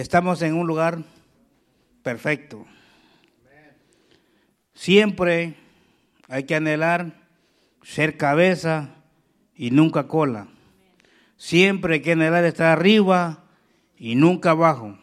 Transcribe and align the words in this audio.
estamos 0.00 0.40
en 0.42 0.54
un 0.54 0.66
lugar 0.66 0.98
perfecto. 2.02 2.64
Siempre 4.74 5.54
hay 6.28 6.44
que 6.44 6.54
anhelar 6.54 7.12
ser 7.82 8.16
cabeza 8.16 8.90
y 9.54 9.70
nunca 9.70 10.08
cola. 10.08 10.48
Siempre 11.36 11.94
hay 11.94 12.00
que 12.00 12.12
anhelar 12.12 12.44
estar 12.44 12.68
arriba 12.68 13.44
y 13.98 14.14
nunca 14.14 14.52
abajo. 14.52 14.98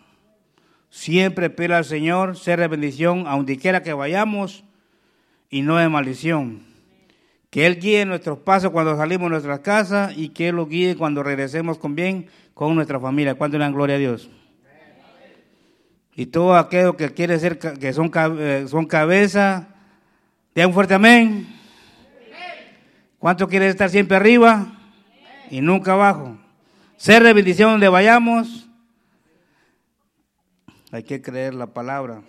Siempre 0.89 1.50
pide 1.50 1.75
al 1.75 1.86
Señor 1.86 2.38
ser 2.38 2.60
de 2.60 2.68
bendición 2.68 3.25
a 3.28 3.36
donde 3.36 3.57
quiera 3.57 3.84
que 3.84 3.93
vayamos 3.93 4.64
y 5.50 5.61
no 5.61 5.78
de 5.78 5.89
maldición. 5.89 6.64
Que 7.52 7.68
Él 7.68 7.79
guíe 7.79 8.06
nuestros 8.06 8.39
pasos 8.39 8.71
cuando 8.71 8.98
salimos 8.98 9.25
de 9.25 9.32
nuestras 9.32 9.60
casas 9.60 10.18
y 10.18 10.29
que 10.29 10.50
Él 10.50 10.56
los 10.56 10.68
guíe 10.68 10.96
cuando 10.96 11.21
regresemos 11.21 11.78
con 11.78 11.96
bien 11.96 12.28
con 12.54 12.74
nuestra 12.74 13.00
familia. 13.00 13.36
¿Cuánto 13.36 13.57
le 13.57 13.64
dan 13.64 13.74
gloria 13.74 13.96
a 13.96 14.00
Dios? 14.00 14.29
Y 16.20 16.26
todo 16.26 16.56
aquello 16.56 16.98
que 16.98 17.14
quiere 17.14 17.38
ser, 17.38 17.60
que 17.60 17.94
son, 17.94 18.12
eh, 18.39 18.66
son 18.68 18.88
cabeza, 18.88 19.68
den 20.56 20.66
un 20.66 20.74
fuerte 20.74 20.96
amén. 20.96 21.48
¿Cuánto 23.20 23.48
quiere 23.48 23.68
estar 23.68 23.88
siempre 23.92 24.18
arriba 24.18 24.80
y 25.52 25.61
nunca 25.61 25.94
abajo? 25.94 26.36
Ser 26.96 27.22
de 27.22 27.34
bendición 27.34 27.70
donde 27.70 27.88
vayamos. 27.88 28.68
Hay 30.92 31.04
que 31.04 31.22
creer 31.22 31.54
la 31.54 31.68
palabra. 31.68 32.23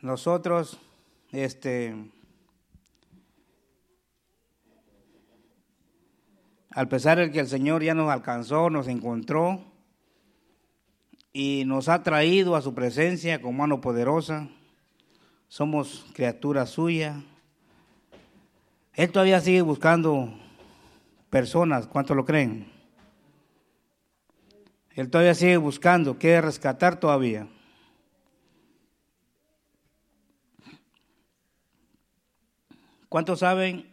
Nosotros 0.00 0.80
este, 1.30 1.94
al 6.70 6.88
pesar 6.88 7.18
de 7.18 7.30
que 7.30 7.38
el 7.38 7.46
Señor 7.46 7.84
ya 7.84 7.94
nos 7.94 8.10
alcanzó, 8.10 8.68
nos 8.68 8.88
encontró 8.88 9.69
y 11.32 11.64
nos 11.64 11.88
ha 11.88 12.02
traído 12.02 12.56
a 12.56 12.62
su 12.62 12.74
presencia 12.74 13.40
con 13.40 13.56
mano 13.56 13.80
poderosa, 13.80 14.48
somos 15.48 16.06
criaturas 16.12 16.70
suyas. 16.70 17.16
Él 18.94 19.12
todavía 19.12 19.40
sigue 19.40 19.62
buscando 19.62 20.32
personas, 21.30 21.86
¿cuántos 21.86 22.16
lo 22.16 22.24
creen? 22.24 22.70
Él 24.94 25.08
todavía 25.08 25.34
sigue 25.34 25.56
buscando, 25.56 26.18
quiere 26.18 26.40
rescatar 26.40 26.98
todavía. 26.98 27.48
¿Cuántos 33.08 33.40
saben 33.40 33.88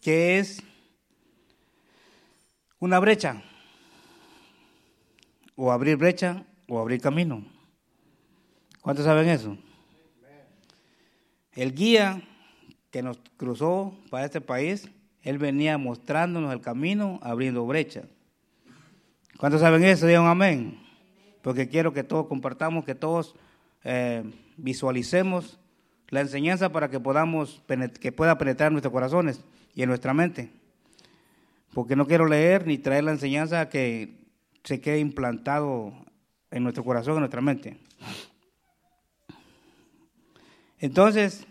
qué 0.00 0.38
es 0.38 0.62
una 2.78 2.98
brecha? 2.98 3.42
O 5.56 5.70
abrir 5.72 5.96
brecha 5.96 6.44
o 6.70 6.78
abrir 6.78 7.00
camino. 7.00 7.44
¿Cuántos 8.80 9.04
saben 9.04 9.28
eso? 9.28 9.58
El 11.52 11.74
guía 11.74 12.22
que 12.92 13.02
nos 13.02 13.18
cruzó 13.36 13.92
para 14.08 14.24
este 14.24 14.40
país, 14.40 14.88
él 15.22 15.38
venía 15.38 15.78
mostrándonos 15.78 16.52
el 16.52 16.60
camino, 16.60 17.18
abriendo 17.22 17.66
brecha. 17.66 18.04
¿Cuántos 19.36 19.60
saben 19.60 19.84
eso? 19.84 20.06
Digan 20.06 20.26
amén. 20.26 20.80
Porque 21.42 21.68
quiero 21.68 21.92
que 21.92 22.04
todos 22.04 22.26
compartamos, 22.26 22.84
que 22.84 22.94
todos 22.94 23.34
eh, 23.82 24.22
visualicemos 24.56 25.58
la 26.08 26.20
enseñanza 26.20 26.70
para 26.70 26.88
que 26.88 27.00
podamos, 27.00 27.62
que 28.00 28.12
pueda 28.12 28.38
penetrar 28.38 28.68
en 28.68 28.74
nuestros 28.74 28.92
corazones 28.92 29.44
y 29.74 29.82
en 29.82 29.88
nuestra 29.88 30.14
mente. 30.14 30.50
Porque 31.74 31.96
no 31.96 32.06
quiero 32.06 32.26
leer 32.26 32.66
ni 32.66 32.78
traer 32.78 33.04
la 33.04 33.12
enseñanza 33.12 33.68
que 33.68 34.20
se 34.62 34.80
quede 34.80 35.00
implantado 35.00 35.94
en 36.50 36.62
nuestro 36.62 36.84
corazón, 36.84 37.14
en 37.14 37.20
nuestra 37.20 37.40
mente. 37.40 37.78
Entonces, 40.78 41.46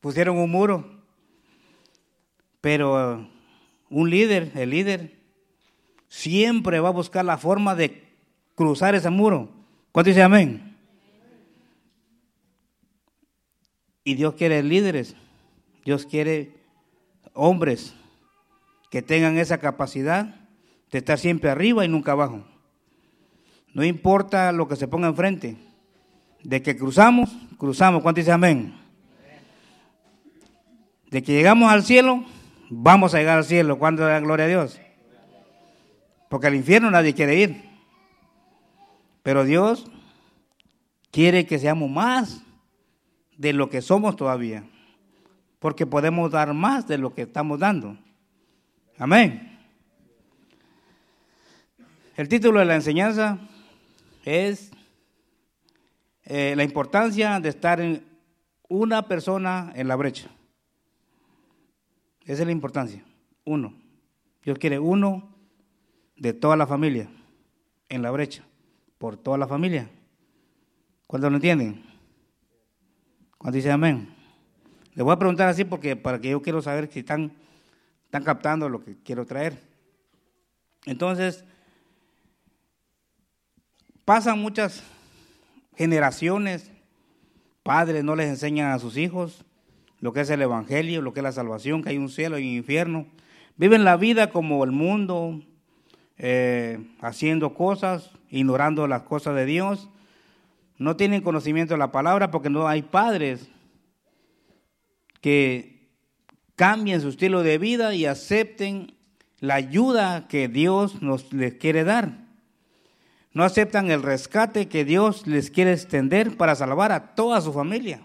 pusieron 0.00 0.38
un 0.38 0.50
muro, 0.50 1.02
pero 2.60 3.28
un 3.88 4.10
líder, 4.10 4.52
el 4.54 4.70
líder, 4.70 5.18
siempre 6.08 6.80
va 6.80 6.88
a 6.88 6.92
buscar 6.92 7.24
la 7.24 7.38
forma 7.38 7.74
de 7.74 8.06
cruzar 8.54 8.94
ese 8.94 9.10
muro. 9.10 9.48
¿Cuánto 9.92 10.10
dice 10.10 10.22
amén? 10.22 10.76
Y 14.04 14.14
Dios 14.14 14.34
quiere 14.34 14.62
líderes, 14.62 15.16
Dios 15.84 16.04
quiere 16.06 16.54
hombres 17.32 17.94
que 18.90 19.02
tengan 19.02 19.38
esa 19.38 19.58
capacidad 19.58 20.34
de 20.90 20.98
estar 20.98 21.18
siempre 21.18 21.50
arriba 21.50 21.84
y 21.84 21.88
nunca 21.88 22.12
abajo. 22.12 22.44
No 23.72 23.84
importa 23.84 24.52
lo 24.52 24.66
que 24.68 24.76
se 24.76 24.88
ponga 24.88 25.08
enfrente. 25.08 25.56
De 26.42 26.62
que 26.62 26.76
cruzamos, 26.76 27.30
cruzamos. 27.58 28.02
¿Cuánto 28.02 28.20
dice 28.20 28.32
amén? 28.32 28.74
De 31.10 31.22
que 31.22 31.32
llegamos 31.32 31.70
al 31.70 31.82
cielo, 31.82 32.24
vamos 32.68 33.14
a 33.14 33.18
llegar 33.18 33.38
al 33.38 33.44
cielo. 33.44 33.78
¿Cuándo 33.78 34.04
da 34.04 34.20
gloria 34.20 34.46
a 34.46 34.48
Dios? 34.48 34.80
Porque 36.28 36.46
al 36.46 36.54
infierno 36.54 36.90
nadie 36.90 37.14
quiere 37.14 37.36
ir. 37.36 37.70
Pero 39.22 39.44
Dios 39.44 39.90
quiere 41.10 41.46
que 41.46 41.58
seamos 41.58 41.90
más 41.90 42.42
de 43.36 43.52
lo 43.52 43.70
que 43.70 43.82
somos 43.82 44.16
todavía, 44.16 44.64
porque 45.58 45.86
podemos 45.86 46.30
dar 46.30 46.54
más 46.54 46.86
de 46.86 46.98
lo 46.98 47.14
que 47.14 47.22
estamos 47.22 47.58
dando. 47.58 47.96
Amén. 48.98 49.58
El 52.16 52.28
título 52.28 52.60
de 52.60 52.66
la 52.66 52.74
enseñanza 52.74 53.38
es 54.24 54.70
eh, 56.24 56.54
la 56.56 56.64
importancia 56.64 57.40
de 57.40 57.48
estar 57.48 57.80
en 57.80 58.04
una 58.68 59.06
persona 59.08 59.72
en 59.74 59.88
la 59.88 59.96
brecha. 59.96 60.30
Esa 62.24 62.42
es 62.42 62.46
la 62.46 62.52
importancia. 62.52 63.02
Uno. 63.44 63.74
Dios 64.44 64.58
quiere 64.58 64.78
uno 64.78 65.34
de 66.16 66.32
toda 66.32 66.56
la 66.56 66.66
familia 66.66 67.08
en 67.88 68.02
la 68.02 68.10
brecha, 68.10 68.44
por 68.98 69.16
toda 69.16 69.36
la 69.38 69.48
familia. 69.48 69.90
¿Cuántos 71.06 71.30
lo 71.30 71.36
entienden? 71.36 71.84
Cuando 73.36 73.56
dice 73.56 73.70
amén. 73.70 74.14
Le 74.94 75.02
voy 75.02 75.12
a 75.12 75.18
preguntar 75.18 75.48
así 75.48 75.64
porque 75.64 75.96
para 75.96 76.20
que 76.20 76.30
yo 76.30 76.42
quiero 76.42 76.62
saber 76.62 76.88
si 76.92 77.00
están, 77.00 77.32
están 78.04 78.22
captando 78.22 78.68
lo 78.68 78.84
que 78.84 78.96
quiero 79.02 79.24
traer. 79.26 79.58
Entonces, 80.84 81.44
pasan 84.10 84.40
muchas 84.40 84.82
generaciones, 85.76 86.72
padres 87.62 88.02
no 88.02 88.16
les 88.16 88.26
enseñan 88.26 88.72
a 88.72 88.80
sus 88.80 88.96
hijos 88.96 89.44
lo 90.00 90.12
que 90.12 90.22
es 90.22 90.30
el 90.30 90.42
Evangelio, 90.42 91.00
lo 91.00 91.12
que 91.12 91.20
es 91.20 91.22
la 91.22 91.30
salvación, 91.30 91.80
que 91.80 91.90
hay 91.90 91.96
un 91.96 92.08
cielo 92.08 92.36
y 92.36 92.42
un 92.42 92.56
infierno. 92.56 93.06
Viven 93.54 93.84
la 93.84 93.96
vida 93.96 94.30
como 94.30 94.64
el 94.64 94.72
mundo, 94.72 95.40
eh, 96.18 96.84
haciendo 97.00 97.54
cosas, 97.54 98.10
ignorando 98.30 98.88
las 98.88 99.02
cosas 99.02 99.36
de 99.36 99.46
Dios 99.46 99.88
no 100.76 100.96
tienen 100.96 101.22
conocimiento 101.22 101.74
de 101.74 101.78
la 101.78 101.92
palabra 101.92 102.32
porque 102.32 102.50
no 102.50 102.66
hay 102.66 102.82
padres 102.82 103.48
que 105.20 105.88
cambien 106.56 107.00
su 107.00 107.10
estilo 107.10 107.44
de 107.44 107.58
vida 107.58 107.94
y 107.94 108.06
acepten 108.06 108.92
la 109.38 109.54
ayuda 109.54 110.26
que 110.26 110.48
Dios 110.48 111.00
nos 111.00 111.32
les 111.32 111.54
quiere 111.54 111.84
dar. 111.84 112.29
No 113.32 113.44
aceptan 113.44 113.90
el 113.90 114.02
rescate 114.02 114.68
que 114.68 114.84
Dios 114.84 115.26
les 115.26 115.50
quiere 115.50 115.72
extender 115.72 116.36
para 116.36 116.54
salvar 116.54 116.90
a 116.90 117.14
toda 117.14 117.40
su 117.40 117.52
familia. 117.52 118.00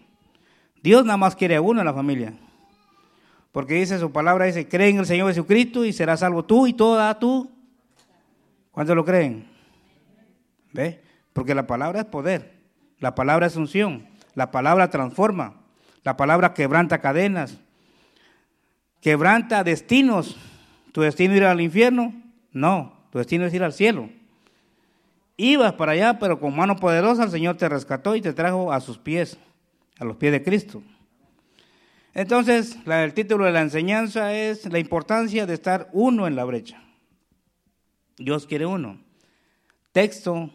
Dios 0.83 1.03
nada 1.03 1.17
más 1.17 1.35
quiere 1.35 1.55
a 1.55 1.61
uno 1.61 1.81
en 1.81 1.85
la 1.85 1.93
familia. 1.93 2.33
Porque 3.51 3.75
dice 3.75 3.97
su 3.97 4.11
palabra, 4.11 4.45
dice, 4.45 4.67
cree 4.67 4.89
en 4.89 4.99
el 4.99 5.05
Señor 5.05 5.29
Jesucristo 5.29 5.83
y 5.83 5.93
serás 5.93 6.19
salvo 6.19 6.43
tú 6.43 6.67
y 6.67 6.73
toda 6.73 7.17
tú. 7.17 7.49
¿Cuántos 8.71 8.95
lo 8.95 9.05
creen? 9.05 9.47
¿Ve? 10.73 11.01
Porque 11.33 11.55
la 11.55 11.65
palabra 11.65 12.01
es 12.01 12.05
poder. 12.05 12.53
La 12.99 13.15
palabra 13.15 13.47
es 13.47 13.55
unción. 13.55 14.07
La 14.35 14.51
palabra 14.51 14.89
transforma. 14.89 15.55
La 16.03 16.17
palabra 16.17 16.53
quebranta 16.53 16.99
cadenas. 16.99 17.57
Quebranta 19.01 19.63
destinos. 19.63 20.37
¿Tu 20.91 21.01
destino 21.01 21.33
es 21.33 21.37
ir 21.37 21.45
al 21.45 21.61
infierno? 21.61 22.13
No, 22.51 22.93
tu 23.11 23.17
destino 23.17 23.45
es 23.45 23.53
ir 23.53 23.63
al 23.63 23.73
cielo. 23.73 24.09
Ibas 25.37 25.73
para 25.73 25.93
allá, 25.93 26.17
pero 26.19 26.39
con 26.39 26.55
mano 26.55 26.75
poderosa 26.77 27.23
el 27.23 27.31
Señor 27.31 27.57
te 27.57 27.67
rescató 27.67 28.15
y 28.15 28.21
te 28.21 28.33
trajo 28.33 28.71
a 28.71 28.79
sus 28.79 28.97
pies, 28.97 29.37
a 29.99 30.05
los 30.05 30.15
pies 30.15 30.31
de 30.31 30.43
Cristo. 30.43 30.81
Entonces, 32.13 32.77
el 32.85 33.13
título 33.13 33.43
de 33.43 33.51
la 33.51 33.61
enseñanza 33.61 34.33
es 34.33 34.71
la 34.71 34.79
importancia 34.79 35.45
de 35.45 35.53
estar 35.53 35.89
uno 35.91 36.27
en 36.27 36.37
la 36.37 36.45
brecha. 36.45 36.81
Dios 38.17 38.47
quiere 38.47 38.65
uno. 38.65 38.97
Texto 39.91 40.49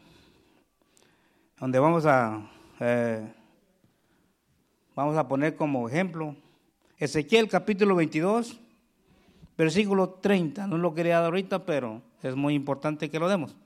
donde 1.59 1.79
vamos 1.79 2.06
a, 2.06 2.50
eh, 2.81 3.31
vamos 4.94 5.17
a 5.19 5.29
poner 5.29 5.56
como 5.56 5.87
ejemplo 5.87 6.35
Ezequiel 6.97 7.49
capítulo 7.49 7.94
22, 7.97 8.59
versículo 9.56 10.09
30. 10.09 10.67
No 10.67 10.79
lo 10.79 10.94
quería 10.94 11.17
dar 11.17 11.26
ahorita, 11.26 11.65
pero 11.65 12.03
es 12.23 12.35
muy 12.37 12.55
importante 12.55 13.11
que 13.11 13.19
lo 13.19 13.29
demos. 13.29 13.56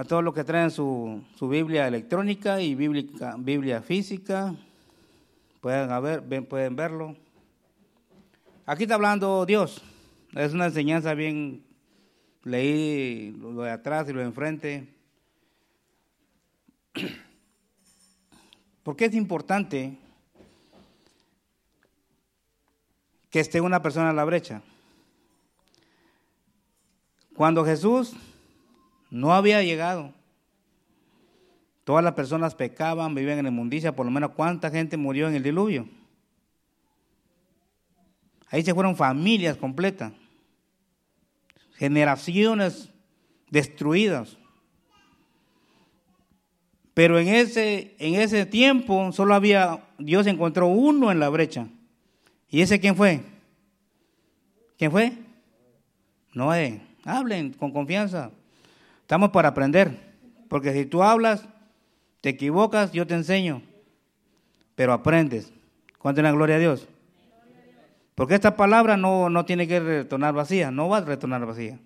A 0.00 0.04
todos 0.04 0.24
los 0.24 0.32
que 0.32 0.44
traen 0.44 0.70
su, 0.70 1.22
su 1.36 1.46
Biblia 1.46 1.86
electrónica 1.86 2.62
y 2.62 2.74
Biblia 2.74 3.82
física. 3.82 4.54
Pueden, 5.60 6.46
pueden 6.46 6.74
verlo. 6.74 7.14
Aquí 8.64 8.84
está 8.84 8.94
hablando 8.94 9.44
Dios. 9.44 9.82
Es 10.32 10.54
una 10.54 10.64
enseñanza 10.64 11.12
bien, 11.12 11.62
leí 12.44 13.32
lo 13.32 13.60
de 13.60 13.72
atrás 13.72 14.08
y 14.08 14.14
lo 14.14 14.20
de 14.20 14.24
enfrente. 14.24 14.88
¿Por 18.82 18.96
qué 18.96 19.04
es 19.04 19.14
importante 19.14 19.98
que 23.28 23.40
esté 23.40 23.60
una 23.60 23.82
persona 23.82 24.08
en 24.08 24.16
la 24.16 24.24
brecha? 24.24 24.62
Cuando 27.34 27.66
Jesús 27.66 28.16
no 29.10 29.34
había 29.34 29.62
llegado, 29.62 30.12
todas 31.84 32.04
las 32.04 32.14
personas 32.14 32.54
pecaban, 32.54 33.14
vivían 33.14 33.38
en 33.38 33.46
inmundicia, 33.48 33.94
por 33.94 34.06
lo 34.06 34.12
menos 34.12 34.30
cuánta 34.30 34.70
gente 34.70 34.96
murió 34.96 35.28
en 35.28 35.34
el 35.34 35.42
diluvio. 35.42 35.88
Ahí 38.48 38.62
se 38.62 38.74
fueron 38.74 38.96
familias 38.96 39.56
completas, 39.56 40.12
generaciones 41.74 42.90
destruidas. 43.50 44.36
Pero 46.94 47.18
en 47.18 47.28
ese, 47.28 47.94
en 47.98 48.14
ese 48.16 48.46
tiempo 48.46 49.12
solo 49.12 49.34
había, 49.34 49.84
Dios 49.98 50.26
encontró 50.26 50.66
uno 50.66 51.10
en 51.10 51.20
la 51.20 51.28
brecha. 51.28 51.68
¿Y 52.48 52.60
ese 52.60 52.80
quién 52.80 52.96
fue? 52.96 53.22
¿Quién 54.76 54.90
fue? 54.90 55.12
Noé. 56.34 56.80
Hablen 57.04 57.52
con 57.52 57.72
confianza. 57.72 58.30
Estamos 59.10 59.30
para 59.30 59.48
aprender. 59.48 60.14
Porque 60.48 60.72
si 60.72 60.86
tú 60.86 61.02
hablas, 61.02 61.44
te 62.20 62.28
equivocas, 62.28 62.92
yo 62.92 63.08
te 63.08 63.14
enseño. 63.14 63.60
Pero 64.76 64.92
aprendes. 64.92 65.52
¿Cuánto 65.98 66.22
la 66.22 66.30
gloria 66.30 66.54
a 66.54 66.58
Dios? 66.60 66.86
Porque 68.14 68.36
esta 68.36 68.54
palabra 68.54 68.96
no, 68.96 69.28
no 69.28 69.44
tiene 69.44 69.66
que 69.66 69.80
retornar 69.80 70.32
vacía, 70.32 70.70
no 70.70 70.88
va 70.88 70.98
a 70.98 71.00
retornar 71.00 71.44
vacía. 71.44 71.80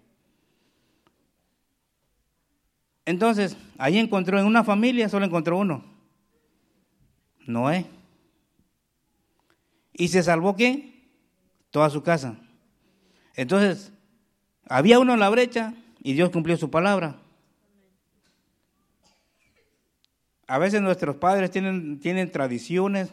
Entonces, 3.06 3.56
ahí 3.78 3.98
encontró 3.98 4.38
en 4.38 4.44
una 4.44 4.62
familia, 4.62 5.08
solo 5.08 5.24
encontró 5.24 5.56
uno. 5.56 5.82
Noé. 7.46 7.86
¿Y 9.94 10.08
se 10.08 10.22
salvó 10.22 10.56
qué? 10.56 11.08
Toda 11.70 11.88
su 11.88 12.02
casa. 12.02 12.36
Entonces, 13.34 13.94
había 14.68 14.98
uno 14.98 15.14
en 15.14 15.20
la 15.20 15.30
brecha 15.30 15.72
y 16.04 16.12
Dios 16.12 16.30
cumplió 16.30 16.56
su 16.56 16.70
palabra. 16.70 17.16
A 20.46 20.58
veces 20.58 20.82
nuestros 20.82 21.16
padres 21.16 21.50
tienen, 21.50 21.98
tienen 21.98 22.30
tradiciones, 22.30 23.10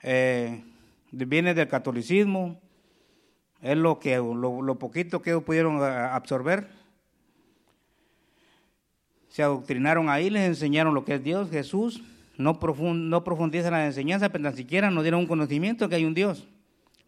eh, 0.00 0.62
viene 1.10 1.52
del 1.52 1.66
catolicismo, 1.66 2.60
es 3.60 3.76
lo, 3.76 3.98
que, 3.98 4.16
lo, 4.16 4.78
poquito 4.78 5.20
que 5.20 5.36
pudieron 5.40 5.78
eh, 5.82 5.86
absorber. 5.86 6.68
Se 9.28 9.42
adoctrinaron 9.42 10.08
ahí, 10.08 10.30
les 10.30 10.46
enseñaron 10.46 10.94
lo 10.94 11.04
que 11.04 11.14
es 11.14 11.24
Dios, 11.24 11.50
Jesús, 11.50 12.04
no, 12.38 12.60
no 12.94 13.24
profundizan 13.24 13.72
la 13.72 13.86
enseñanza, 13.86 14.28
pero 14.28 14.48
ni 14.48 14.56
siquiera 14.56 14.92
nos 14.92 15.02
dieron 15.02 15.20
un 15.20 15.26
conocimiento 15.26 15.88
que 15.88 15.96
hay 15.96 16.04
un 16.04 16.14
Dios. 16.14 16.46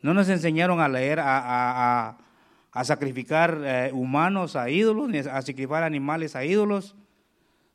No 0.02 0.12
nos 0.12 0.28
enseñaron 0.28 0.80
a 0.80 0.88
leer, 0.88 1.20
a, 1.20 2.18
sacrificar 2.84 3.60
eh, 3.64 3.90
humanos 3.92 4.56
a 4.56 4.70
ídolos, 4.70 5.08
ni 5.08 5.18
a 5.18 5.42
sacrificar 5.42 5.82
animales 5.82 6.36
a 6.36 6.44
ídolos, 6.44 6.94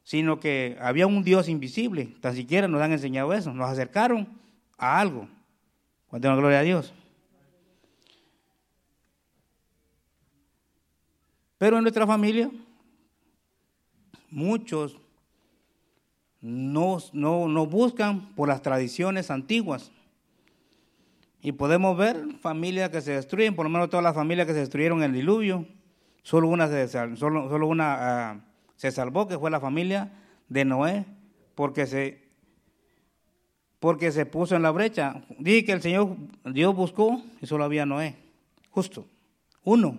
sino 0.04 0.40
que 0.40 0.78
había 0.80 1.08
un 1.08 1.24
Dios 1.24 1.50
invisible. 1.50 2.16
Tan 2.22 2.36
siquiera 2.36 2.68
nos 2.68 2.82
han 2.82 2.92
enseñado 2.92 3.34
eso. 3.34 3.54
Nos 3.54 3.70
acercaron 3.70 4.28
a 4.78 5.00
algo. 5.00 5.28
Cuando 6.08 6.30
la 6.30 6.36
gloria 6.36 6.60
a 6.60 6.64
Dios. 6.64 6.94
Pero 11.58 11.78
en 11.78 11.84
nuestra 11.84 12.08
familia, 12.08 12.50
muchos 14.32 14.98
no, 16.42 16.98
no, 17.14 17.66
buscan 17.68 18.34
por 18.34 18.50
las 18.50 18.64
tradiciones 18.64 19.30
antiguas. 19.30 19.92
Y 21.42 21.54
podemos 21.54 21.98
ver 21.98 22.24
familias 22.40 22.90
que 22.92 23.02
se 23.02 23.14
destruyen, 23.14 23.56
por 23.56 23.66
lo 23.66 23.70
menos 23.70 23.90
todas 23.90 24.04
las 24.04 24.14
familias 24.14 24.46
que 24.46 24.54
se 24.54 24.60
destruyeron 24.60 25.00
en 25.00 25.06
el 25.06 25.14
diluvio, 25.14 25.66
solo 26.22 26.48
una 26.48 26.68
se, 26.68 26.88
solo, 26.88 27.50
solo 27.50 27.68
una, 27.68 27.96
ah, 28.32 28.40
se 28.76 28.92
salvó, 28.92 29.28
que 29.28 29.40
fue 29.40 29.50
la 29.50 29.60
familia 29.60 30.12
de 30.50 30.66
Noé, 30.66 31.06
porque 31.56 31.88
se 31.88 32.22
porque 33.80 34.12
se 34.12 34.28
puso 34.28 34.56
en 34.56 34.62
la 34.62 34.70
brecha. 34.70 35.24
Dije 35.40 35.66
que 35.66 35.72
el 35.72 35.82
Señor, 35.82 36.16
Dios 36.46 36.76
buscó 36.76 37.24
y 37.42 37.48
solo 37.48 37.64
había 37.64 37.84
Noé, 37.84 38.16
justo, 38.70 39.08
uno. 39.64 39.98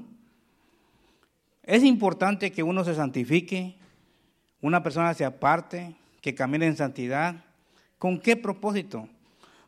Es 1.65 1.83
importante 1.83 2.53
que 2.53 2.63
uno 2.63 2.85
se 2.85 2.95
santifique, 2.95 3.77
una 4.61 4.85
persona 4.85 5.15
se 5.15 5.25
aparte, 5.25 5.97
que 6.21 6.35
camine 6.35 6.67
en 6.67 6.77
santidad. 6.77 7.45
¿Con 7.99 8.21
qué 8.21 8.37
propósito? 8.37 9.09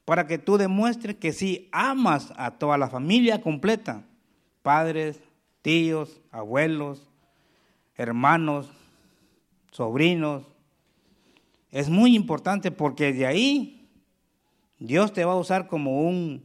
Para 0.04 0.26
que 0.26 0.38
tú 0.38 0.58
demuestres 0.58 1.16
que 1.16 1.32
sí 1.32 1.68
amas 1.72 2.32
a 2.36 2.52
toda 2.52 2.76
la 2.76 2.88
familia 2.88 3.40
completa, 3.40 4.04
padres, 4.62 5.20
tíos, 5.62 6.20
abuelos, 6.30 7.08
hermanos, 7.96 8.70
sobrinos. 9.70 10.44
Es 11.70 11.88
muy 11.88 12.14
importante 12.14 12.70
porque 12.70 13.12
de 13.12 13.26
ahí 13.26 13.88
Dios 14.78 15.12
te 15.12 15.24
va 15.24 15.32
a 15.32 15.36
usar 15.36 15.66
como 15.66 16.02
un, 16.02 16.44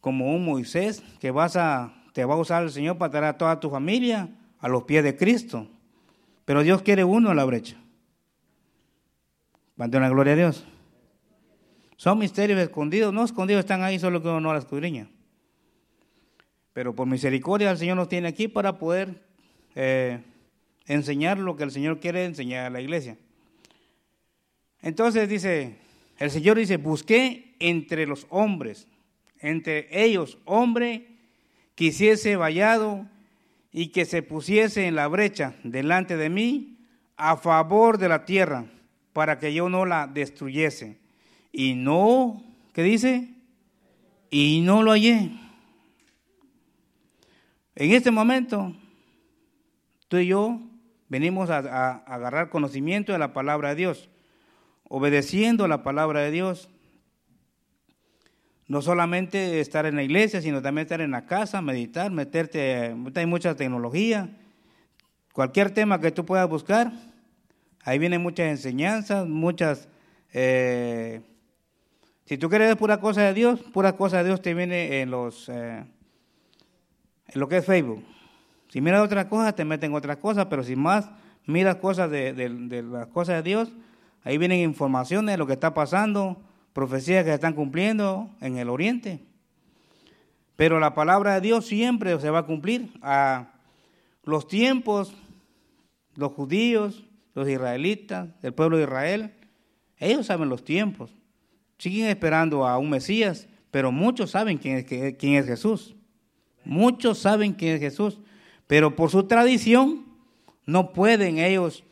como 0.00 0.34
un 0.34 0.44
Moisés 0.44 1.02
que 1.20 1.30
vas 1.30 1.56
a, 1.56 1.92
te 2.12 2.24
va 2.24 2.34
a 2.34 2.38
usar 2.38 2.62
el 2.62 2.70
Señor 2.70 2.98
para 2.98 3.10
traer 3.10 3.24
a 3.24 3.38
toda 3.38 3.60
tu 3.60 3.68
familia 3.68 4.28
a 4.60 4.68
los 4.68 4.84
pies 4.84 5.02
de 5.02 5.16
Cristo. 5.16 5.66
Pero 6.44 6.62
Dios 6.62 6.82
quiere 6.82 7.04
uno 7.04 7.30
en 7.30 7.36
la 7.36 7.44
brecha. 7.44 7.76
Mande 9.74 9.98
una 9.98 10.08
gloria 10.08 10.32
a 10.34 10.36
Dios. 10.36 10.66
Son 11.96 12.18
misterios 12.18 12.60
escondidos, 12.60 13.12
no 13.12 13.24
escondidos, 13.24 13.60
están 13.60 13.82
ahí, 13.82 13.98
solo 13.98 14.22
que 14.22 14.28
uno 14.28 14.40
no 14.40 14.52
las 14.52 14.64
escudriña. 14.64 15.08
Pero 16.72 16.94
por 16.94 17.06
misericordia 17.06 17.70
el 17.70 17.78
Señor 17.78 17.96
nos 17.96 18.08
tiene 18.08 18.28
aquí 18.28 18.48
para 18.48 18.78
poder 18.78 19.22
eh, 19.74 20.20
enseñar 20.86 21.38
lo 21.38 21.56
que 21.56 21.64
el 21.64 21.70
Señor 21.70 21.98
quiere 22.00 22.26
enseñar 22.26 22.66
a 22.66 22.70
la 22.70 22.82
iglesia. 22.82 23.16
Entonces 24.82 25.26
dice, 25.28 25.76
el 26.18 26.30
Señor 26.30 26.58
dice, 26.58 26.76
busqué 26.76 27.54
entre 27.58 28.06
los 28.06 28.26
hombres, 28.28 28.86
entre 29.40 29.88
ellos 30.04 30.38
hombre 30.44 31.08
que 31.74 31.86
hiciese 31.86 32.36
vallado 32.36 33.06
y 33.72 33.88
que 33.88 34.04
se 34.04 34.22
pusiese 34.22 34.86
en 34.86 34.94
la 34.96 35.08
brecha 35.08 35.54
delante 35.62 36.16
de 36.16 36.28
mí 36.28 36.78
a 37.16 37.36
favor 37.36 37.96
de 37.96 38.08
la 38.10 38.26
tierra, 38.26 38.66
para 39.14 39.38
que 39.38 39.54
yo 39.54 39.70
no 39.70 39.86
la 39.86 40.06
destruyese. 40.06 40.98
Y 41.58 41.72
no, 41.72 42.44
¿qué 42.74 42.82
dice? 42.82 43.30
Y 44.28 44.60
no 44.60 44.82
lo 44.82 44.90
hallé. 44.90 45.30
En 47.74 47.92
este 47.92 48.10
momento, 48.10 48.76
tú 50.08 50.18
y 50.18 50.26
yo 50.26 50.60
venimos 51.08 51.48
a, 51.48 51.92
agarrar 52.04 52.50
conocimiento 52.50 53.12
de 53.12 53.18
la 53.18 53.32
palabra 53.32 53.70
de 53.70 53.76
Dios 53.76 54.10
obedeciendo 54.84 55.66
la 55.66 55.82
palabra 55.82 56.20
de 56.20 56.30
Dios. 56.30 56.68
No 58.68 58.82
solamente 58.82 59.58
estar 59.58 59.86
en 59.86 59.96
la 59.96 60.02
iglesia, 60.02 60.42
sino 60.42 60.60
también 60.60 60.84
estar 60.84 61.00
en 61.00 61.12
la 61.12 61.24
casa, 61.24 61.62
meditar, 61.62 62.10
meterte, 62.10 62.94
hay 63.14 63.26
mucha 63.26 63.56
tecnología, 63.56 64.28
cualquier 65.32 65.70
tema 65.70 66.02
que 66.02 66.10
tú 66.10 66.26
puedas 66.26 66.50
buscar, 66.50 66.92
ahí 67.82 67.98
vienen 67.98 68.20
muchas 68.20 68.48
enseñanzas, 68.48 69.26
muchas... 69.26 69.88
Eh, 70.34 71.22
si 72.26 72.36
tú 72.36 72.50
quieres 72.50 72.76
pura 72.76 73.00
cosa 73.00 73.22
de 73.22 73.34
Dios, 73.34 73.60
pura 73.72 73.94
cosa 73.94 74.18
de 74.18 74.24
Dios 74.24 74.42
te 74.42 74.52
viene 74.52 75.00
en 75.00 75.10
los 75.10 75.48
eh, 75.48 75.84
en 77.28 77.40
lo 77.40 77.48
que 77.48 77.56
es 77.56 77.64
Facebook. 77.64 78.04
Si 78.68 78.80
miras 78.80 79.02
otras 79.02 79.24
cosas, 79.26 79.56
te 79.56 79.64
meten 79.64 79.94
otras 79.94 80.18
cosas, 80.18 80.46
pero 80.46 80.62
si 80.62 80.76
más 80.76 81.10
miras 81.46 81.76
cosas 81.76 82.10
de, 82.10 82.34
de 82.34 82.82
las 82.82 83.06
cosas 83.06 83.36
de 83.36 83.42
Dios, 83.48 83.72
Ahí 84.26 84.38
vienen 84.38 84.58
informaciones 84.58 85.34
de 85.34 85.38
lo 85.38 85.46
que 85.46 85.52
está 85.52 85.72
pasando, 85.72 86.42
profecías 86.72 87.22
que 87.22 87.30
se 87.30 87.36
están 87.36 87.54
cumpliendo 87.54 88.28
en 88.40 88.56
el 88.56 88.70
oriente. 88.70 89.24
Pero 90.56 90.80
la 90.80 90.94
palabra 90.94 91.34
de 91.34 91.42
Dios 91.42 91.64
siempre 91.64 92.18
se 92.18 92.30
va 92.30 92.40
a 92.40 92.46
cumplir. 92.46 92.90
A 93.02 93.52
los 94.24 94.48
tiempos, 94.48 95.14
los 96.16 96.32
judíos, 96.32 97.04
los 97.34 97.48
israelitas, 97.48 98.30
el 98.42 98.52
pueblo 98.52 98.78
de 98.78 98.82
Israel, 98.82 99.32
ellos 99.98 100.26
saben 100.26 100.48
los 100.48 100.64
tiempos. 100.64 101.14
Siguen 101.78 102.08
esperando 102.08 102.66
a 102.66 102.78
un 102.78 102.90
Mesías, 102.90 103.48
pero 103.70 103.92
muchos 103.92 104.30
saben 104.30 104.58
quién 104.58 104.76
es, 104.76 104.84
quién 104.84 105.34
es 105.34 105.46
Jesús. 105.46 105.94
Muchos 106.64 107.18
saben 107.18 107.52
quién 107.52 107.74
es 107.74 107.80
Jesús, 107.80 108.18
pero 108.66 108.96
por 108.96 109.10
su 109.10 109.24
tradición 109.24 110.04
no 110.64 110.92
pueden 110.92 111.38
ellos 111.38 111.84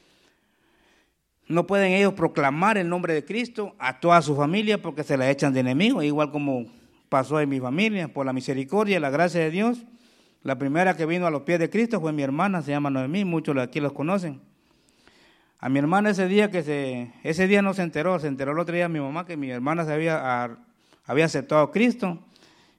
No 1.46 1.66
pueden 1.66 1.92
ellos 1.92 2.14
proclamar 2.14 2.78
el 2.78 2.88
nombre 2.88 3.12
de 3.12 3.24
Cristo 3.24 3.74
a 3.78 4.00
toda 4.00 4.22
su 4.22 4.34
familia 4.34 4.80
porque 4.80 5.04
se 5.04 5.18
la 5.18 5.30
echan 5.30 5.52
de 5.52 5.60
enemigo, 5.60 6.02
igual 6.02 6.30
como 6.30 6.64
pasó 7.10 7.38
en 7.38 7.50
mi 7.50 7.60
familia, 7.60 8.08
por 8.08 8.24
la 8.24 8.32
misericordia 8.32 8.96
y 8.96 9.00
la 9.00 9.10
gracia 9.10 9.40
de 9.40 9.50
Dios. 9.50 9.84
La 10.42 10.58
primera 10.58 10.96
que 10.96 11.06
vino 11.06 11.26
a 11.26 11.30
los 11.30 11.42
pies 11.42 11.58
de 11.58 11.68
Cristo 11.68 12.00
fue 12.00 12.12
mi 12.12 12.22
hermana, 12.22 12.62
se 12.62 12.70
llama 12.70 12.90
Noemí, 12.90 13.24
muchos 13.24 13.56
aquí 13.58 13.78
los 13.78 13.92
conocen. 13.92 14.40
A 15.64 15.70
mi 15.70 15.78
hermana 15.78 16.10
ese 16.10 16.28
día 16.28 16.50
que 16.50 16.62
se, 16.62 17.10
ese 17.22 17.46
día 17.46 17.62
no 17.62 17.72
se 17.72 17.80
enteró, 17.80 18.18
se 18.18 18.26
enteró 18.26 18.52
el 18.52 18.58
otro 18.58 18.74
día 18.74 18.86
mi 18.86 19.00
mamá 19.00 19.24
que 19.24 19.38
mi 19.38 19.50
hermana 19.50 19.86
se 19.86 19.94
había, 19.94 20.58
había 21.06 21.24
aceptado 21.24 21.62
a 21.62 21.72
Cristo 21.72 22.22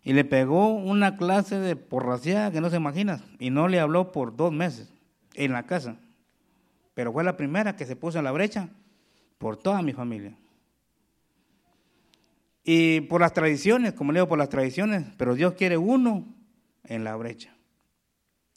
y 0.03 0.13
le 0.13 0.23
pegó 0.23 0.67
una 0.67 1.17
clase 1.17 1.57
de 1.57 1.75
porraciada 1.75 2.51
que 2.51 2.61
no 2.61 2.69
se 2.69 2.75
imagina 2.75 3.23
y 3.39 3.49
no 3.49 3.67
le 3.67 3.79
habló 3.79 4.11
por 4.11 4.35
dos 4.35 4.51
meses 4.51 4.93
en 5.33 5.53
la 5.53 5.63
casa. 5.63 5.97
Pero 6.93 7.11
fue 7.11 7.23
la 7.23 7.35
primera 7.35 7.75
que 7.75 7.87
se 7.87 7.95
puso 7.95 8.19
en 8.19 8.23
la 8.23 8.31
brecha 8.31 8.69
por 9.39 9.57
toda 9.57 9.81
mi 9.81 9.93
familia. 9.93 10.37
Y 12.63 13.01
por 13.01 13.19
las 13.19 13.33
tradiciones, 13.33 13.93
como 13.93 14.11
leo 14.11 14.27
por 14.27 14.37
las 14.37 14.49
tradiciones, 14.49 15.07
pero 15.17 15.33
Dios 15.33 15.53
quiere 15.53 15.77
uno 15.77 16.23
en 16.83 17.03
la 17.03 17.15
brecha. 17.15 17.51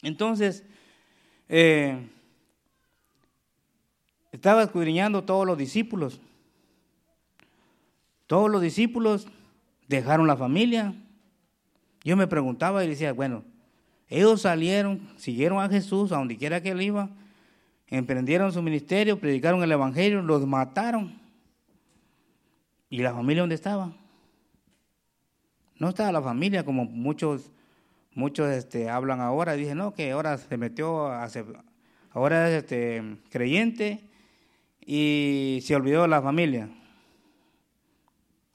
Entonces, 0.03 0.67
eh, 1.49 2.11
estaba 4.39 4.63
escudriñando 4.63 5.25
todos 5.25 5.45
los 5.45 5.59
discípulos. 5.59 6.21
Todos 8.29 8.49
los 8.49 8.63
discípulos 8.63 9.27
dejaron 9.89 10.29
la 10.29 10.37
familia. 10.37 10.95
Yo 12.05 12.17
me 12.17 12.29
preguntaba 12.29 12.85
y 12.85 12.89
decía, 12.89 13.13
bueno, 13.13 13.43
ellos 14.07 14.43
salieron, 14.43 15.01
siguieron 15.17 15.61
a 15.61 15.69
Jesús 15.69 16.13
a 16.13 16.19
donde 16.19 16.37
quiera 16.37 16.63
que 16.63 16.71
él 16.71 16.81
iba, 16.83 17.11
emprendieron 17.89 18.53
su 18.53 18.63
ministerio, 18.63 19.19
predicaron 19.19 19.61
el 19.65 19.73
Evangelio, 19.73 20.23
los 20.23 20.47
mataron. 20.47 21.19
¿Y 22.89 22.99
la 22.99 23.13
familia 23.13 23.43
dónde 23.43 23.57
estaba? 23.57 23.93
No 25.81 25.89
estaba 25.89 26.13
la 26.13 26.23
familia 26.23 26.65
como 26.65 26.85
muchos, 26.85 27.51
muchos 28.15 28.49
este, 28.51 28.89
hablan 28.89 29.21
ahora. 29.21 29.55
Dicen, 29.55 29.79
no, 29.79 29.95
que 29.95 30.13
ahora 30.13 30.39
se 30.39 30.57
metió, 30.57 31.09
a, 31.09 31.29
ahora 32.13 32.49
es 32.51 32.63
este, 32.63 33.03
creyente 33.31 34.08
y 34.91 35.61
se 35.65 35.77
olvidó 35.77 36.07
la 36.07 36.23
familia. 36.23 36.71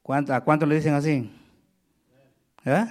¿A 0.04 0.42
cuánto 0.42 0.66
le 0.66 0.74
dicen 0.74 0.96
así? 0.96 1.30
¿Eh? 2.66 2.86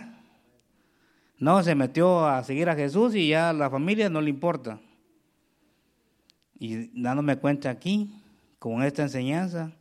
No, 1.38 1.60
se 1.64 1.74
metió 1.74 2.24
a 2.24 2.44
seguir 2.44 2.68
a 2.68 2.76
Jesús 2.76 3.16
y 3.16 3.26
ya 3.26 3.52
la 3.52 3.68
familia 3.68 4.08
no 4.08 4.20
le 4.20 4.30
importa. 4.30 4.78
Y 6.56 7.02
dándome 7.02 7.36
cuenta 7.36 7.68
aquí, 7.68 8.14
con 8.60 8.84
esta 8.84 9.02
enseñanza, 9.02 9.72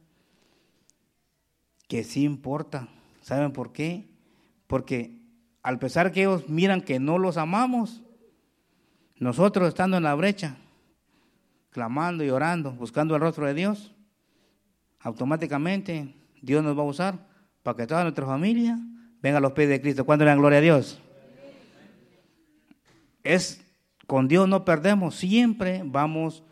que 1.87 2.03
sí 2.03 2.23
importa. 2.23 2.87
¿Saben 3.21 3.53
por 3.53 3.73
qué? 3.73 4.09
Porque 4.65 5.19
al 5.61 5.77
pesar 5.77 6.11
que 6.11 6.21
ellos 6.21 6.49
miran 6.49 6.81
que 6.81 6.99
no 6.99 7.19
los 7.19 7.37
amamos, 7.37 8.01
nosotros 9.17 9.67
estando 9.67 9.97
en 9.97 10.03
la 10.03 10.15
brecha, 10.15 10.57
clamando 11.71 12.23
y 12.23 12.29
orando, 12.29 12.71
buscando 12.71 13.15
el 13.15 13.21
rostro 13.21 13.47
de 13.47 13.53
Dios, 13.53 13.93
automáticamente 14.99 16.13
Dios 16.41 16.63
nos 16.63 16.77
va 16.77 16.81
a 16.81 16.85
usar 16.85 17.27
para 17.63 17.77
que 17.77 17.87
toda 17.87 18.03
nuestra 18.03 18.25
familia 18.25 18.77
venga 19.21 19.37
a 19.37 19.41
los 19.41 19.53
pies 19.53 19.69
de 19.69 19.81
Cristo. 19.81 20.05
¿Cuándo 20.05 20.25
le 20.25 20.31
dan 20.31 20.39
gloria 20.39 20.59
a 20.59 20.61
Dios? 20.61 20.99
Es 23.23 23.63
con 24.07 24.27
Dios 24.27 24.47
no 24.49 24.65
perdemos, 24.65 25.15
siempre 25.15 25.81
vamos 25.85 26.43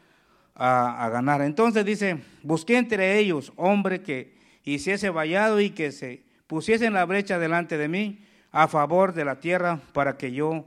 a, 0.55 1.05
a, 1.05 1.09
ganar. 1.09 1.41
Entonces 1.41 1.83
dice, 1.83 2.21
busqué 2.41 2.77
entre 2.77 3.19
ellos 3.19 3.51
hombre 3.57 4.01
que 4.01 4.37
hiciese 4.63 5.09
vallado 5.09 5.59
y 5.59 5.71
que 5.71 5.91
se 5.91 6.23
pusiese 6.47 6.85
en 6.85 6.93
la 6.93 7.05
brecha 7.05 7.37
delante 7.37 7.77
de 7.77 7.89
mí 7.89 8.23
a 8.51 8.67
favor 8.67 9.13
de 9.13 9.25
la 9.25 9.39
tierra 9.39 9.79
para 9.93 10.17
que 10.17 10.31
yo 10.31 10.65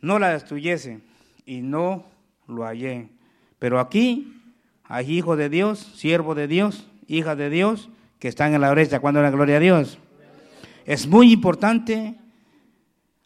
no 0.00 0.18
la 0.18 0.30
destruyese. 0.30 1.00
Y 1.44 1.60
no 1.60 2.04
lo 2.46 2.64
hallé. 2.64 3.08
Pero 3.62 3.78
aquí 3.78 4.42
hay 4.82 5.18
hijos 5.18 5.38
de 5.38 5.48
Dios, 5.48 5.78
siervos 5.94 6.34
de 6.34 6.48
Dios, 6.48 6.88
hijas 7.06 7.38
de 7.38 7.48
Dios, 7.48 7.90
que 8.18 8.26
están 8.26 8.54
en 8.54 8.60
la 8.60 8.72
brecha. 8.72 8.98
cuando 8.98 9.22
la 9.22 9.30
gloria 9.30 9.58
a 9.58 9.60
Dios? 9.60 9.98
Es 10.84 11.06
muy 11.06 11.30
importante 11.30 12.18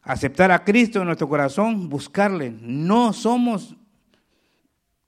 aceptar 0.03 0.51
a 0.51 0.63
Cristo 0.63 0.99
en 0.99 1.07
nuestro 1.07 1.27
corazón, 1.27 1.89
buscarle. 1.89 2.53
No 2.61 3.15
somos 3.15 3.77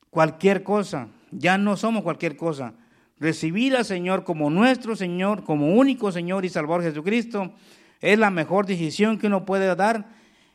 cualquier 0.08 0.62
cosa, 0.62 1.08
ya 1.30 1.58
no 1.58 1.76
somos 1.76 2.04
cualquier 2.04 2.34
cosa. 2.34 2.72
Recibir 3.18 3.76
al 3.76 3.84
Señor 3.84 4.24
como 4.24 4.48
nuestro 4.48 4.96
Señor, 4.96 5.44
como 5.44 5.74
único 5.74 6.10
Señor 6.10 6.46
y 6.46 6.48
Salvador 6.48 6.84
Jesucristo, 6.84 7.52
es 8.00 8.18
la 8.18 8.30
mejor 8.30 8.64
decisión 8.64 9.18
que 9.18 9.26
uno 9.26 9.44
puede 9.44 9.76
dar 9.76 10.08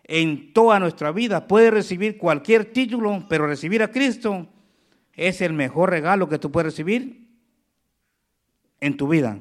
en 0.04 0.52
toda 0.52 0.80
nuestra 0.80 1.12
vida. 1.12 1.48
Puede 1.48 1.70
recibir 1.70 2.18
cualquier 2.18 2.74
título, 2.74 3.24
pero 3.30 3.46
recibir 3.46 3.84
a 3.84 3.92
Cristo 3.92 4.48
es 5.16 5.42
el 5.42 5.54
mejor 5.54 5.90
regalo 5.90 6.30
que 6.30 6.40
tú 6.40 6.52
puedes 6.52 6.74
recibir 6.74 7.28
en 8.80 8.98
tu 8.98 9.08
vida. 9.08 9.38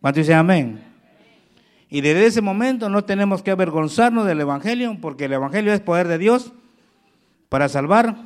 ¿Cuánto 0.00 0.20
dice 0.20 0.34
amén? 0.34 0.82
Y 1.88 2.00
desde 2.00 2.26
ese 2.26 2.40
momento 2.40 2.88
no 2.88 3.04
tenemos 3.04 3.42
que 3.42 3.50
avergonzarnos 3.50 4.26
del 4.26 4.40
Evangelio, 4.40 4.96
porque 5.00 5.24
el 5.24 5.32
Evangelio 5.32 5.72
es 5.72 5.80
poder 5.80 6.08
de 6.08 6.18
Dios 6.18 6.52
para 7.48 7.68
salvar 7.68 8.16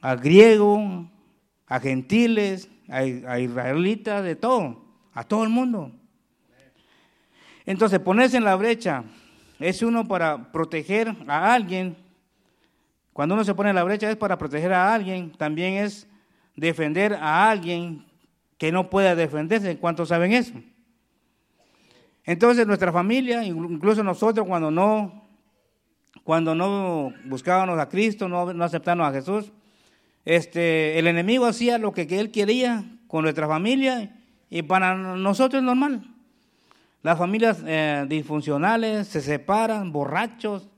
a 0.00 0.14
griego, 0.16 1.08
a 1.66 1.80
gentiles, 1.80 2.68
a, 2.88 3.38
israelitas, 3.38 4.24
de 4.24 4.34
todo, 4.34 4.82
a 5.12 5.24
todo 5.24 5.44
el 5.44 5.50
mundo. 5.50 5.92
Entonces, 7.66 8.00
ponerse 8.00 8.38
en 8.38 8.44
la 8.44 8.56
brecha 8.56 9.04
es 9.58 9.82
uno 9.82 10.08
para 10.08 10.50
proteger 10.50 11.14
a 11.26 11.52
alguien 11.52 11.96
cuando 13.18 13.34
uno 13.34 13.42
se 13.42 13.52
pone 13.52 13.70
en 13.70 13.74
la 13.74 13.82
brecha 13.82 14.08
es 14.08 14.16
para 14.16 14.38
proteger 14.38 14.72
a 14.72 14.94
alguien, 14.94 15.32
también 15.32 15.74
es 15.74 16.06
defender 16.54 17.14
a 17.14 17.50
alguien 17.50 18.06
que 18.58 18.70
no 18.70 18.88
pueda 18.88 19.16
defenderse. 19.16 19.76
¿Cuántos 19.76 20.10
saben 20.10 20.30
eso? 20.30 20.52
Entonces 22.22 22.64
nuestra 22.64 22.92
familia, 22.92 23.42
incluso 23.42 24.04
nosotros 24.04 24.46
cuando 24.46 24.70
no, 24.70 25.28
cuando 26.22 26.54
no 26.54 27.12
buscábamos 27.24 27.80
a 27.80 27.88
Cristo, 27.88 28.28
no, 28.28 28.52
no 28.52 28.62
aceptábamos 28.62 29.08
a 29.08 29.12
Jesús, 29.12 29.50
este, 30.24 30.96
el 30.96 31.08
enemigo 31.08 31.44
hacía 31.46 31.76
lo 31.76 31.90
que 31.92 32.06
él 32.20 32.30
quería 32.30 32.84
con 33.08 33.22
nuestra 33.22 33.48
familia 33.48 34.16
y 34.48 34.62
para 34.62 34.94
nosotros 34.94 35.58
es 35.60 35.66
normal. 35.66 36.04
Las 37.02 37.18
familias 37.18 37.64
eh, 37.66 38.06
disfuncionales 38.08 39.08
se 39.08 39.20
separan, 39.22 39.90
borrachos, 39.90 40.68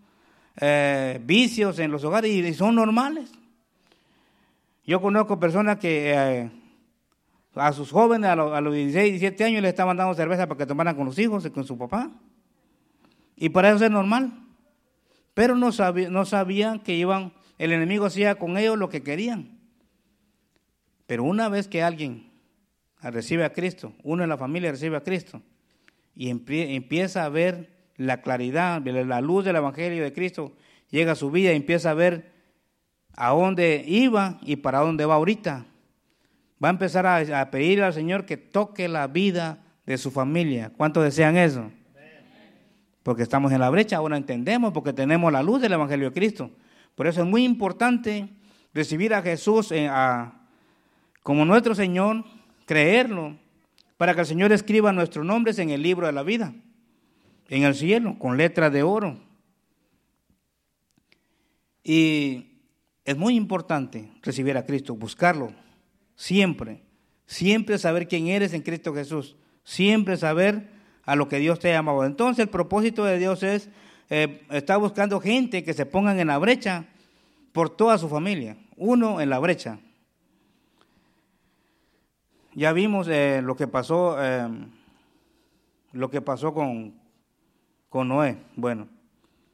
eh, 0.60 1.18
vicios 1.24 1.78
en 1.78 1.90
los 1.90 2.04
hogares 2.04 2.30
y 2.30 2.54
son 2.54 2.74
normales. 2.74 3.32
Yo 4.84 5.00
conozco 5.00 5.40
personas 5.40 5.78
que 5.78 6.12
eh, 6.12 6.50
a 7.54 7.72
sus 7.72 7.90
jóvenes 7.90 8.28
a, 8.30 8.36
los 8.36 8.74
16, 8.74 9.12
17 9.12 9.44
años 9.44 9.62
les 9.62 9.70
estaban 9.70 9.96
dando 9.96 10.14
cerveza 10.14 10.46
para 10.46 10.58
que 10.58 10.66
tomaran 10.66 10.96
con 10.96 11.06
los 11.06 11.18
hijos 11.18 11.46
y 11.46 11.50
con 11.50 11.64
su 11.64 11.78
papá. 11.78 12.10
Y 13.36 13.48
para 13.48 13.70
eso 13.70 13.84
es 13.84 13.90
normal. 13.90 14.32
Pero 15.32 15.54
no, 15.54 15.70
no 16.10 16.24
sabían 16.26 16.80
que 16.80 16.94
iban, 16.94 17.32
el 17.56 17.72
enemigo 17.72 18.04
hacía 18.04 18.34
con 18.34 18.58
ellos 18.58 18.76
lo 18.76 18.90
que 18.90 19.02
querían. 19.02 19.58
Pero 21.06 21.24
una 21.24 21.48
vez 21.48 21.68
que 21.68 21.82
alguien 21.82 22.30
recibe 23.00 23.44
a 23.44 23.52
Cristo, 23.52 23.94
uno 24.02 24.22
en 24.22 24.28
la 24.28 24.36
familia 24.36 24.70
recibe 24.70 24.96
a 24.96 25.02
Cristo, 25.02 25.40
y 26.14 26.28
empieza 26.28 27.24
a 27.24 27.28
ver 27.30 27.79
la 28.00 28.22
claridad, 28.22 28.82
la 28.82 29.20
luz 29.20 29.44
del 29.44 29.56
Evangelio 29.56 30.02
de 30.02 30.14
Cristo 30.14 30.56
llega 30.88 31.12
a 31.12 31.14
su 31.14 31.30
vida 31.30 31.52
y 31.52 31.56
empieza 31.56 31.90
a 31.90 31.94
ver 31.94 32.32
a 33.14 33.28
dónde 33.28 33.84
iba 33.86 34.38
y 34.40 34.56
para 34.56 34.78
dónde 34.78 35.04
va 35.04 35.16
ahorita. 35.16 35.66
Va 36.64 36.68
a 36.68 36.70
empezar 36.70 37.06
a, 37.06 37.18
a 37.18 37.50
pedir 37.50 37.82
al 37.82 37.92
Señor 37.92 38.24
que 38.24 38.38
toque 38.38 38.88
la 38.88 39.06
vida 39.06 39.62
de 39.84 39.98
su 39.98 40.10
familia. 40.10 40.72
¿Cuántos 40.74 41.04
desean 41.04 41.36
eso? 41.36 41.70
Porque 43.02 43.22
estamos 43.22 43.52
en 43.52 43.60
la 43.60 43.68
brecha, 43.68 43.98
ahora 43.98 44.16
entendemos, 44.16 44.72
porque 44.72 44.94
tenemos 44.94 45.30
la 45.30 45.42
luz 45.42 45.60
del 45.60 45.74
Evangelio 45.74 46.08
de 46.08 46.14
Cristo. 46.14 46.50
Por 46.94 47.06
eso 47.06 47.20
es 47.20 47.26
muy 47.26 47.44
importante 47.44 48.30
recibir 48.72 49.12
a 49.12 49.20
Jesús 49.20 49.72
eh, 49.72 49.90
como 51.22 51.44
nuestro 51.44 51.74
Señor, 51.74 52.24
creerlo, 52.64 53.36
para 53.98 54.14
que 54.14 54.20
el 54.20 54.26
Señor 54.26 54.52
escriba 54.52 54.90
nuestros 54.90 55.26
nombres 55.26 55.58
en 55.58 55.68
el 55.68 55.82
libro 55.82 56.06
de 56.06 56.14
la 56.14 56.22
vida 56.22 56.54
en 57.50 57.64
el 57.64 57.74
cielo 57.74 58.16
con 58.18 58.38
letras 58.38 58.72
de 58.72 58.82
oro. 58.82 59.18
Y 61.82 62.46
es 63.04 63.16
muy 63.16 63.34
importante 63.34 64.10
recibir 64.22 64.56
a 64.56 64.64
Cristo, 64.64 64.94
buscarlo 64.94 65.52
siempre, 66.14 66.82
siempre 67.26 67.76
saber 67.78 68.06
quién 68.06 68.28
eres 68.28 68.54
en 68.54 68.62
Cristo 68.62 68.94
Jesús, 68.94 69.36
siempre 69.64 70.16
saber 70.16 70.70
a 71.04 71.16
lo 71.16 71.28
que 71.28 71.38
Dios 71.38 71.58
te 71.58 71.70
ha 71.70 71.74
llamado. 71.74 72.04
Entonces 72.04 72.40
el 72.40 72.48
propósito 72.48 73.04
de 73.04 73.18
Dios 73.18 73.42
es, 73.42 73.68
eh, 74.10 74.42
está 74.50 74.76
buscando 74.76 75.20
gente 75.20 75.64
que 75.64 75.74
se 75.74 75.86
pongan 75.86 76.20
en 76.20 76.28
la 76.28 76.38
brecha 76.38 76.84
por 77.52 77.68
toda 77.68 77.98
su 77.98 78.08
familia, 78.08 78.56
uno 78.76 79.20
en 79.20 79.28
la 79.28 79.40
brecha. 79.40 79.80
Ya 82.54 82.72
vimos 82.72 83.08
eh, 83.08 83.40
lo 83.42 83.56
que 83.56 83.66
pasó, 83.66 84.16
eh, 84.20 84.48
lo 85.92 86.10
que 86.10 86.20
pasó 86.20 86.54
con, 86.54 86.99
con 87.90 88.08
Noé. 88.08 88.38
Bueno, 88.56 88.88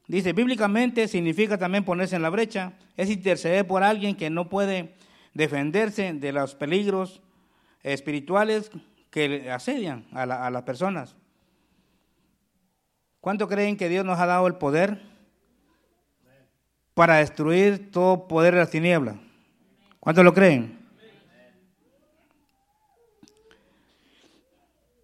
dice, 0.07 0.33
bíblicamente 0.33 1.09
significa 1.09 1.59
también 1.59 1.85
ponerse 1.85 2.15
en 2.15 2.23
la 2.23 2.31
brecha, 2.31 2.75
es 2.97 3.11
interceder 3.11 3.67
por 3.67 3.83
alguien 3.83 4.15
que 4.15 4.31
no 4.31 4.49
puede 4.49 4.95
defenderse 5.35 6.13
de 6.13 6.33
los 6.33 6.55
peligros 6.55 7.21
espirituales 7.83 8.71
que 9.11 9.51
asedian 9.51 10.07
a, 10.13 10.27
las 10.27 10.63
personas. 10.63 11.17
¿Cuánto 13.21 13.49
creen 13.49 13.77
que 13.77 13.89
Dios 13.89 14.05
nos 14.05 14.21
ha 14.21 14.27
dado 14.27 14.47
el 14.47 14.55
poder 14.55 15.03
para 16.95 17.17
destruir 17.17 17.91
todo 17.91 18.29
poder 18.29 18.55
de 18.55 18.61
las 18.61 18.71
tinieblas? 18.71 19.17
¿Cuánto 19.99 20.23
lo 20.23 20.33
creen? 20.33 20.79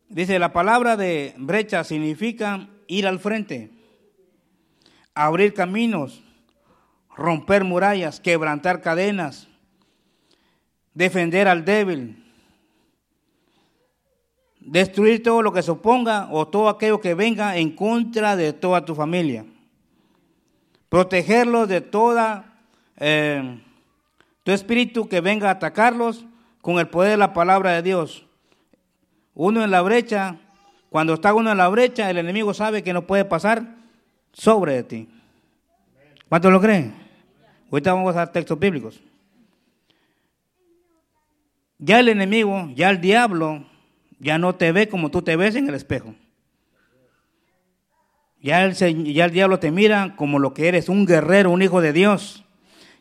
Dice, 0.08 0.38
la 0.38 0.52
palabra 0.52 0.98
de 0.98 1.34
brecha 1.38 1.82
significa 1.84 2.68
ir 2.92 3.06
al 3.06 3.18
frente, 3.18 3.70
abrir 5.14 5.54
caminos, 5.54 6.22
romper 7.16 7.64
murallas, 7.64 8.20
quebrantar 8.20 8.82
cadenas, 8.82 9.48
defender 10.92 11.48
al 11.48 11.64
débil, 11.64 12.22
destruir 14.60 15.22
todo 15.22 15.40
lo 15.40 15.52
que 15.52 15.62
se 15.62 15.70
oponga 15.70 16.28
o 16.30 16.46
todo 16.48 16.68
aquello 16.68 17.00
que 17.00 17.14
venga 17.14 17.56
en 17.56 17.74
contra 17.74 18.36
de 18.36 18.52
toda 18.52 18.84
tu 18.84 18.94
familia, 18.94 19.46
protegerlos 20.90 21.68
de 21.68 21.80
toda 21.80 22.60
eh, 22.98 23.58
tu 24.42 24.52
espíritu 24.52 25.08
que 25.08 25.22
venga 25.22 25.48
a 25.48 25.52
atacarlos 25.52 26.26
con 26.60 26.78
el 26.78 26.88
poder 26.88 27.12
de 27.12 27.16
la 27.16 27.32
palabra 27.32 27.72
de 27.72 27.82
Dios. 27.82 28.26
Uno 29.34 29.64
en 29.64 29.70
la 29.70 29.80
brecha, 29.80 30.38
cuando 30.92 31.14
está 31.14 31.32
uno 31.32 31.50
en 31.50 31.56
la 31.56 31.68
brecha, 31.68 32.10
el 32.10 32.18
enemigo 32.18 32.52
sabe 32.52 32.82
que 32.82 32.92
no 32.92 33.06
puede 33.06 33.24
pasar 33.24 33.76
sobre 34.30 34.82
ti. 34.82 35.08
¿Cuántos 36.28 36.52
lo 36.52 36.60
creen? 36.60 36.92
Ahorita 37.70 37.94
vamos 37.94 38.14
a 38.14 38.18
dar 38.18 38.32
textos 38.32 38.58
bíblicos. 38.58 39.00
Ya 41.78 41.98
el 41.98 42.10
enemigo, 42.10 42.68
ya 42.74 42.90
el 42.90 43.00
diablo, 43.00 43.64
ya 44.18 44.36
no 44.36 44.54
te 44.54 44.70
ve 44.70 44.86
como 44.90 45.10
tú 45.10 45.22
te 45.22 45.34
ves 45.34 45.56
en 45.56 45.66
el 45.66 45.74
espejo. 45.74 46.14
Ya 48.42 48.62
el, 48.62 48.74
ya 48.74 49.24
el 49.24 49.30
diablo 49.30 49.58
te 49.58 49.70
mira 49.70 50.14
como 50.14 50.38
lo 50.38 50.52
que 50.52 50.68
eres, 50.68 50.90
un 50.90 51.06
guerrero, 51.06 51.50
un 51.50 51.62
hijo 51.62 51.80
de 51.80 51.94
Dios. 51.94 52.44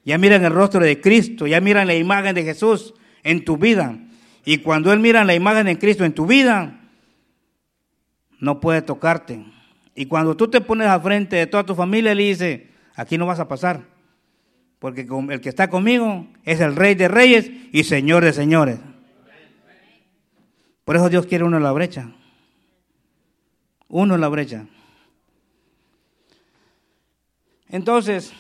Ya 0.06 0.18
miran 0.18 0.46
el 0.46 0.54
rostro 0.54 0.80
de 0.80 1.02
Cristo, 1.02 1.46
ya 1.46 1.60
miran 1.60 1.88
la 1.88 1.96
imagen 1.96 2.36
de 2.36 2.46
Jesús 2.46 2.94
en 3.24 3.44
tu 3.44 3.58
vida. 3.58 4.00
Y 4.46 4.60
cuando 4.60 4.94
Él 4.94 5.02
mira 5.02 5.26
la 5.26 5.36
imagen 5.36 5.66
de 5.66 5.78
Cristo 5.78 6.06
en 6.06 6.14
tu 6.14 6.26
vida, 6.26 6.81
no 8.42 8.60
puede 8.60 8.82
tocarte. 8.82 9.46
Y 9.96 10.08
cuando 10.08 10.36
tú 10.36 10.50
te 10.50 10.60
pones 10.60 10.88
al 10.88 11.02
frente 11.02 11.38
de 11.38 11.48
toda 11.48 11.66
tu 11.66 11.76
familia, 11.76 12.12
Él 12.12 12.18
dice, 12.18 12.72
aquí 12.96 13.18
no 13.18 13.26
vas 13.26 13.40
a 13.40 13.48
pasar. 13.48 13.84
Porque 14.80 15.08
el 15.30 15.42
que 15.42 15.50
está 15.50 15.70
conmigo 15.70 16.28
es 16.44 16.60
el 16.60 16.76
Rey 16.76 16.96
de 16.96 17.08
Reyes 17.08 17.50
y 17.72 17.84
Señor 17.84 18.26
de 18.26 18.34
Señores. 18.34 18.80
Por 20.84 20.96
eso 20.96 21.08
Dios 21.08 21.28
quiere 21.28 21.44
uno 21.44 21.58
en 21.58 21.64
la 21.64 21.72
brecha. 21.72 22.12
Uno 23.88 24.16
en 24.16 24.22
la 24.22 24.28
brecha. 24.28 24.66
Entonces, 27.70 28.34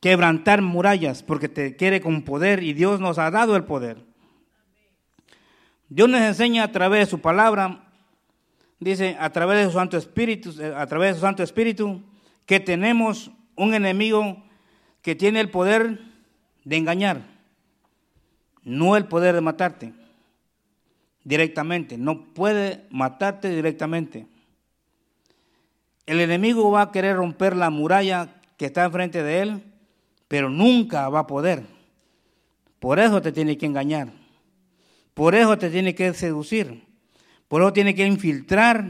quebrantar 0.00 0.62
murallas 0.62 1.22
porque 1.22 1.48
te 1.48 1.76
quiere 1.76 2.00
con 2.00 2.22
poder 2.22 2.62
y 2.64 2.72
Dios 2.72 2.98
nos 2.98 3.18
ha 3.18 3.30
dado 3.30 3.54
el 3.54 3.64
poder. 3.64 3.98
Dios 5.88 6.08
nos 6.08 6.22
enseña 6.22 6.64
a 6.64 6.72
través 6.72 7.00
de 7.00 7.10
su 7.10 7.20
palabra, 7.20 7.91
dice, 8.82 9.16
a 9.18 9.30
través 9.30 9.58
de 9.58 9.66
su 9.66 9.78
Santo 9.78 9.96
Espíritu, 9.96 10.54
eh, 10.60 10.74
a 10.76 10.86
través 10.86 11.10
de 11.10 11.14
su 11.14 11.20
Santo 11.20 11.42
Espíritu, 11.42 12.02
que 12.46 12.60
tenemos 12.60 13.30
un 13.56 13.74
enemigo 13.74 14.42
que 15.00 15.14
tiene 15.14 15.40
el 15.40 15.50
poder 15.50 16.00
de 16.64 16.76
engañar, 16.76 17.22
no 18.62 18.96
el 18.96 19.06
poder 19.06 19.34
de 19.34 19.40
matarte 19.40 19.92
directamente, 21.24 21.98
no 21.98 22.24
puede 22.34 22.86
matarte 22.90 23.50
directamente. 23.50 24.26
El 26.06 26.20
enemigo 26.20 26.70
va 26.70 26.82
a 26.82 26.92
querer 26.92 27.16
romper 27.16 27.56
la 27.56 27.70
muralla 27.70 28.40
que 28.56 28.66
está 28.66 28.84
enfrente 28.84 29.22
de 29.22 29.40
él, 29.40 29.62
pero 30.28 30.50
nunca 30.50 31.08
va 31.08 31.20
a 31.20 31.26
poder. 31.26 31.64
Por 32.80 32.98
eso 32.98 33.22
te 33.22 33.30
tiene 33.30 33.56
que 33.56 33.66
engañar. 33.66 34.12
Por 35.14 35.34
eso 35.34 35.56
te 35.56 35.70
tiene 35.70 35.94
que 35.94 36.12
seducir. 36.14 36.82
Por 37.52 37.60
eso 37.60 37.74
tiene 37.74 37.94
que 37.94 38.06
infiltrar 38.06 38.82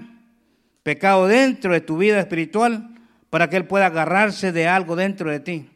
pecado 0.85 1.27
dentro 1.27 1.73
de 1.73 1.81
tu 1.81 1.97
vida 1.97 2.21
espiritual 2.21 2.95
para 3.29 3.51
que 3.51 3.57
Él 3.57 3.67
pueda 3.67 3.87
agarrarse 3.87 4.53
de 4.53 4.69
algo 4.69 4.95
dentro 4.95 5.33
de 5.33 5.41
ti. 5.41 5.69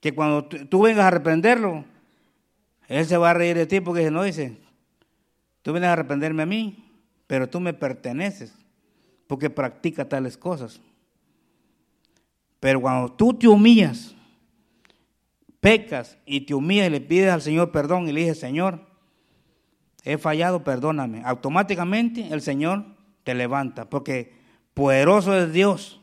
Que 0.00 0.12
cuando 0.12 0.44
tú 0.44 0.82
vengas 0.82 1.04
a 1.04 1.10
reprenderlo, 1.12 1.84
Él 2.88 3.06
se 3.06 3.16
va 3.16 3.30
a 3.30 3.34
reír 3.34 3.56
de 3.56 3.66
ti 3.66 3.78
porque 3.78 4.10
no 4.10 4.24
dice, 4.24 4.56
tú 5.62 5.70
vienes 5.70 5.88
a 5.88 5.94
reprenderme 5.94 6.42
a 6.42 6.46
mí, 6.46 6.84
pero 7.28 7.48
tú 7.48 7.60
me 7.60 7.74
perteneces 7.74 8.52
porque 9.28 9.48
practica 9.48 10.08
tales 10.08 10.36
cosas. 10.36 10.80
Pero 12.58 12.80
cuando 12.80 13.12
tú 13.12 13.34
te 13.34 13.46
humillas, 13.46 14.16
pecas 15.60 16.18
y 16.26 16.40
te 16.40 16.54
humillas 16.54 16.88
y 16.88 16.90
le 16.90 17.00
pides 17.02 17.32
al 17.32 17.40
Señor 17.40 17.70
perdón 17.70 18.08
y 18.08 18.12
le 18.12 18.22
dices, 18.22 18.40
Señor, 18.40 18.89
he 20.04 20.18
fallado, 20.18 20.64
perdóname. 20.64 21.22
Automáticamente 21.24 22.28
el 22.30 22.40
Señor 22.40 22.84
te 23.24 23.34
levanta, 23.34 23.88
porque 23.88 24.32
poderoso 24.74 25.36
es 25.36 25.52
Dios, 25.52 26.00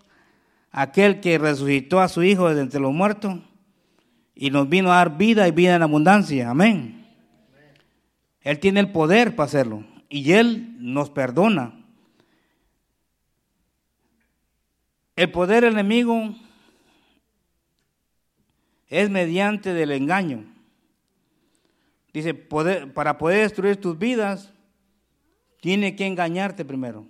aquel 0.71 1.19
que 1.19 1.37
resucitó 1.37 1.99
a 1.99 2.07
su 2.07 2.23
Hijo 2.23 2.49
desde 2.49 2.61
entre 2.61 2.79
los 2.79 2.93
muertos 2.93 3.39
y 4.35 4.51
nos 4.51 4.69
vino 4.69 4.91
a 4.91 4.97
dar 4.97 5.17
vida 5.17 5.47
y 5.47 5.51
vida 5.51 5.75
en 5.75 5.83
abundancia. 5.83 6.49
Amén. 6.49 7.07
Él 8.41 8.59
tiene 8.59 8.79
el 8.79 8.91
poder 8.91 9.35
para 9.35 9.47
hacerlo 9.47 9.83
y 10.09 10.31
Él 10.31 10.75
nos 10.79 11.09
perdona. 11.09 11.73
El 15.15 15.31
poder 15.31 15.63
enemigo 15.63 16.35
es 18.87 19.09
mediante 19.09 19.73
del 19.73 19.91
engaño. 19.91 20.45
Dice, 22.17 22.33
para 22.33 23.15
poder 23.19 23.43
destruir 23.43 23.79
tus 23.79 23.95
vidas, 23.95 24.51
tiene 25.61 25.95
que 25.95 26.07
engañarte 26.07 26.65
primero. 26.65 27.05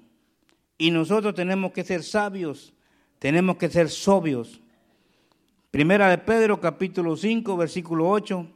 Y 0.77 0.91
nosotros 0.91 1.33
tenemos 1.33 1.71
que 1.71 1.85
ser 1.85 2.03
sabios, 2.03 2.73
tenemos 3.17 3.55
que 3.55 3.69
ser 3.69 3.87
sobrios. 3.87 4.59
Primera 5.71 6.09
de 6.09 6.17
Pedro, 6.17 6.59
capítulo 6.59 7.15
5, 7.15 7.55
versículo 7.55 8.09
8. 8.09 8.47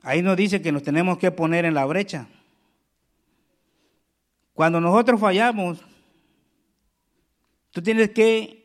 Ahí 0.00 0.22
nos 0.22 0.38
dice 0.38 0.62
que 0.62 0.72
nos 0.72 0.82
tenemos 0.82 1.18
que 1.18 1.30
poner 1.30 1.66
en 1.66 1.74
la 1.74 1.84
brecha. 1.84 2.26
Cuando 4.54 4.80
nosotros 4.80 5.20
fallamos, 5.20 5.84
tú 7.70 7.82
tienes 7.82 8.12
que 8.12 8.63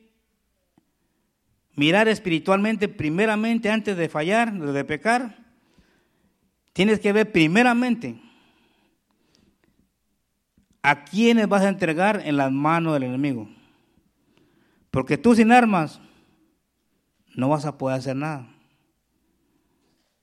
mirar 1.79 2.09
espiritualmente 2.09 2.89
primeramente 2.89 3.69
antes 3.69 3.95
de 3.95 4.09
fallar, 4.09 4.51
de 4.51 4.83
pecar. 4.83 5.37
Tienes 6.73 6.99
que 6.99 7.13
ver 7.13 7.31
primeramente 7.31 8.19
a 10.81 11.05
quiénes 11.05 11.47
vas 11.47 11.61
a 11.61 11.69
entregar 11.69 12.21
en 12.25 12.35
las 12.35 12.51
manos 12.51 12.93
del 12.93 13.03
enemigo. 13.03 13.47
Porque 14.91 15.17
tú 15.17 15.33
sin 15.35 15.53
armas 15.53 16.01
no 17.33 17.47
vas 17.47 17.63
a 17.63 17.77
poder 17.77 17.97
hacer 17.97 18.17
nada. 18.17 18.45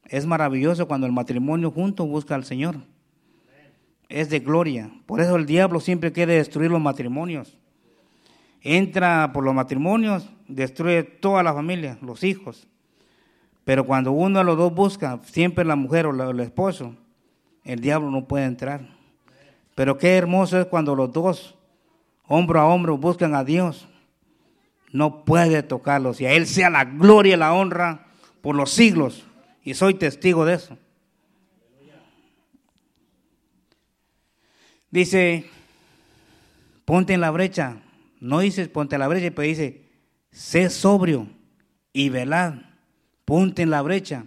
Es 0.04 0.26
maravilloso 0.26 0.86
cuando 0.86 1.06
el 1.06 1.12
matrimonio 1.12 1.70
junto 1.70 2.06
busca 2.06 2.34
al 2.34 2.44
Señor. 2.44 2.76
Es 4.10 4.28
de 4.28 4.40
gloria. 4.40 4.90
Por 5.06 5.22
eso 5.22 5.36
el 5.36 5.46
diablo 5.46 5.80
siempre 5.80 6.12
quiere 6.12 6.34
destruir 6.34 6.70
los 6.70 6.82
matrimonios 6.82 7.56
entra 8.62 9.30
por 9.32 9.44
los 9.44 9.54
matrimonios, 9.54 10.28
destruye 10.48 11.02
toda 11.02 11.42
la 11.42 11.54
familia, 11.54 11.98
los 12.02 12.24
hijos. 12.24 12.66
Pero 13.64 13.84
cuando 13.84 14.12
uno 14.12 14.38
de 14.38 14.44
los 14.44 14.56
dos 14.56 14.74
busca, 14.74 15.20
siempre 15.24 15.64
la 15.64 15.76
mujer 15.76 16.06
o 16.06 16.30
el 16.30 16.40
esposo, 16.40 16.94
el 17.64 17.80
diablo 17.80 18.10
no 18.10 18.26
puede 18.26 18.44
entrar. 18.44 18.88
Pero 19.74 19.98
qué 19.98 20.16
hermoso 20.16 20.60
es 20.60 20.66
cuando 20.66 20.94
los 20.94 21.12
dos, 21.12 21.56
hombro 22.26 22.60
a 22.60 22.66
hombro, 22.66 22.96
buscan 22.96 23.34
a 23.34 23.44
Dios. 23.44 23.88
No 24.92 25.24
puede 25.24 25.62
tocarlos. 25.62 26.20
Y 26.20 26.26
a 26.26 26.32
Él 26.32 26.46
sea 26.46 26.70
la 26.70 26.84
gloria 26.84 27.34
y 27.34 27.38
la 27.38 27.52
honra 27.52 28.06
por 28.40 28.54
los 28.54 28.70
siglos. 28.70 29.26
Y 29.62 29.74
soy 29.74 29.94
testigo 29.94 30.44
de 30.44 30.54
eso. 30.54 30.78
Dice, 34.90 35.50
ponte 36.84 37.12
en 37.12 37.20
la 37.20 37.30
brecha 37.30 37.82
no 38.20 38.40
dice 38.40 38.68
ponte 38.68 38.96
a 38.96 38.98
la 38.98 39.08
brecha, 39.08 39.30
pero 39.34 39.48
dice, 39.48 39.84
sé 40.30 40.70
sobrio 40.70 41.28
y 41.92 42.08
velad, 42.08 42.54
ponte 43.24 43.62
en 43.62 43.70
la 43.70 43.82
brecha. 43.82 44.26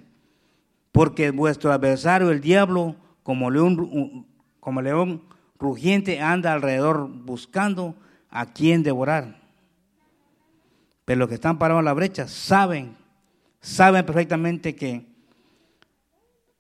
porque 0.92 1.30
vuestro 1.32 1.72
adversario, 1.72 2.32
el 2.32 2.42
diablo, 2.42 2.96
como 3.24 3.52
león, 3.52 4.26
como 4.60 4.82
león 4.82 5.22
rugiente, 5.60 6.20
anda 6.20 6.52
alrededor 6.52 7.08
buscando 7.08 7.96
a 8.30 8.48
quien 8.48 8.82
devorar. 8.82 9.40
Pero 11.06 11.20
los 11.20 11.30
que 11.30 11.36
están 11.36 11.58
parados 11.58 11.80
en 11.80 11.86
la 11.86 11.94
brecha 11.94 12.28
saben, 12.28 12.98
saben 13.62 14.06
perfectamente 14.06 14.76
que 14.76 15.06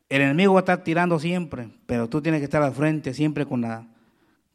el 0.10 0.22
enemigo 0.22 0.54
va 0.54 0.60
a 0.60 0.62
estar 0.62 0.84
tirando 0.84 1.20
siempre, 1.20 1.70
pero 1.86 2.10
tú 2.10 2.22
tienes 2.22 2.42
que 2.42 2.46
estar 2.46 2.63
al 2.63 2.74
frente 2.74 3.13
siempre 3.13 3.46
con 3.46 3.62
la, 3.62 3.88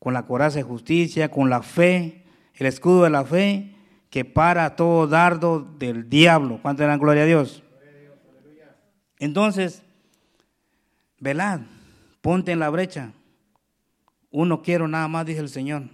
con 0.01 0.13
la 0.13 0.27
coraza 0.27 0.59
de 0.59 0.65
justicia, 0.65 1.31
con 1.31 1.49
la 1.49 1.63
fe, 1.63 2.24
el 2.55 2.67
escudo 2.67 3.05
de 3.05 3.11
la 3.11 3.25
fe 3.25 3.75
que 4.11 4.25
para 4.25 4.77
todo 4.77 5.07
dardo 5.07 5.61
del 5.61 6.09
diablo. 6.09 6.61
¿Cuánto 6.63 6.87
dan 6.87 7.01
gloria 7.01 7.25
a 7.25 7.27
Dios? 7.27 7.63
Entonces, 9.19 9.83
velad, 11.19 11.61
ponte 12.21 12.53
en 12.53 12.61
la 12.61 12.71
brecha. 12.71 13.13
Uno 14.31 14.63
quiero 14.63 14.87
nada 14.87 15.09
más, 15.09 15.27
dice 15.27 15.41
el 15.41 15.49
Señor. 15.49 15.85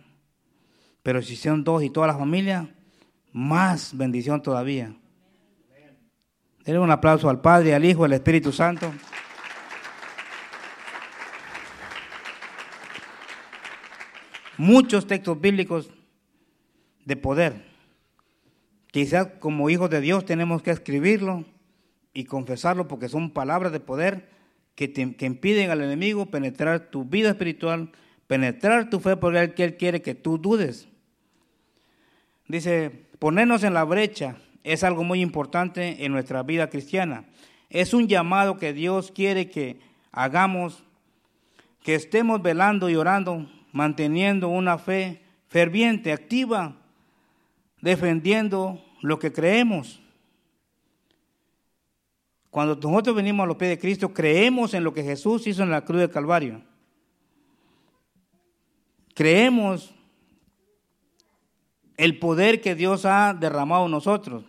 Pero 1.03 1.23
si 1.23 1.37
son 1.37 1.65
dos 1.65 1.83
y 1.83 1.91
toda 1.91 2.07
la 2.09 2.17
familia, 2.17 2.69
más 3.33 3.97
bendición 3.97 4.43
todavía. 4.43 4.95
Denle 6.65 6.81
un 6.81 6.91
aplauso 6.91 7.31
al 7.31 7.41
Padre, 7.41 7.75
al 7.75 7.85
Hijo, 7.85 8.05
al 8.05 8.13
Espíritu 8.13 8.53
Santo. 8.53 8.93
Muchos 14.59 15.07
textos 15.07 15.41
bíblicos 15.41 15.91
de 17.05 17.17
poder. 17.17 17.65
Quizás 18.91 19.29
como 19.39 19.71
hijos 19.71 19.91
de 19.91 20.01
Dios 20.01 20.25
tenemos 20.25 20.63
que 20.63 20.71
escribirlo 20.71 21.45
y 22.13 22.25
confesarlo 22.25 22.89
porque 22.89 23.09
son 23.09 23.31
palabras 23.31 23.73
de 23.73 23.81
poder 23.81 24.29
que, 24.75 24.93
que 24.93 25.27
impiden 25.27 25.71
al 25.71 25.83
enemigo 25.83 26.27
penetrar 26.27 26.91
tu 26.91 27.05
vida 27.05 27.31
espiritual, 27.31 27.93
penetrar 28.27 28.91
tu 28.91 29.01
fe 29.01 29.17
porque 29.17 29.53
él 29.57 29.77
quiere 29.77 30.03
que 30.03 30.15
tú 30.15 30.39
dudes. 30.39 30.89
Dice, 32.49 32.91
ponernos 33.19 33.63
en 33.63 33.75
la 33.75 33.85
brecha 33.85 34.37
es 34.65 34.83
algo 34.83 35.05
muy 35.05 35.21
importante 35.21 36.05
en 36.05 36.13
nuestra 36.13 36.43
vida 36.43 36.69
cristiana. 36.69 37.25
Es 37.69 37.95
un 37.95 38.09
llamado 38.09 38.57
que 38.57 38.73
Dios 38.73 39.13
quiere 39.13 39.49
que 39.49 39.79
hagamos, 40.11 40.83
que 41.83 41.95
estemos 41.95 42.43
velando 42.43 42.91
y 42.91 42.97
orando, 42.97 43.49
manteniendo 43.73 44.49
una 44.49 44.79
fe 44.79 45.23
ferviente, 45.47 46.13
activa, 46.13 46.80
defendiendo 47.81 48.83
lo 49.03 49.19
que 49.19 49.33
creemos. 49.33 50.01
Cuando 52.51 52.75
nosotros 52.75 53.15
venimos 53.15 53.45
a 53.45 53.47
los 53.47 53.57
pies 53.57 53.71
de 53.71 53.79
Cristo, 53.79 54.13
creemos 54.13 54.75
en 54.75 54.85
lo 54.85 54.93
que 54.93 55.05
Jesús 55.05 55.47
hizo 55.47 55.63
en 55.63 55.71
la 55.71 55.85
cruz 55.85 56.01
del 56.01 56.11
Calvario. 56.11 56.63
Creemos 59.15 59.95
el 61.97 62.19
poder 62.19 62.61
que 62.61 62.75
Dios 62.75 63.05
ha 63.05 63.35
derramado 63.35 63.85
en 63.85 63.93
nosotros. 63.93 64.45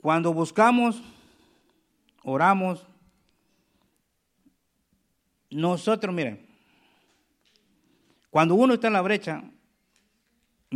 Cuando 0.00 0.32
buscamos, 0.32 1.02
oramos, 2.22 2.86
nosotros, 5.50 6.14
miren, 6.14 6.46
cuando 8.30 8.54
uno 8.54 8.74
está 8.74 8.86
en 8.86 8.92
la 8.92 9.02
brecha, 9.02 9.42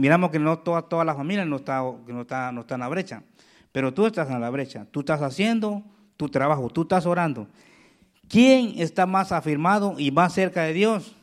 miramos 0.01 0.31
que 0.31 0.39
no 0.39 0.59
toda, 0.61 0.81
toda 0.83 1.05
la 1.05 1.15
familia 1.15 1.45
no 1.45 1.57
está, 1.57 1.83
no, 2.07 2.23
está, 2.23 2.51
no 2.53 2.65
en 2.67 2.81
la 2.81 2.89
brecha, 2.89 3.23
pero 3.71 3.93
tú 3.93 4.07
estás 4.07 4.31
en 4.31 4.41
la 4.41 4.49
brecha, 4.49 4.87
tú 4.91 5.01
estás 5.01 5.21
haciendo 5.21 5.83
tu 6.17 6.31
trabajo, 6.31 6.71
tú 6.71 6.83
estás 6.83 7.05
orando. 7.05 7.47
¿Quién 8.27 8.75
está 8.79 9.05
más 9.05 9.31
afirmado 9.31 9.97
y 9.99 10.11
más 10.11 10.33
cerca 10.33 10.63
de 10.63 10.73
Dios? 10.73 11.15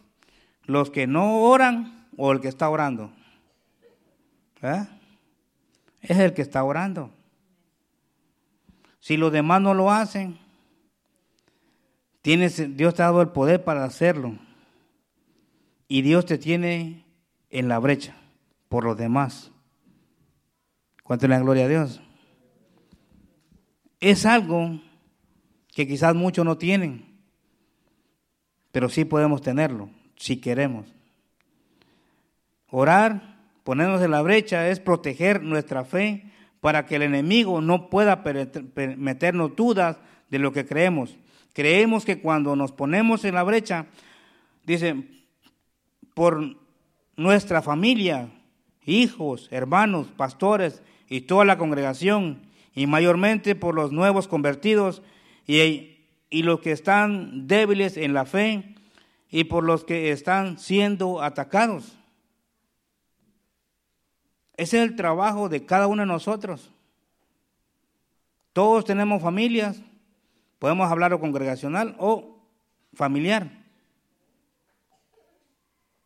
¿Los 0.66 0.92
que 0.92 1.08
no 1.08 1.42
oran 1.42 2.08
o 2.18 2.32
el 2.32 2.40
que 2.40 2.50
está 2.50 2.70
orando? 2.70 3.12
¿Eh? 4.62 4.86
Es 6.02 6.20
el 6.20 6.36
que 6.36 6.44
está 6.44 6.64
orando. 6.64 7.10
Si 9.00 9.18
los 9.18 9.32
demás 9.32 9.60
no 9.62 9.74
lo 9.74 9.90
hacen, 9.90 10.38
tienes, 12.22 12.78
Dios 12.78 12.94
te 12.94 13.02
ha 13.02 13.06
dado 13.06 13.22
el 13.22 13.30
poder 13.30 13.64
para 13.64 13.86
hacerlo. 13.86 14.36
Y 15.88 16.04
Dios 16.04 16.26
te 16.28 16.38
tiene 16.38 17.06
en 17.50 17.70
la 17.70 17.80
brecha 17.80 18.16
por 18.70 18.84
los 18.84 18.98
demás. 18.98 19.52
¿Cuánto 21.04 21.28
la 21.28 21.40
gloria 21.40 21.66
a 21.66 21.70
Dios? 21.70 22.02
Es 24.00 24.26
algo 24.26 24.80
que 25.74 25.88
quizás 25.88 26.16
muchos 26.16 26.46
no 26.46 26.58
tienen, 26.58 27.18
pero 28.72 28.90
sí 28.90 29.06
podemos 29.06 29.42
tenerlo 29.42 29.90
si 30.16 30.38
queremos. 30.38 30.94
Orar 32.70 33.38
Ponernos 33.68 34.02
en 34.02 34.12
la 34.12 34.22
brecha 34.22 34.70
es 34.70 34.80
proteger 34.80 35.44
nuestra 35.44 35.84
fe 35.84 36.24
para 36.62 36.86
que 36.86 36.96
el 36.96 37.02
enemigo 37.02 37.60
no 37.60 37.90
pueda 37.90 38.24
meternos 38.96 39.58
dudas 39.58 39.98
de 40.30 40.40
lo 40.40 40.54
que 40.54 40.66
creemos. 40.66 41.18
Creemos 41.52 42.06
que 42.06 42.22
cuando 42.22 42.56
nos 42.56 42.72
ponemos 42.72 43.26
en 43.26 43.36
la 43.36 43.44
brecha, 43.44 43.88
dice, 44.66 44.96
por 46.14 46.56
nuestra 47.18 47.62
familia, 47.62 48.30
hijos, 48.88 49.48
hermanos, 49.52 50.08
pastores 50.08 50.82
y 51.08 51.22
toda 51.22 51.46
la 51.46 51.58
congregación, 51.58 52.48
y 52.78 52.86
mayormente 52.86 53.56
por 53.56 53.74
los 53.74 53.92
nuevos 53.92 54.28
convertidos 54.28 55.02
y, 55.48 55.98
los 56.30 56.60
que 56.60 56.72
están 56.72 57.48
débiles 57.48 57.98
en 57.98 58.14
la 58.14 58.26
fe 58.26 58.76
y 59.32 59.46
por 59.46 59.64
los 59.64 59.84
que 59.84 60.12
están 60.12 60.60
siendo 60.60 61.24
atacados. 61.24 61.98
Ese 64.58 64.78
es 64.78 64.90
el 64.90 64.96
trabajo 64.96 65.50
de 65.50 65.66
cada 65.66 65.88
uno 65.88 66.04
de 66.04 66.08
nosotros. 66.08 66.72
Todos 68.54 68.86
tenemos 68.86 69.24
familias, 69.24 69.82
podemos 70.60 70.92
hablar 70.92 71.14
o 71.14 71.20
congregacional 71.20 71.96
o 71.98 72.38
familiar. 72.94 73.57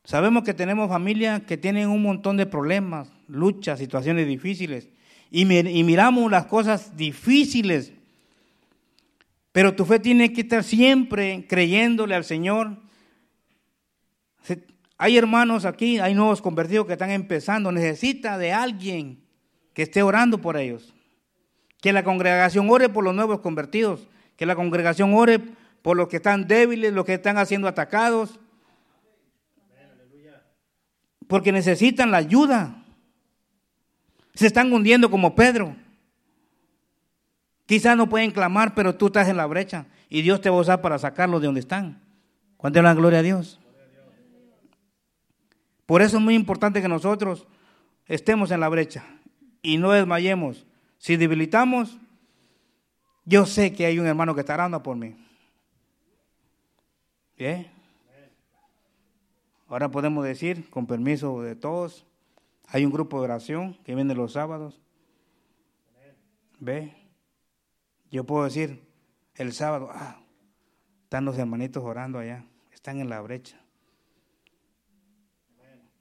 Sabemos 0.04 0.44
que 0.44 0.54
tenemos 0.54 0.90
familias 0.90 1.44
que 1.44 1.58
tienen 1.58 1.90
un 1.90 2.02
montón 2.02 2.38
de 2.38 2.46
problemas, 2.46 3.10
luchas, 3.28 3.80
situaciones 3.80 4.28
difíciles. 4.28 4.90
Y, 5.30 5.46
miramos 5.46 6.30
las 6.30 6.46
cosas 6.46 6.98
difíciles. 6.98 7.94
Pero 9.52 9.76
tu 9.76 9.86
fe 9.86 10.00
tiene 10.00 10.34
que 10.34 10.42
estar 10.42 10.64
siempre 10.64 11.46
creyéndole 11.48 12.16
al 12.16 12.26
Señor. 12.26 12.78
Hay 14.98 15.18
hermanos 15.18 15.66
aquí, 15.66 16.00
hay 16.00 16.14
nuevos 16.14 16.42
convertidos 16.42 16.86
que 16.86 16.94
están 16.94 17.12
empezando. 17.12 17.72
Necesita 17.72 18.38
de 18.38 18.52
alguien 18.52 19.24
que 19.74 19.84
esté 19.84 20.04
orando 20.04 20.42
por 20.42 20.58
ellos. 20.58 20.94
Que 21.80 21.94
la 21.94 22.04
congregación 22.04 22.70
ore 22.70 22.90
por 22.90 23.04
los 23.04 23.16
nuevos 23.16 23.40
convertidos. 23.40 24.08
Que 24.36 24.46
la 24.46 24.56
congregación 24.56 25.14
ore 25.14 25.40
por 25.82 25.96
los 25.96 26.08
que 26.08 26.18
están 26.18 26.48
débiles, 26.48 26.92
los 26.92 27.06
que 27.06 27.14
están 27.14 27.44
siendo 27.46 27.68
atacados. 27.68 28.40
Porque 31.32 31.54
necesitan 31.54 32.12
la 32.12 32.18
ayuda. 32.18 32.84
Se 34.34 34.48
están 34.48 34.74
hundiendo 34.74 35.10
como 35.10 35.34
Pedro. 35.34 35.74
Quizás 37.66 37.96
no 37.96 38.10
pueden 38.10 38.32
clamar, 38.32 38.76
pero 38.76 38.96
tú 38.96 39.06
estás 39.06 39.30
en 39.30 39.38
la 39.38 39.46
brecha 39.46 39.86
y 40.10 40.24
Dios 40.24 40.42
te 40.42 40.50
va 40.50 40.58
a 40.58 40.60
usar 40.60 40.82
para 40.82 41.00
sacarlos 41.00 41.40
de 41.40 41.46
donde 41.46 41.62
están. 41.62 42.02
¿Cuánto 42.58 42.80
es 42.80 42.84
la 42.84 42.94
gloria 42.94 43.20
a 43.20 43.22
Dios? 43.22 43.62
Por 45.86 46.02
eso 46.02 46.18
es 46.18 46.22
muy 46.22 46.36
importante 46.36 46.82
que 46.82 46.90
nosotros 46.90 47.48
estemos 48.08 48.52
en 48.52 48.60
la 48.60 48.68
brecha 48.68 49.06
y 49.62 49.78
no 49.78 49.92
desmayemos. 49.92 50.66
Si 50.98 51.16
debilitamos, 51.16 51.98
yo 53.24 53.46
sé 53.46 53.72
que 53.72 53.86
hay 53.86 54.00
un 54.00 54.06
hermano 54.06 54.36
que 54.36 54.42
está 54.42 54.56
orando 54.56 54.84
por 54.84 54.98
mí. 54.98 55.16
Bien. 57.38 57.81
Ahora 59.72 59.90
podemos 59.90 60.26
decir, 60.26 60.70
con 60.70 60.86
permiso 60.86 61.42
de 61.42 61.56
todos, 61.56 62.06
hay 62.68 62.84
un 62.84 62.92
grupo 62.92 63.20
de 63.20 63.24
oración 63.24 63.78
que 63.86 63.96
viene 63.96 64.14
los 64.14 64.34
sábados. 64.34 64.82
Ve. 66.60 66.94
Yo 68.12 68.26
puedo 68.26 68.44
decir, 68.44 68.86
el 69.36 69.54
sábado, 69.54 69.88
ah, 69.94 70.20
están 71.04 71.24
los 71.24 71.38
hermanitos 71.38 71.86
orando 71.86 72.20
allá, 72.20 72.44
están 72.74 73.00
en 73.00 73.08
la 73.08 73.22
brecha. 73.22 73.62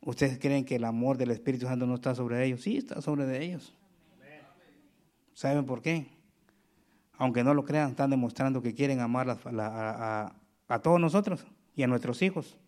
¿Ustedes 0.01 0.41
creen 0.41 0.65
que 0.65 0.75
el 0.75 0.85
amor 0.85 1.17
del 1.17 1.31
Espíritu 1.31 1.67
Santo 1.67 1.87
no 1.87 1.95
está 1.95 2.17
sobre 2.17 2.45
ellos? 2.45 2.63
Sí, 2.63 2.77
está 2.77 3.01
sobre 3.01 3.41
ellos. 3.41 3.73
¿Saben 5.33 5.65
por 5.65 5.81
qué? 5.81 6.09
Aunque 7.13 7.45
no 7.45 7.55
lo 7.55 7.65
crean, 7.65 7.91
están 7.91 8.11
demostrando 8.11 8.63
que 8.63 8.75
quieren 8.75 8.99
amar 8.99 9.31
a, 9.31 10.35
a, 10.67 10.79
todos 10.81 11.01
nosotros 11.01 11.47
y 11.77 11.85
a 11.85 11.87
nuestros 11.87 12.21
hijos. 12.23 12.59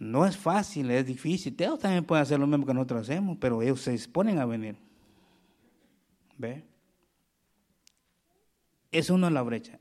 No 0.00 0.24
es 0.24 0.34
fácil, 0.34 0.90
es 0.90 1.04
difícil. 1.06 1.54
Ellos 1.58 1.78
también 1.78 2.04
pueden 2.04 2.22
hacer 2.22 2.40
lo 2.40 2.46
mismo 2.46 2.64
que 2.64 2.72
nosotros 2.72 3.02
hacemos, 3.02 3.36
pero 3.38 3.60
ellos 3.60 3.82
se 3.82 3.90
disponen 3.90 4.38
a 4.38 4.46
venir. 4.46 4.74
¿Ve? 6.38 6.64
Es 8.90 9.10
uno 9.10 9.28
en 9.28 9.34
la 9.34 9.42
brecha. 9.42 9.78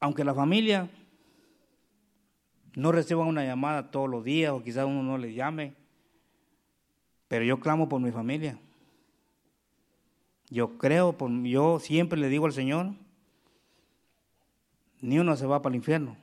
Aunque 0.00 0.24
la 0.24 0.34
familia 0.34 0.88
no 2.74 2.92
reciba 2.92 3.26
una 3.26 3.44
llamada 3.44 3.90
todos 3.90 4.08
los 4.08 4.24
días 4.24 4.52
o 4.52 4.62
quizás 4.62 4.86
uno 4.86 5.02
no 5.02 5.18
le 5.18 5.34
llame, 5.34 5.74
pero 7.28 7.44
yo 7.44 7.60
clamo 7.60 7.90
por 7.90 8.00
mi 8.00 8.10
familia. 8.10 8.58
Yo 10.48 10.78
creo, 10.78 11.12
por, 11.12 11.30
yo 11.42 11.78
siempre 11.78 12.18
le 12.18 12.30
digo 12.30 12.46
al 12.46 12.54
Señor, 12.54 12.94
ni 15.02 15.18
uno 15.18 15.36
se 15.36 15.46
va 15.46 15.60
para 15.60 15.74
el 15.74 15.78
infierno. 15.78 16.16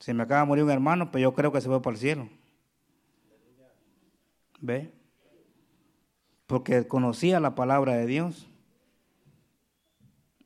Se 0.00 0.12
me 0.14 0.24
acaba 0.24 0.40
de 0.40 0.46
morir 0.48 0.64
un 0.64 0.70
hermano, 0.70 1.12
pero 1.12 1.22
yo 1.22 1.34
creo 1.34 1.52
que 1.52 1.60
se 1.60 1.68
va 1.68 1.80
para 1.80 1.94
el 1.94 2.00
cielo. 2.00 2.28
¿Ve? 4.60 4.90
Porque 6.46 6.88
conocía 6.88 7.38
la 7.38 7.54
palabra 7.54 7.94
de 7.94 8.06
Dios. 8.06 8.48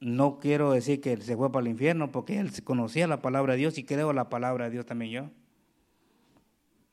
No 0.00 0.38
quiero 0.40 0.72
decir 0.72 1.00
que 1.00 1.12
él 1.12 1.22
se 1.22 1.36
fue 1.36 1.50
para 1.50 1.62
el 1.64 1.70
infierno, 1.70 2.12
porque 2.12 2.38
él 2.38 2.50
conocía 2.64 3.06
la 3.06 3.22
palabra 3.22 3.54
de 3.54 3.60
Dios 3.60 3.78
y 3.78 3.84
creo 3.84 4.12
la 4.12 4.28
palabra 4.28 4.66
de 4.66 4.72
Dios 4.72 4.84
también 4.84 5.10
yo. 5.10 5.30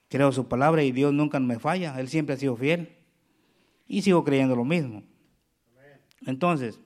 Creo 0.10 0.32
su 0.32 0.48
palabra 0.48 0.84
y 0.84 0.92
Dios 0.92 1.12
nunca 1.12 1.40
me 1.40 1.60
falla. 1.60 2.00
Él 2.00 2.08
siempre 2.08 2.36
ha 2.36 2.38
sido 2.38 2.56
fiel. 2.56 2.96
Y 3.88 4.04
sigo 4.04 4.24
creyendo 4.24 4.56
lo 4.56 4.64
mismo. 4.64 5.04
Entonces, 6.26 6.80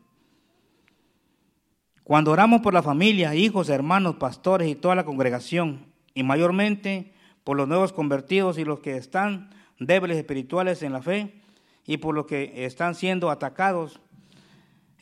cuando 2.08 2.32
oramos 2.32 2.62
por 2.62 2.74
la 2.74 2.82
familia, 2.82 3.36
hijos, 3.36 3.68
hermanos, 3.68 4.16
pastores 4.16 4.70
y 4.70 4.76
toda 4.76 4.96
la 4.96 5.04
congregación, 5.04 5.88
y 6.14 6.24
mayormente 6.24 7.12
por 7.44 7.58
los 7.58 7.68
nuevos 7.68 7.92
convertidos 7.92 8.58
y 8.58 8.64
los 8.64 8.80
que 8.80 8.96
están 8.96 9.50
débiles 9.78 10.16
espirituales 10.16 10.84
en 10.84 10.94
la 10.94 11.02
fe, 11.02 11.42
y 11.86 11.98
por 11.98 12.16
los 12.16 12.26
que 12.26 12.64
están 12.64 12.96
siendo 12.96 13.30
atacados 13.30 14.00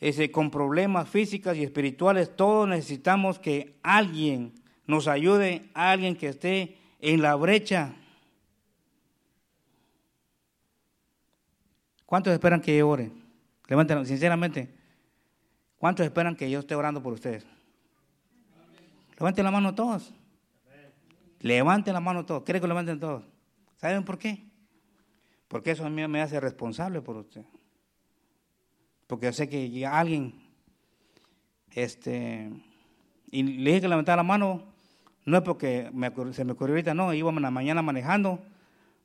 ese, 0.00 0.32
con 0.32 0.50
problemas 0.50 1.08
físicos 1.08 1.56
y 1.56 1.62
espirituales, 1.62 2.34
todos 2.34 2.68
necesitamos 2.68 3.38
que 3.38 3.76
alguien 3.84 4.54
nos 4.88 5.06
ayude, 5.06 5.70
alguien 5.74 6.16
que 6.16 6.30
esté 6.30 6.76
en 7.00 7.22
la 7.22 7.36
brecha. 7.36 7.94
¿Cuántos 12.04 12.32
esperan 12.32 12.60
que 12.60 12.82
ore? 12.82 13.12
Levanten, 13.68 14.04
sinceramente. 14.06 14.75
¿Cuántos 15.78 16.04
esperan 16.06 16.36
que 16.36 16.50
yo 16.50 16.60
esté 16.60 16.74
orando 16.74 17.02
por 17.02 17.12
ustedes? 17.12 17.46
Levanten 19.18 19.44
la 19.44 19.50
mano 19.50 19.74
todos. 19.74 20.12
Levanten 21.40 21.94
la 21.94 22.00
mano 22.00 22.24
todos. 22.24 22.42
¿Quieren 22.44 22.60
que 22.60 22.68
levanten 22.68 23.00
todos? 23.00 23.24
¿Saben 23.76 24.04
por 24.04 24.18
qué? 24.18 24.44
Porque 25.48 25.70
eso 25.70 25.84
a 25.84 25.90
mí 25.90 26.06
me 26.08 26.22
hace 26.22 26.40
responsable 26.40 27.00
por 27.00 27.16
usted. 27.16 27.44
Porque 29.06 29.26
yo 29.26 29.32
sé 29.32 29.48
que 29.48 29.86
alguien, 29.86 30.34
este, 31.70 32.50
y 33.30 33.42
le 33.42 33.70
dije 33.70 33.82
que 33.82 33.88
levantara 33.88 34.16
la 34.16 34.22
mano, 34.24 34.64
no 35.24 35.36
es 35.36 35.42
porque 35.42 35.90
se 36.32 36.44
me 36.44 36.52
ocurrió 36.52 36.74
ahorita, 36.74 36.94
no, 36.94 37.12
iba 37.14 37.30
a 37.30 37.40
la 37.40 37.50
mañana 37.50 37.82
manejando 37.82 38.40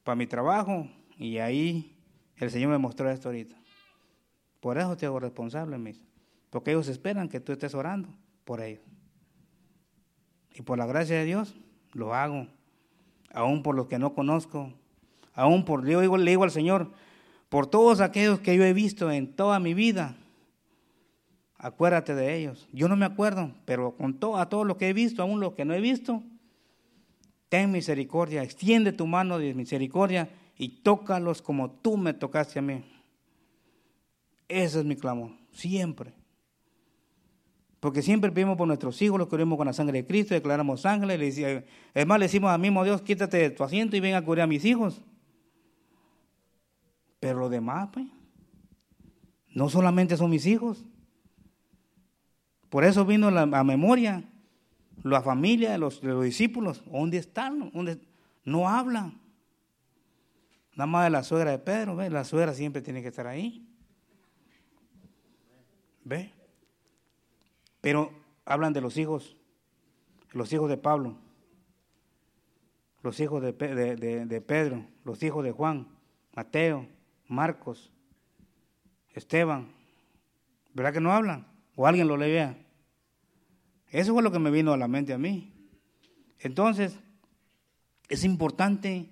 para 0.03 0.15
mi 0.15 0.25
trabajo 0.25 0.87
y 1.17 1.37
ahí 1.37 1.95
el 2.37 2.49
Señor 2.49 2.71
me 2.71 2.77
mostró 2.77 3.09
esto 3.09 3.29
ahorita. 3.29 3.55
Por 4.59 4.77
eso 4.77 4.97
te 4.97 5.05
hago 5.05 5.19
responsable, 5.19 5.77
mis. 5.77 6.01
Porque 6.51 6.71
ellos 6.71 6.87
esperan 6.89 7.29
que 7.29 7.39
tú 7.39 7.53
estés 7.53 7.73
orando 7.73 8.09
por 8.43 8.61
ellos. 8.61 8.83
Y 10.53 10.61
por 10.61 10.77
la 10.77 10.85
gracia 10.85 11.17
de 11.17 11.25
Dios 11.25 11.55
lo 11.93 12.13
hago. 12.13 12.45
Aún 13.33 13.63
por 13.63 13.73
los 13.73 13.87
que 13.87 13.97
no 13.97 14.13
conozco. 14.13 14.71
Aún 15.33 15.65
por, 15.65 15.83
le 15.83 15.99
digo, 15.99 16.17
le 16.17 16.29
digo 16.29 16.43
al 16.43 16.51
Señor, 16.51 16.91
por 17.49 17.67
todos 17.67 18.01
aquellos 18.01 18.41
que 18.41 18.55
yo 18.55 18.63
he 18.65 18.73
visto 18.73 19.09
en 19.09 19.33
toda 19.33 19.59
mi 19.59 19.73
vida. 19.73 20.17
Acuérdate 21.57 22.13
de 22.15 22.35
ellos. 22.35 22.67
Yo 22.73 22.89
no 22.89 22.97
me 22.97 23.05
acuerdo, 23.05 23.53
pero 23.65 23.95
con 23.95 24.19
todo, 24.19 24.37
a 24.37 24.49
todos 24.49 24.67
los 24.67 24.75
que 24.75 24.89
he 24.89 24.93
visto, 24.93 25.21
aún 25.21 25.39
los 25.39 25.53
que 25.53 25.63
no 25.63 25.73
he 25.73 25.79
visto, 25.79 26.21
ten 27.47 27.71
misericordia, 27.71 28.43
extiende 28.43 28.91
tu 28.91 29.07
mano 29.07 29.37
de 29.37 29.53
misericordia 29.53 30.29
y 30.57 30.81
tócalos 30.81 31.41
como 31.41 31.71
tú 31.71 31.95
me 31.95 32.13
tocaste 32.13 32.59
a 32.59 32.61
mí. 32.61 32.83
Ese 34.49 34.79
es 34.79 34.85
mi 34.85 34.97
clamor, 34.97 35.31
siempre. 35.53 36.20
Porque 37.81 38.01
siempre 38.01 38.31
pedimos 38.31 38.55
por 38.57 38.67
nuestros 38.67 39.01
hijos, 39.01 39.19
los 39.19 39.27
cubrimos 39.27 39.57
con 39.57 39.67
la 39.67 39.73
sangre 39.73 40.01
de 40.01 40.07
Cristo, 40.07 40.33
declaramos 40.33 40.81
sangre. 40.81 41.17
Le 41.17 41.25
decía, 41.25 41.65
es 41.93 42.07
más, 42.07 42.19
le 42.19 42.25
decimos 42.25 42.51
al 42.51 42.61
mismo 42.61 42.85
Dios, 42.85 43.01
quítate 43.01 43.37
de 43.37 43.49
tu 43.49 43.65
asiento 43.65 43.97
y 43.97 43.99
ven 43.99 44.15
a 44.15 44.23
cubrir 44.23 44.43
a 44.43 44.47
mis 44.47 44.63
hijos. 44.63 45.01
Pero 47.19 47.39
lo 47.39 47.49
demás, 47.49 47.89
pues, 47.91 48.07
no 49.49 49.67
solamente 49.67 50.15
son 50.15 50.29
mis 50.29 50.45
hijos. 50.45 50.85
Por 52.69 52.85
eso 52.85 53.03
vino 53.03 53.27
a 53.27 53.31
la 53.31 53.63
memoria 53.65 54.23
la 55.03 55.21
familia 55.21 55.71
de 55.71 55.77
los, 55.77 56.01
discípulos. 56.21 56.83
¿Dónde 56.85 57.17
están? 57.17 57.71
No 58.43 58.69
hablan. 58.69 59.19
Nada 60.75 60.87
más 60.87 61.03
de 61.05 61.09
la 61.09 61.23
suegra 61.23 61.51
de 61.51 61.59
Pedro, 61.59 61.95
¿ve? 61.95 62.09
La 62.09 62.23
suegra 62.23 62.53
siempre 62.53 62.81
tiene 62.81 63.01
que 63.01 63.09
estar 63.09 63.27
ahí. 63.27 63.67
¿Ve? 66.03 66.31
Pero 67.81 68.11
hablan 68.45 68.73
de 68.73 68.81
los 68.81 68.97
hijos, 68.97 69.35
los 70.31 70.53
hijos 70.53 70.69
de 70.69 70.77
Pablo, 70.77 71.17
los 73.01 73.19
hijos 73.19 73.41
de, 73.41 73.53
Pedro, 73.53 74.85
los 75.03 75.23
hijos 75.23 75.43
de 75.43 75.51
Juan, 75.51 75.87
Mateo, 76.35 76.87
Marcos, 77.27 77.91
Esteban. 79.09 79.73
¿Verdad 80.73 80.93
que 80.93 81.01
no 81.01 81.11
hablan? 81.11 81.47
O 81.75 81.87
alguien 81.87 82.07
lo 82.07 82.15
lea. 82.15 82.57
Eso 83.87 84.13
fue 84.13 84.23
lo 84.23 84.31
que 84.31 84.39
me 84.39 84.51
vino 84.51 84.71
a 84.71 84.77
la 84.77 84.87
mente 84.87 85.13
a 85.13 85.17
mí. 85.17 85.51
Entonces, 86.39 86.97
es 88.07 88.23
importante 88.23 89.09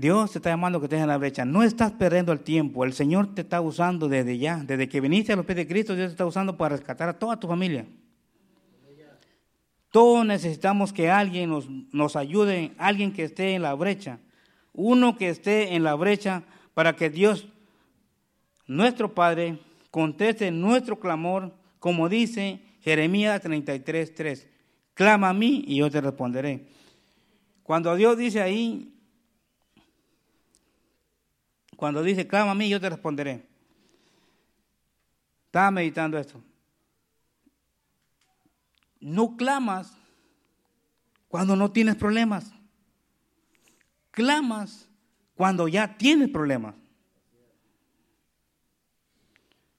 Dios 0.00 0.32
te 0.32 0.38
está 0.38 0.50
llamando 0.50 0.80
que 0.80 0.86
estés 0.86 1.00
en 1.00 1.08
la 1.08 1.18
brecha. 1.18 1.44
No 1.44 1.62
estás 1.62 1.92
perdiendo 1.92 2.32
el 2.32 2.40
tiempo. 2.40 2.84
El 2.84 2.92
Señor 2.92 3.34
te 3.34 3.42
está 3.42 3.60
usando 3.60 4.08
desde 4.08 4.38
ya. 4.38 4.56
Desde 4.58 4.88
que 4.88 5.00
viniste 5.00 5.32
a 5.32 5.36
los 5.36 5.46
pies 5.46 5.56
de 5.56 5.66
Cristo, 5.66 5.94
Dios 5.94 6.08
te 6.08 6.12
está 6.12 6.26
usando 6.26 6.56
para 6.56 6.76
rescatar 6.76 7.08
a 7.08 7.18
toda 7.18 7.38
tu 7.38 7.46
familia. 7.46 7.86
Todos 9.90 10.26
necesitamos 10.26 10.92
que 10.92 11.10
alguien 11.10 11.50
nos, 11.50 11.68
nos 11.92 12.16
ayude, 12.16 12.72
alguien 12.76 13.12
que 13.12 13.24
esté 13.24 13.54
en 13.54 13.62
la 13.62 13.74
brecha. 13.74 14.18
Uno 14.72 15.16
que 15.16 15.30
esté 15.30 15.74
en 15.74 15.82
la 15.82 15.94
brecha 15.94 16.42
para 16.74 16.94
que 16.94 17.10
Dios, 17.10 17.48
nuestro 18.66 19.14
Padre, 19.14 19.58
conteste 19.90 20.50
nuestro 20.50 21.00
clamor, 21.00 21.54
como 21.78 22.08
dice 22.08 22.60
Jeremías 22.80 23.40
33, 23.40 24.14
3. 24.14 24.48
Clama 24.94 25.30
a 25.30 25.34
mí 25.34 25.64
y 25.66 25.76
yo 25.76 25.90
te 25.90 26.00
responderé. 26.00 26.66
Cuando 27.62 27.94
Dios 27.96 28.16
dice 28.16 28.40
ahí, 28.40 28.97
cuando 31.78 32.02
dice, 32.02 32.26
clama 32.26 32.50
a 32.50 32.54
mí, 32.56 32.68
yo 32.68 32.80
te 32.80 32.90
responderé. 32.90 33.46
Estaba 35.46 35.70
meditando 35.70 36.18
esto. 36.18 36.42
No 38.98 39.36
clamas 39.36 39.96
cuando 41.28 41.54
no 41.54 41.70
tienes 41.70 41.94
problemas. 41.94 42.52
Clamas 44.10 44.88
cuando 45.36 45.68
ya 45.68 45.96
tienes 45.96 46.30
problemas. 46.30 46.74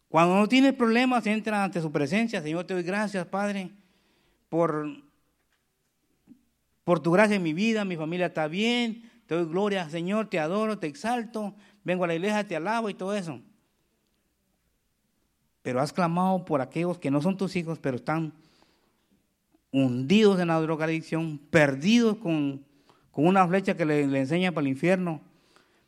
Cuando 0.07 0.35
no 0.35 0.47
tienes 0.47 0.71
problemas, 0.75 1.27
entra 1.27 1.65
ante 1.65 1.81
su 1.81 1.91
presencia. 1.91 2.41
Señor, 2.41 2.63
te 2.63 2.75
doy 2.75 2.83
gracias, 2.83 3.27
Padre, 3.27 3.71
por, 4.47 4.87
por 6.85 7.01
tu 7.01 7.11
gracia 7.11 7.35
en 7.35 7.43
mi 7.43 7.51
vida. 7.51 7.83
Mi 7.83 7.97
familia 7.97 8.27
está 8.27 8.47
bien. 8.47 9.11
Te 9.29 9.35
doy 9.35 9.45
gloria, 9.45 9.87
Señor, 9.89 10.27
te 10.27 10.39
adoro, 10.39 10.79
te 10.79 10.87
exalto 10.87 11.55
vengo 11.89 12.03
a 12.03 12.07
la 12.07 12.13
iglesia, 12.13 12.47
te 12.47 12.55
alabo 12.55 12.87
y 12.89 12.93
todo 12.93 13.15
eso. 13.15 13.39
Pero 15.63 15.81
has 15.81 15.91
clamado 15.91 16.45
por 16.45 16.61
aquellos 16.61 16.99
que 16.99 17.09
no 17.09 17.19
son 17.19 17.35
tus 17.35 17.55
hijos, 17.55 17.79
pero 17.79 17.97
están 17.97 18.31
hundidos 19.71 20.39
en 20.39 20.49
la 20.49 20.61
drogadicción, 20.61 21.39
perdidos 21.49 22.17
con, 22.17 22.63
una 23.13 23.45
flecha 23.47 23.75
que 23.75 23.85
le, 23.85 24.07
le 24.07 24.19
enseña 24.19 24.51
para 24.51 24.65
el 24.65 24.71
infierno. 24.71 25.19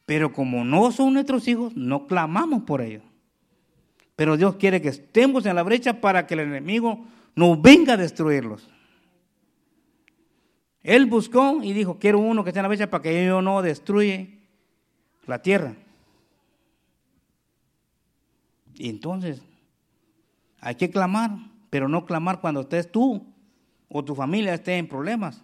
Pero 0.08 0.34
como 0.34 0.66
no 0.66 0.92
son 0.92 1.14
nuestros 1.14 1.48
hijos, 1.48 1.74
no 1.78 2.08
clamamos 2.08 2.64
por 2.64 2.82
ellos. 2.82 3.04
Pero 4.16 4.36
Dios 4.36 4.56
quiere 4.56 4.82
que 4.82 4.90
estemos 4.90 5.46
en 5.46 5.56
la 5.56 5.64
brecha 5.64 6.02
para 6.02 6.26
que 6.26 6.34
el 6.34 6.42
enemigo 6.42 7.06
no 7.36 7.56
venga 7.62 7.94
a 7.94 7.98
destruirlos. 7.98 8.68
Él 10.84 11.06
buscó 11.06 11.60
y 11.64 11.74
dijo, 11.74 12.00
quiero 12.00 12.20
uno 12.20 12.44
que 12.44 12.50
esté 12.50 12.60
en 12.60 12.64
la 12.64 12.70
brecha 12.70 12.90
para 12.90 13.04
que 13.04 13.26
yo 13.26 13.42
no 13.42 13.62
destruya 13.62 14.28
la 15.28 15.42
tierra. 15.42 15.76
Y 18.82 18.90
entonces, 18.90 19.44
hay 20.60 20.74
que 20.74 20.90
clamar, 20.90 21.30
pero 21.70 21.88
no 21.88 22.08
clamar 22.08 22.42
cuando 22.42 22.62
estés 22.62 22.92
tú 22.92 23.24
o 23.88 24.04
tu 24.04 24.16
familia 24.16 24.56
esté 24.56 24.78
en 24.78 24.88
problemas. 24.88 25.44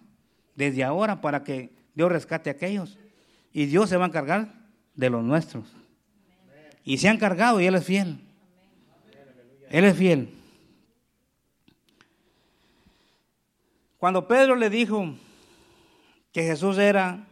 desde 0.55 0.83
ahora 0.83 1.21
para 1.21 1.43
que 1.43 1.69
Dios 1.93 2.11
rescate 2.11 2.49
a 2.49 2.53
aquellos. 2.53 2.97
Y 3.53 3.67
Dios 3.67 3.89
se 3.91 3.97
va 3.97 4.05
a 4.05 4.07
encargar 4.07 4.55
de 4.95 5.11
los 5.11 5.23
nuestros. 5.23 5.71
Y 6.83 6.97
se 6.97 7.09
ha 7.09 7.11
encargado 7.11 7.61
y 7.61 7.67
Él 7.67 7.75
es 7.75 7.85
fiel. 7.85 8.19
Él 9.69 9.85
es 9.85 9.95
fiel. 9.95 10.33
Cuando 13.99 14.27
Pedro 14.27 14.55
le 14.55 14.71
dijo 14.71 15.13
que 16.31 16.41
Jesús 16.41 16.79
era 16.79 17.27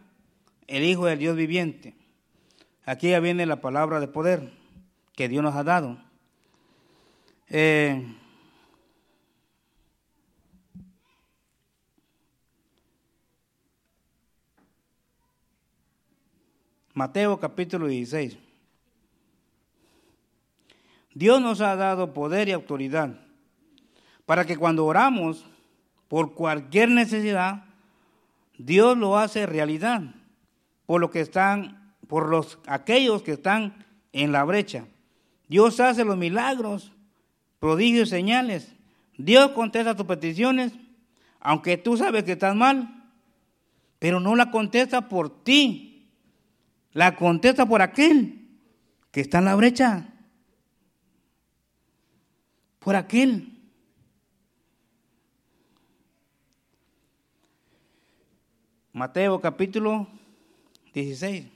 el 0.68 0.84
Hijo 0.84 1.06
del 1.06 1.18
Dios 1.18 1.34
viviente, 1.34 1.96
aquí 2.84 3.10
ya 3.10 3.18
viene 3.18 3.44
la 3.44 3.60
palabra 3.60 3.98
de 3.98 4.06
poder 4.06 4.65
que 5.16 5.28
Dios 5.28 5.42
nos 5.42 5.56
ha 5.56 5.64
dado. 5.64 5.98
Eh, 7.48 8.06
Mateo 16.92 17.40
capítulo 17.40 17.86
16. 17.88 18.38
Dios 21.14 21.40
nos 21.40 21.62
ha 21.62 21.74
dado 21.76 22.12
poder 22.12 22.48
y 22.48 22.52
autoridad 22.52 23.18
para 24.26 24.44
que 24.44 24.56
cuando 24.56 24.84
oramos 24.84 25.46
por 26.08 26.34
cualquier 26.34 26.90
necesidad, 26.90 27.64
Dios 28.58 28.98
lo 28.98 29.16
hace 29.16 29.46
realidad 29.46 30.02
por 30.84 31.00
lo 31.00 31.10
que 31.10 31.20
están, 31.20 31.94
por 32.06 32.28
los 32.28 32.58
aquellos 32.66 33.22
que 33.22 33.32
están 33.32 33.86
en 34.12 34.32
la 34.32 34.44
brecha. 34.44 34.86
Dios 35.48 35.78
hace 35.80 36.04
los 36.04 36.16
milagros, 36.16 36.92
prodigios 37.58 38.08
señales. 38.08 38.74
Dios 39.16 39.52
contesta 39.52 39.96
tus 39.96 40.06
peticiones, 40.06 40.72
aunque 41.40 41.76
tú 41.76 41.96
sabes 41.96 42.24
que 42.24 42.32
estás 42.32 42.54
mal, 42.54 43.04
pero 43.98 44.20
no 44.20 44.36
la 44.36 44.50
contesta 44.50 45.08
por 45.08 45.44
ti, 45.44 46.10
la 46.92 47.16
contesta 47.16 47.66
por 47.66 47.82
aquel 47.82 48.48
que 49.10 49.20
está 49.20 49.38
en 49.38 49.44
la 49.46 49.54
brecha, 49.54 50.08
por 52.78 52.96
aquel 52.96 53.56
Mateo 58.96 59.42
capítulo 59.42 60.06
16. 60.94 61.48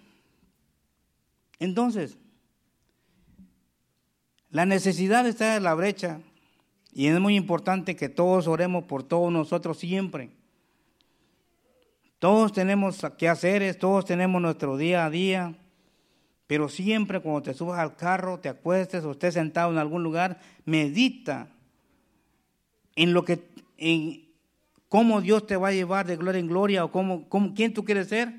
Entonces, 1.58 2.18
la 4.50 4.66
necesidad 4.66 5.26
está 5.26 5.56
en 5.56 5.62
la 5.62 5.74
brecha 5.74 6.20
y 6.92 7.06
es 7.06 7.20
muy 7.20 7.36
importante 7.36 7.96
que 7.96 8.08
todos 8.08 8.48
oremos 8.48 8.84
por 8.84 9.02
todos 9.02 9.32
nosotros 9.32 9.78
siempre. 9.78 10.30
Todos 12.18 12.52
tenemos 12.52 13.00
que 13.16 13.28
hacer, 13.28 13.74
todos 13.76 14.04
tenemos 14.04 14.42
nuestro 14.42 14.76
día 14.76 15.06
a 15.06 15.10
día, 15.10 15.54
pero 16.46 16.68
siempre 16.68 17.20
cuando 17.20 17.42
te 17.42 17.54
subas 17.54 17.78
al 17.78 17.96
carro, 17.96 18.40
te 18.40 18.48
acuestes 18.48 19.04
o 19.04 19.12
estés 19.12 19.34
sentado 19.34 19.70
en 19.70 19.78
algún 19.78 20.02
lugar, 20.02 20.40
medita 20.64 21.48
en 22.96 23.14
lo 23.14 23.24
que 23.24 23.42
en, 23.78 24.28
cómo 24.88 25.20
Dios 25.20 25.46
te 25.46 25.56
va 25.56 25.68
a 25.68 25.72
llevar 25.72 26.06
de 26.06 26.16
gloria 26.16 26.40
en 26.40 26.48
gloria 26.48 26.84
o 26.84 26.90
cómo, 26.90 27.28
quién 27.54 27.72
tú 27.72 27.84
quieres 27.84 28.08
ser 28.08 28.34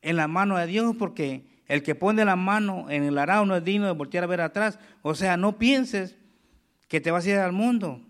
en 0.00 0.16
la 0.16 0.28
mano 0.28 0.56
de 0.56 0.66
Dios, 0.66 0.94
porque 0.96 1.44
el 1.68 1.82
que 1.82 1.94
pone 1.94 2.24
la 2.24 2.34
mano 2.34 2.90
en 2.90 3.04
el 3.04 3.18
arado 3.18 3.44
no 3.44 3.54
es 3.54 3.62
digno 3.62 3.86
de 3.86 3.92
voltear 3.92 4.24
a 4.24 4.26
ver 4.26 4.40
atrás. 4.40 4.78
O 5.02 5.14
sea, 5.14 5.36
no 5.36 5.58
pienses 5.58 6.16
que 6.88 7.00
te 7.00 7.10
vas 7.10 7.26
a 7.26 7.30
ir 7.30 7.36
al 7.36 7.52
mundo. 7.52 8.00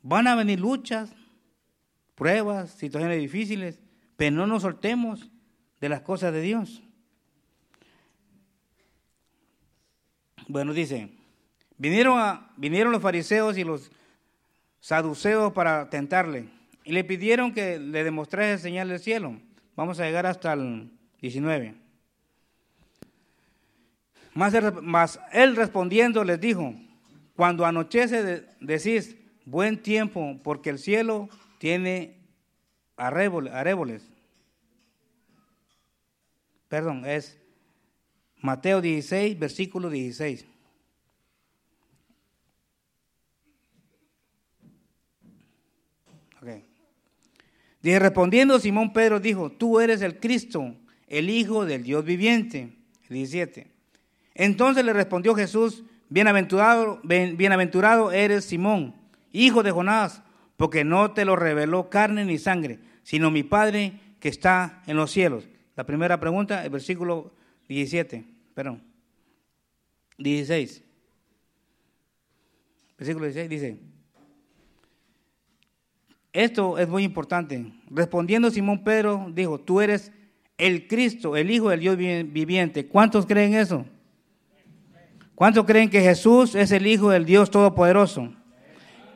Van 0.00 0.26
a 0.26 0.34
venir 0.34 0.58
luchas, 0.58 1.14
pruebas, 2.14 2.70
situaciones 2.70 3.20
difíciles, 3.20 3.80
pero 4.16 4.34
no 4.34 4.46
nos 4.46 4.62
soltemos 4.62 5.30
de 5.80 5.88
las 5.90 6.00
cosas 6.00 6.32
de 6.32 6.40
Dios. 6.40 6.82
Bueno, 10.48 10.72
dice, 10.72 11.10
vinieron, 11.76 12.18
a, 12.18 12.50
vinieron 12.56 12.92
los 12.92 13.02
fariseos 13.02 13.58
y 13.58 13.64
los 13.64 13.92
saduceos 14.80 15.52
para 15.52 15.90
tentarle 15.90 16.48
y 16.84 16.92
le 16.92 17.04
pidieron 17.04 17.52
que 17.52 17.78
le 17.78 18.04
demostrase 18.04 18.58
señal 18.58 18.88
del 18.88 18.98
cielo. 19.00 19.38
Vamos 19.76 20.00
a 20.00 20.04
llegar 20.04 20.26
hasta 20.26 20.54
el 20.54 20.90
19. 21.20 21.81
Más 24.34 25.20
él, 25.32 25.56
respondiendo 25.56 26.24
les 26.24 26.40
dijo, 26.40 26.74
cuando 27.36 27.66
anochece 27.66 28.46
decís 28.60 29.16
buen 29.44 29.82
tiempo 29.82 30.38
porque 30.42 30.70
el 30.70 30.78
cielo 30.78 31.28
tiene 31.58 32.18
aréboles. 32.96 34.08
Perdón, 36.68 37.04
es 37.04 37.38
Mateo 38.40 38.80
16, 38.80 39.38
versículo 39.38 39.90
16. 39.90 40.46
Y 47.82 47.98
respondiendo 47.98 48.60
Simón 48.60 48.92
Pedro 48.92 49.18
dijo, 49.18 49.50
tú 49.50 49.80
eres 49.80 50.02
el 50.02 50.20
Cristo, 50.20 50.76
el 51.08 51.28
Hijo 51.28 51.64
del 51.64 51.82
Dios 51.82 52.04
viviente. 52.04 52.76
17. 53.08 53.71
Entonces 54.34 54.84
le 54.84 54.92
respondió 54.92 55.34
Jesús, 55.34 55.84
bienaventurado, 56.08 58.12
eres 58.12 58.44
Simón, 58.44 58.94
hijo 59.32 59.62
de 59.62 59.70
Jonás, 59.70 60.22
porque 60.56 60.84
no 60.84 61.12
te 61.12 61.24
lo 61.24 61.36
reveló 61.36 61.90
carne 61.90 62.24
ni 62.24 62.38
sangre, 62.38 62.78
sino 63.02 63.30
mi 63.30 63.42
Padre 63.42 63.98
que 64.20 64.28
está 64.28 64.82
en 64.86 64.96
los 64.96 65.10
cielos. 65.10 65.48
La 65.74 65.84
primera 65.84 66.20
pregunta, 66.20 66.64
el 66.64 66.70
versículo 66.70 67.32
17, 67.68 68.24
perdón, 68.54 68.82
16. 70.18 70.84
Versículo 72.98 73.24
16 73.24 73.48
dice, 73.48 73.78
esto 76.32 76.78
es 76.78 76.88
muy 76.88 77.02
importante. 77.02 77.72
Respondiendo 77.90 78.50
Simón 78.50 78.84
Pedro, 78.84 79.30
dijo, 79.34 79.60
tú 79.60 79.80
eres 79.80 80.12
el 80.56 80.86
Cristo, 80.86 81.36
el 81.36 81.50
Hijo 81.50 81.70
del 81.70 81.80
Dios 81.80 81.96
viviente. 81.96 82.86
¿Cuántos 82.86 83.26
creen 83.26 83.54
eso? 83.54 83.84
¿Cuántos 85.34 85.64
creen 85.64 85.90
que 85.90 86.00
Jesús 86.00 86.54
es 86.54 86.72
el 86.72 86.86
Hijo 86.86 87.10
del 87.10 87.24
Dios 87.24 87.50
Todopoderoso? 87.50 88.32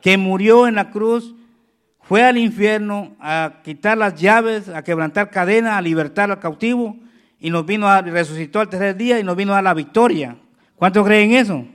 Que 0.01 0.17
murió 0.17 0.67
en 0.67 0.75
la 0.75 0.89
cruz, 0.89 1.35
fue 2.01 2.23
al 2.23 2.37
infierno 2.37 3.15
a 3.19 3.61
quitar 3.63 3.97
las 3.97 4.15
llaves, 4.15 4.69
a 4.69 4.83
quebrantar 4.83 5.29
cadenas, 5.29 5.73
a 5.73 5.81
libertar 5.81 6.31
al 6.31 6.39
cautivo 6.39 6.95
y 7.39 7.49
nos 7.49 7.65
vino 7.65 7.87
a 7.87 8.01
resucitó 8.01 8.59
al 8.59 8.69
tercer 8.69 8.95
día 8.95 9.19
y 9.19 9.23
nos 9.23 9.35
vino 9.35 9.53
a 9.53 9.61
la 9.61 9.73
victoria. 9.73 10.37
¿Cuántos 10.75 11.05
creen 11.05 11.33
eso? 11.33 11.65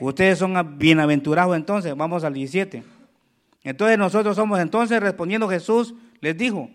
Ustedes 0.00 0.38
son 0.38 0.78
bienaventurados 0.78 1.54
entonces. 1.56 1.94
Vamos 1.96 2.24
al 2.24 2.34
17. 2.34 2.82
Entonces 3.62 3.98
nosotros 3.98 4.36
somos 4.36 4.60
entonces, 4.60 5.00
respondiendo 5.00 5.48
Jesús, 5.48 5.94
les 6.20 6.36
dijo, 6.36 6.70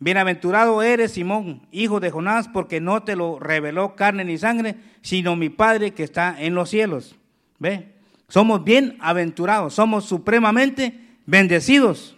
bienaventurado 0.00 0.82
eres 0.82 1.12
Simón, 1.12 1.62
hijo 1.70 2.00
de 2.00 2.10
Jonás, 2.10 2.48
porque 2.48 2.80
no 2.80 3.02
te 3.02 3.14
lo 3.14 3.38
reveló 3.38 3.94
carne 3.94 4.24
ni 4.24 4.38
sangre, 4.38 4.76
sino 5.02 5.36
mi 5.36 5.50
Padre 5.50 5.92
que 5.92 6.02
está 6.02 6.34
en 6.40 6.54
los 6.54 6.70
cielos. 6.70 7.14
¿Ve? 7.58 7.94
Somos 8.28 8.64
bienaventurados, 8.64 9.74
somos 9.74 10.06
supremamente 10.06 10.98
bendecidos. 11.26 12.16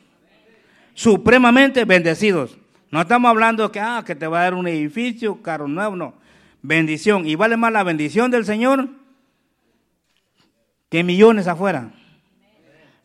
Supremamente 0.95 1.85
bendecidos. 1.85 2.57
No 2.91 3.01
estamos 3.01 3.28
hablando 3.28 3.72
que, 3.72 3.80
ah, 3.80 4.03
que 4.07 4.14
te 4.14 4.26
va 4.26 4.41
a 4.41 4.45
dar 4.45 4.55
un 4.55 4.68
edificio, 4.68 5.43
carro 5.43 5.66
nuevo, 5.66 5.97
no. 5.97 6.14
Bendición. 6.61 7.26
Y 7.26 7.35
vale 7.35 7.57
más 7.57 7.72
la 7.72 7.83
bendición 7.83 8.30
del 8.30 8.45
Señor 8.45 8.91
que 10.89 11.03
millones 11.03 11.49
afuera. 11.49 11.91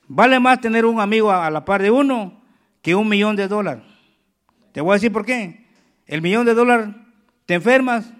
Vale 0.10 0.40
más 0.40 0.60
tener 0.60 0.86
un 0.86 1.00
amigo 1.00 1.32
a 1.32 1.50
la 1.50 1.64
par 1.64 1.82
de 1.82 1.90
uno 1.90 2.42
que 2.82 2.96
un 2.96 3.08
millón 3.08 3.38
de 3.38 3.48
dólares. 3.48 3.84
Te 4.78 4.82
voy 4.82 4.92
a 4.92 4.94
decir 4.98 5.12
por 5.12 5.26
qué. 5.26 5.66
El 6.06 6.22
millón 6.22 6.46
de 6.46 6.54
dólares, 6.54 6.90
te 7.48 7.56
enfermas, 7.56 8.14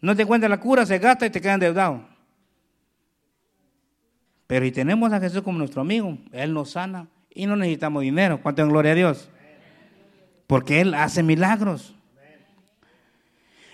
no 0.00 0.14
te 0.14 0.22
encuentras 0.22 0.48
la 0.48 0.60
cura, 0.60 0.86
se 0.86 1.00
gasta 1.00 1.26
y 1.26 1.30
te 1.30 1.40
quedan 1.40 1.54
endeudado. 1.54 2.06
Pero 4.46 4.64
si 4.64 4.70
tenemos 4.70 5.12
a 5.12 5.18
Jesús 5.18 5.42
como 5.42 5.58
nuestro 5.58 5.80
amigo, 5.80 6.16
Él 6.30 6.54
nos 6.54 6.70
sana 6.70 7.08
y 7.34 7.46
no 7.46 7.56
necesitamos 7.56 8.04
dinero. 8.04 8.40
¿Cuánto 8.40 8.62
en 8.62 8.68
gloria 8.68 8.92
a 8.92 8.94
Dios? 8.94 9.28
Porque 10.46 10.80
Él 10.80 10.94
hace 10.94 11.24
milagros. 11.24 11.96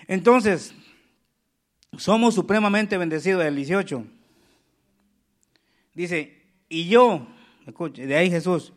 Entonces, 0.07 0.73
somos 1.99 2.33
supremamente 2.33 2.97
bendecidos 2.97 3.43
del 3.43 3.57
18. 3.57 4.07
Dice, 5.93 6.41
y 6.67 6.87
yo, 6.87 7.27
Escuche, 7.67 8.07
de 8.07 8.15
ahí 8.15 8.31
Jesús. 8.31 8.73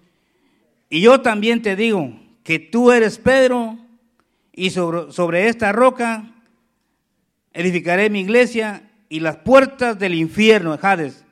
Y 0.90 1.00
yo 1.00 1.22
también 1.22 1.62
te 1.62 1.74
digo 1.74 2.25
que 2.46 2.60
tú 2.60 2.92
eres 2.92 3.18
Pedro 3.18 3.76
y 4.52 4.70
sobre, 4.70 5.10
sobre 5.10 5.48
esta 5.48 5.72
roca 5.72 6.32
edificaré 7.52 8.08
mi 8.08 8.20
iglesia 8.20 8.88
y 9.08 9.18
las 9.18 9.38
puertas 9.38 9.98
del 9.98 10.14
infierno, 10.14 10.78
Hades, 10.80 11.24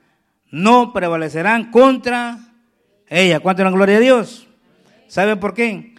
no 0.50 0.92
prevalecerán 0.92 1.70
contra 1.70 2.40
ella. 3.06 3.38
¿Cuánto 3.38 3.62
la 3.62 3.70
gloria 3.70 3.98
a 3.98 4.00
Dios? 4.00 4.48
¿Saben 5.06 5.38
por 5.38 5.54
qué? 5.54 5.94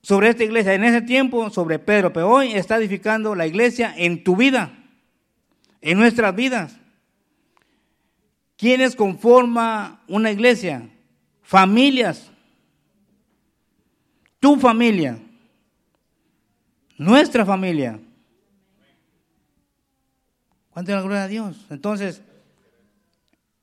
sobre 0.00 0.28
esta 0.28 0.44
iglesia 0.44 0.72
en 0.74 0.84
ese 0.84 1.02
tiempo, 1.02 1.50
sobre 1.50 1.80
Pedro, 1.80 2.12
pero 2.12 2.30
hoy 2.30 2.52
está 2.52 2.76
edificando 2.76 3.34
la 3.34 3.48
iglesia 3.48 3.92
en 3.96 4.22
tu 4.22 4.36
vida, 4.36 4.70
en 5.80 5.98
nuestras 5.98 6.32
vidas. 6.36 6.78
¿Quiénes 8.56 8.94
conforma 8.94 10.04
una 10.06 10.30
iglesia? 10.30 10.88
Familias. 11.42 12.30
Tu 14.40 14.56
familia. 14.56 15.18
Nuestra 16.98 17.44
familia. 17.44 17.98
¿Cuánto 20.70 20.92
la 20.92 21.00
gloria 21.00 21.24
a 21.24 21.28
Dios? 21.28 21.66
Entonces, 21.70 22.22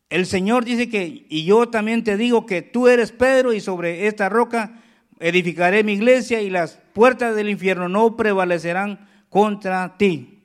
el 0.09 0.25
Señor 0.25 0.65
dice 0.65 0.89
que, 0.89 1.25
y 1.29 1.45
yo 1.45 1.69
también 1.69 2.03
te 2.03 2.17
digo 2.17 2.45
que 2.45 2.61
tú 2.61 2.87
eres 2.87 3.11
Pedro 3.11 3.53
y 3.53 3.61
sobre 3.61 4.07
esta 4.07 4.29
roca 4.29 4.79
edificaré 5.19 5.83
mi 5.83 5.93
iglesia 5.93 6.41
y 6.41 6.49
las 6.49 6.79
puertas 6.93 7.35
del 7.35 7.49
infierno 7.49 7.89
no 7.89 8.15
prevalecerán 8.17 9.07
contra 9.29 9.97
ti. 9.97 10.43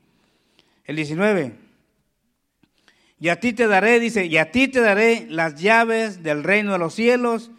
El 0.85 0.97
19. 0.97 1.53
Y 3.21 3.29
a 3.29 3.41
ti 3.41 3.53
te 3.53 3.67
daré, 3.67 3.99
dice, 4.01 4.27
y 4.27 4.37
a 4.39 4.51
ti 4.51 4.69
te 4.69 4.81
daré 4.81 5.27
las 5.29 5.61
llaves 5.61 6.23
del 6.23 6.45
reino 6.45 6.73
de 6.73 6.79
los 6.79 6.95
cielos, 6.95 7.51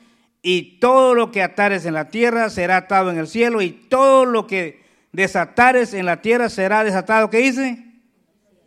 y 0.42 0.80
todo 0.80 1.16
lo 1.16 1.32
que 1.32 1.44
atares 1.44 1.86
en 1.86 1.94
la 1.94 2.10
tierra 2.10 2.50
será 2.50 2.78
atado 2.78 3.12
en 3.12 3.18
el 3.18 3.28
cielo, 3.28 3.62
y 3.62 3.72
todo 3.72 4.26
lo 4.26 4.48
que 4.48 4.84
desatares 5.12 5.94
en 5.94 6.06
la 6.06 6.22
tierra 6.22 6.50
será 6.50 6.84
desatado, 6.84 7.30
¿qué 7.30 7.40
dice? 7.40 7.86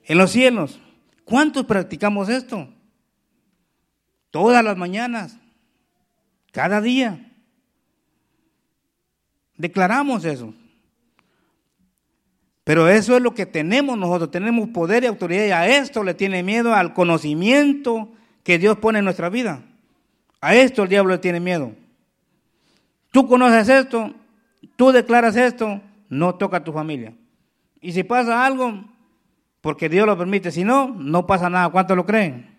En 0.04 0.18
los 0.18 0.30
cielos. 0.32 0.80
¿Cuántos 1.24 1.64
practicamos 1.64 2.28
esto? 2.28 2.68
Todas 4.30 4.64
las 4.64 4.76
mañanas, 4.76 5.38
cada 6.50 6.80
día. 6.80 7.30
Declaramos 9.56 10.24
eso. 10.24 10.54
Pero 12.64 12.88
eso 12.88 13.16
es 13.16 13.22
lo 13.22 13.34
que 13.34 13.46
tenemos 13.46 13.98
nosotros, 13.98 14.30
tenemos 14.30 14.68
poder 14.68 15.02
y 15.02 15.06
autoridad 15.06 15.46
y 15.46 15.50
a 15.50 15.78
esto 15.78 16.04
le 16.04 16.14
tiene 16.14 16.42
miedo 16.42 16.74
al 16.74 16.94
conocimiento 16.94 18.12
que 18.44 18.58
Dios 18.58 18.78
pone 18.78 19.00
en 19.00 19.04
nuestra 19.04 19.28
vida. 19.28 19.62
A 20.42 20.54
esto 20.54 20.82
el 20.82 20.90
diablo 20.90 21.18
tiene 21.18 21.40
miedo. 21.40 21.72
Tú 23.12 23.26
conoces 23.26 23.68
esto, 23.68 24.12
tú 24.76 24.92
declaras 24.92 25.36
esto, 25.36 25.80
no 26.10 26.34
toca 26.34 26.58
a 26.58 26.64
tu 26.64 26.72
familia. 26.72 27.14
Y 27.80 27.92
si 27.92 28.02
pasa 28.02 28.44
algo, 28.44 28.84
porque 29.60 29.88
Dios 29.88 30.04
lo 30.04 30.18
permite, 30.18 30.50
si 30.50 30.64
no, 30.64 30.88
no 30.88 31.26
pasa 31.26 31.48
nada. 31.48 31.70
¿Cuántos 31.70 31.96
lo 31.96 32.04
creen? 32.04 32.54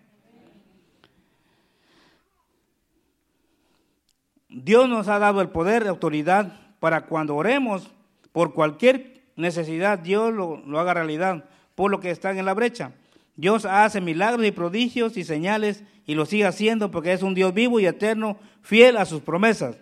Dios 4.48 4.88
nos 4.88 5.08
ha 5.10 5.20
dado 5.20 5.42
el 5.42 5.50
poder 5.50 5.84
de 5.84 5.90
autoridad 5.90 6.54
para 6.80 7.06
cuando 7.06 7.36
oremos 7.36 7.92
por 8.32 8.54
cualquier 8.54 9.24
necesidad, 9.36 10.00
Dios 10.00 10.34
lo, 10.34 10.80
haga 10.80 10.94
realidad, 10.94 11.46
por 11.76 11.92
lo 11.92 12.00
que 12.00 12.12
están 12.12 12.38
en 12.38 12.46
la 12.46 12.54
brecha. 12.54 12.94
Dios 13.36 13.66
hace 13.66 14.02
milagros 14.02 14.46
y 14.46 14.52
prodigios 14.52 15.18
y 15.18 15.24
señales 15.24 15.84
y 16.06 16.16
lo 16.16 16.26
sigue 16.26 16.46
haciendo 16.46 16.92
porque 16.92 17.14
es 17.14 17.24
un 17.24 17.34
Dios 17.34 17.54
vivo 17.54 17.80
y 17.80 17.86
eterno, 17.86 18.38
fiel 18.62 18.98
a 18.98 19.06
sus 19.06 19.22
promesas. 19.22 19.78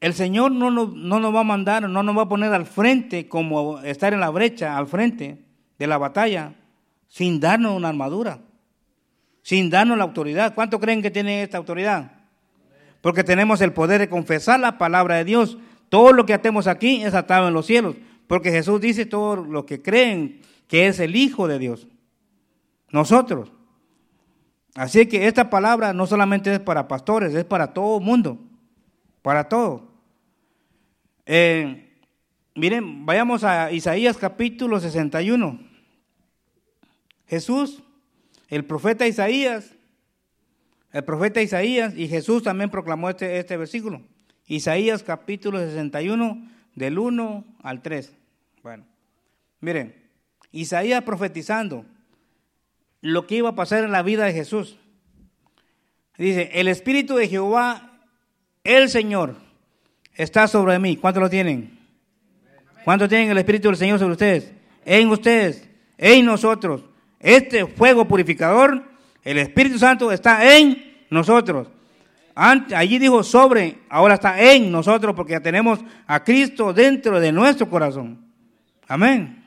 El 0.00 0.14
Señor 0.14 0.50
no 0.50 0.70
nos, 0.70 0.92
no 0.92 1.20
nos 1.20 1.34
va 1.34 1.40
a 1.40 1.44
mandar, 1.44 1.88
no 1.88 2.02
nos 2.02 2.16
va 2.16 2.22
a 2.22 2.28
poner 2.28 2.52
al 2.52 2.66
frente 2.66 3.28
como 3.28 3.78
estar 3.80 4.12
en 4.12 4.20
la 4.20 4.30
brecha, 4.30 4.76
al 4.76 4.88
frente 4.88 5.44
de 5.78 5.86
la 5.86 5.98
batalla, 5.98 6.54
sin 7.06 7.38
darnos 7.38 7.76
una 7.76 7.88
armadura, 7.88 8.40
sin 9.42 9.70
darnos 9.70 9.98
la 9.98 10.04
autoridad. 10.04 10.54
¿Cuánto 10.54 10.80
creen 10.80 11.02
que 11.02 11.12
tiene 11.12 11.44
esta 11.44 11.58
autoridad? 11.58 12.22
porque 13.02 13.24
tenemos 13.24 13.60
el 13.60 13.72
poder 13.72 14.00
de 14.00 14.08
confesar 14.08 14.58
la 14.60 14.78
palabra 14.78 15.16
de 15.16 15.24
Dios. 15.24 15.58
Todo 15.90 16.12
lo 16.14 16.24
que 16.24 16.32
atemos 16.32 16.66
aquí 16.66 17.02
es 17.02 17.12
atado 17.12 17.48
en 17.48 17.54
los 17.54 17.66
cielos, 17.66 17.96
porque 18.32 18.50
Jesús 18.50 18.80
dice 18.80 19.04
todo 19.04 19.36
lo 19.36 19.66
que 19.66 19.82
creen 19.82 20.40
que 20.66 20.86
es 20.86 21.00
el 21.00 21.16
Hijo 21.16 21.48
de 21.48 21.58
Dios. 21.58 21.86
Nosotros. 22.90 23.52
Así 24.74 25.04
que 25.04 25.26
esta 25.26 25.50
palabra 25.50 25.92
no 25.92 26.06
solamente 26.06 26.50
es 26.50 26.58
para 26.58 26.88
pastores, 26.88 27.34
es 27.34 27.44
para 27.44 27.74
todo 27.74 28.00
mundo, 28.00 28.38
para 29.20 29.50
todo. 29.50 29.92
Eh, 31.26 31.92
miren, 32.54 33.04
vayamos 33.04 33.44
a 33.44 33.70
Isaías 33.70 34.16
capítulo 34.16 34.80
61. 34.80 35.60
Jesús, 37.26 37.82
el 38.48 38.64
profeta 38.64 39.06
Isaías, 39.06 39.74
el 40.90 41.04
profeta 41.04 41.42
Isaías 41.42 41.92
y 41.94 42.08
Jesús 42.08 42.42
también 42.42 42.70
proclamó 42.70 43.10
este, 43.10 43.38
este 43.38 43.58
versículo. 43.58 44.00
Isaías 44.46 45.02
capítulo 45.02 45.58
61 45.58 46.48
del 46.74 46.98
1 46.98 47.44
al 47.62 47.82
3. 47.82 48.21
Bueno, 48.62 48.84
miren, 49.60 49.94
Isaías 50.52 51.02
profetizando 51.02 51.84
lo 53.00 53.26
que 53.26 53.36
iba 53.36 53.48
a 53.48 53.54
pasar 53.54 53.82
en 53.82 53.92
la 53.92 54.02
vida 54.02 54.24
de 54.24 54.32
Jesús. 54.32 54.78
Dice, 56.16 56.50
el 56.54 56.68
Espíritu 56.68 57.16
de 57.16 57.28
Jehová, 57.28 58.00
el 58.62 58.88
Señor, 58.88 59.36
está 60.14 60.46
sobre 60.46 60.78
mí. 60.78 60.96
¿Cuántos 60.96 61.22
lo 61.22 61.30
tienen? 61.30 61.78
¿Cuántos 62.84 63.08
tienen 63.08 63.30
el 63.30 63.38
Espíritu 63.38 63.68
del 63.68 63.76
Señor 63.76 63.98
sobre 63.98 64.12
ustedes? 64.12 64.52
En 64.84 65.08
ustedes, 65.08 65.68
en 65.98 66.24
nosotros. 66.24 66.84
Este 67.18 67.66
fuego 67.66 68.06
purificador 68.06 68.92
el 69.24 69.38
Espíritu 69.38 69.78
Santo 69.78 70.10
está 70.10 70.56
en 70.56 71.04
nosotros. 71.10 71.68
allí 72.34 72.98
dijo 72.98 73.22
sobre, 73.22 73.78
ahora 73.88 74.14
está 74.14 74.40
en 74.40 74.70
nosotros 74.70 75.14
porque 75.14 75.40
tenemos 75.40 75.80
a 76.06 76.22
Cristo 76.24 76.72
dentro 76.72 77.20
de 77.20 77.32
nuestro 77.32 77.68
corazón. 77.68 78.31
Amén. 78.92 79.42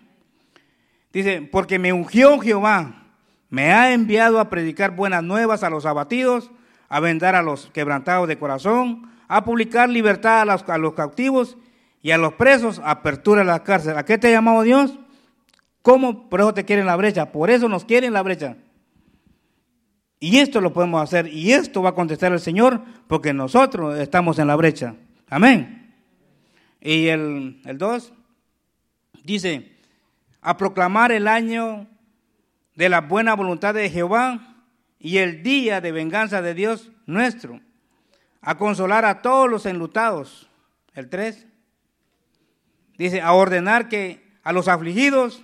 Dice, 1.13 1.43
porque 1.43 1.77
me 1.77 1.93
ungió 1.93 2.39
Jehová, 2.39 3.03
me 3.51 3.71
ha 3.71 3.93
enviado 3.93 4.39
a 4.39 4.49
predicar 4.49 4.95
buenas 4.95 5.23
nuevas 5.23 5.61
a 5.61 5.69
los 5.69 5.85
abatidos, 5.85 6.49
a 6.89 6.99
vendar 6.99 7.35
a 7.35 7.43
los 7.43 7.69
quebrantados 7.69 8.27
de 8.27 8.39
corazón, 8.39 9.07
a 9.27 9.45
publicar 9.45 9.87
libertad 9.87 10.41
a 10.41 10.45
los, 10.45 10.67
a 10.67 10.79
los 10.79 10.95
cautivos 10.95 11.57
y 12.01 12.09
a 12.09 12.17
los 12.17 12.33
presos, 12.33 12.81
apertura 12.83 13.41
a 13.41 13.45
la 13.45 13.63
cárcel. 13.63 13.95
¿A 13.99 14.03
qué 14.03 14.17
te 14.17 14.29
ha 14.29 14.31
llamado 14.31 14.63
Dios? 14.63 14.97
¿Cómo 15.83 16.27
por 16.27 16.39
eso 16.39 16.55
te 16.55 16.65
quieren 16.65 16.87
la 16.87 16.95
brecha? 16.95 17.31
Por 17.31 17.51
eso 17.51 17.69
nos 17.69 17.85
quieren 17.85 18.13
la 18.13 18.23
brecha. 18.23 18.57
Y 20.19 20.37
esto 20.39 20.59
lo 20.59 20.73
podemos 20.73 21.03
hacer 21.03 21.27
y 21.27 21.53
esto 21.53 21.83
va 21.83 21.91
a 21.91 21.95
contestar 21.95 22.31
el 22.31 22.39
Señor 22.39 22.81
porque 23.05 23.31
nosotros 23.31 23.99
estamos 23.99 24.39
en 24.39 24.47
la 24.47 24.55
brecha. 24.55 24.95
Amén. 25.29 25.93
Y 26.81 27.09
el 27.09 27.61
2 27.63 28.11
dice, 29.25 29.71
a 30.41 30.57
proclamar 30.57 31.11
el 31.11 31.27
año 31.27 31.87
de 32.75 32.89
la 32.89 33.01
buena 33.01 33.35
voluntad 33.35 33.73
de 33.73 33.89
Jehová 33.89 34.55
y 34.99 35.17
el 35.17 35.43
día 35.43 35.81
de 35.81 35.91
venganza 35.91 36.41
de 36.41 36.53
Dios 36.53 36.91
nuestro, 37.05 37.59
a 38.41 38.57
consolar 38.57 39.05
a 39.05 39.21
todos 39.21 39.49
los 39.49 39.65
enlutados. 39.65 40.49
El 40.93 41.09
3 41.09 41.45
dice, 42.97 43.21
a 43.21 43.33
ordenar 43.33 43.89
que 43.89 44.23
a 44.43 44.53
los 44.53 44.67
afligidos 44.67 45.43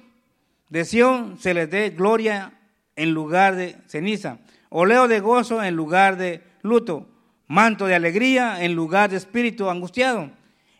de 0.70 0.86
Sión 0.86 1.38
se 1.40 1.54
les 1.54 1.70
dé 1.70 1.90
gloria 1.90 2.54
en 2.96 3.14
lugar 3.14 3.56
de 3.56 3.78
ceniza 3.88 4.40
oleo 4.72 5.10
de 5.10 5.20
gozo 5.20 5.62
en 5.62 5.76
lugar 5.76 6.18
de 6.18 6.42
luto, 6.62 7.08
manto 7.48 7.86
de 7.86 7.96
alegría 7.96 8.64
en 8.64 8.74
lugar 8.74 9.10
de 9.10 9.18
espíritu 9.18 9.70
angustiado, 9.70 10.32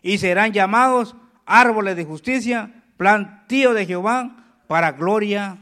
y 0.02 0.18
serán 0.18 0.52
llamados 0.52 1.14
árboles 1.44 1.94
de 1.96 2.04
justicia, 2.04 2.81
plantío 3.02 3.74
de 3.74 3.84
Jehová, 3.84 4.30
para 4.68 4.92
gloria 4.92 5.58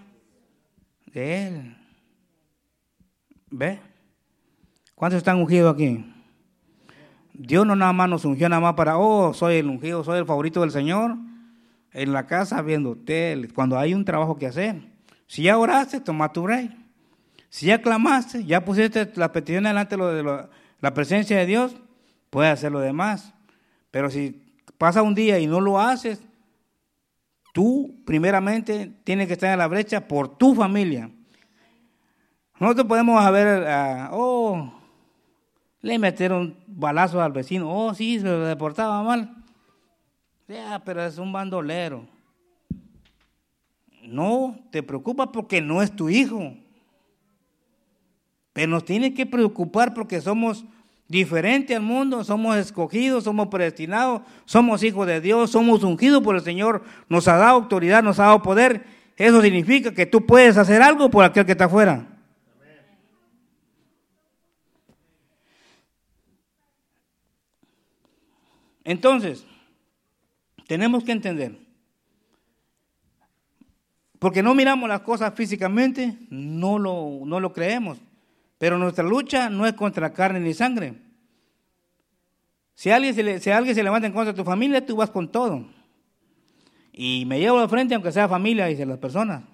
de 1.07 1.47
él. 1.47 1.77
¿Ve? 3.51 3.81
¿Cuántos 4.95 5.17
están 5.17 5.39
ungidos 5.39 5.73
aquí? 5.73 6.05
Dios 7.33 7.67
no 7.67 7.75
nada 7.75 7.95
más 7.95 8.11
nos 8.11 8.27
ungió 8.27 8.47
nada 8.51 8.61
más 8.61 8.75
para, 8.75 8.99
oh, 8.99 9.33
soy 9.33 9.57
el 9.57 9.71
ungido, 9.71 10.05
soy 10.05 10.19
el 10.19 10.27
favorito 10.27 10.61
del 10.61 10.71
Señor. 10.71 11.17
En 11.95 12.13
la 12.13 12.27
casa 12.27 12.61
viendo 12.61 12.91
usted, 12.91 13.51
cuando 13.55 13.79
hay 13.79 13.95
un 13.95 14.05
trabajo 14.05 14.37
que 14.37 14.47
hacer. 14.47 14.83
Si 15.27 15.45
ya 15.45 15.57
oraste, 15.57 15.99
toma 15.99 16.35
tu 16.35 16.47
rey. 16.47 16.71
Si 17.49 17.67
ya 17.67 17.81
clamaste, 17.81 18.45
ya 18.45 18.67
pusiste 18.67 19.11
la 19.17 19.33
petición 19.33 19.65
delante 19.65 19.97
de 19.97 20.47
la 20.79 20.93
presencia 20.93 21.39
de 21.39 21.47
Dios, 21.47 21.75
puedes 22.29 22.53
hacer 22.53 22.71
lo 22.71 22.81
demás. 22.81 23.33
Pero 23.91 24.11
si 24.11 24.43
pasa 24.77 25.01
un 25.01 25.15
día 25.15 25.39
y 25.39 25.47
no 25.47 25.63
lo 25.63 25.81
haces, 25.81 26.23
tú 27.53 28.03
primeramente 28.05 28.93
tienes 29.05 29.27
que 29.27 29.35
estar 29.35 29.53
en 29.53 29.59
la 29.59 29.69
brecha 29.69 30.07
por 30.07 30.37
tu 30.37 30.55
familia. 30.55 31.11
Nosotros 32.59 32.87
podemos 32.87 33.21
haber, 33.25 33.67
ah, 33.69 34.11
oh, 34.13 34.73
le 35.81 35.99
metieron 35.99 36.57
balazo 36.67 37.23
al 37.23 37.33
vecino, 37.33 37.71
oh, 37.71 37.95
sí, 37.95 38.19
se 38.19 38.27
lo 38.27 38.41
deportaba 38.41 39.03
mal. 39.03 39.35
Ya, 40.47 40.83
pero 40.85 41.03
es 41.05 41.17
un 41.19 41.33
bandolero. 41.33 42.07
No 44.03 44.59
te 44.71 44.83
preocupas 44.83 45.29
porque 45.33 45.61
no 45.61 45.81
es 45.81 45.95
tu 45.95 46.09
hijo. 46.09 46.55
Pero 48.53 48.73
nos 48.73 48.85
tiene 48.85 49.15
que 49.15 49.27
preocupar 49.27 49.95
porque 49.95 50.21
somos 50.21 50.65
diferente 51.11 51.75
al 51.75 51.83
mundo, 51.83 52.23
somos 52.23 52.57
escogidos, 52.57 53.25
somos 53.25 53.49
predestinados, 53.49 54.23
somos 54.45 54.85
hijos 54.85 55.09
de 55.09 55.21
Dios, 55.21 55.51
somos 55.51 55.83
ungidos 55.83 56.23
por 56.23 56.37
el 56.37 56.41
Señor, 56.41 56.85
nos 57.09 57.27
ha 57.27 57.37
dado 57.37 57.57
autoridad, 57.57 58.01
nos 58.01 58.21
ha 58.21 58.27
dado 58.27 58.43
poder. 58.43 58.85
Eso 59.17 59.43
significa 59.43 59.93
que 59.93 60.07
tú 60.07 60.25
puedes 60.25 60.57
hacer 60.57 60.81
algo 60.81 61.11
por 61.11 61.25
aquel 61.25 61.45
que 61.45 61.53
está 61.53 61.65
afuera. 61.65 62.07
Entonces, 68.85 69.45
tenemos 70.69 71.03
que 71.03 71.11
entender, 71.11 71.59
porque 74.21 74.45
no 74.45 74.55
miramos 74.55 74.89
las 74.89 75.01
cosas 75.01 75.35
físicamente, 75.35 76.17
no 76.31 76.79
lo, 76.79 77.23
no 77.25 77.41
lo 77.41 77.53
creemos. 77.53 77.99
Pero 78.61 78.77
nuestra 78.77 79.03
lucha 79.03 79.49
no 79.49 79.67
es 79.67 79.73
contra 79.73 80.13
carne 80.13 80.39
ni 80.39 80.53
sangre. 80.53 80.93
Si 82.75 82.91
alguien, 82.91 83.15
se 83.15 83.41
si 83.41 83.51
alguien 83.51 83.75
se 83.75 83.83
levanta 83.83 84.07
en 84.07 84.13
contra 84.13 84.35
de 84.35 84.37
tu 84.37 84.45
familia, 84.45 84.85
tú 84.85 84.97
vas 84.97 85.09
con 85.09 85.33
todo. 85.33 85.65
Y 86.93 87.25
me 87.25 87.41
llevo 87.41 87.59
de 87.59 87.69
frente 87.69 87.95
aunque 87.95 88.13
sea 88.13 88.29
familia, 88.29 88.67
dice 88.67 88.85
las 88.85 88.99
personas. 88.99 89.45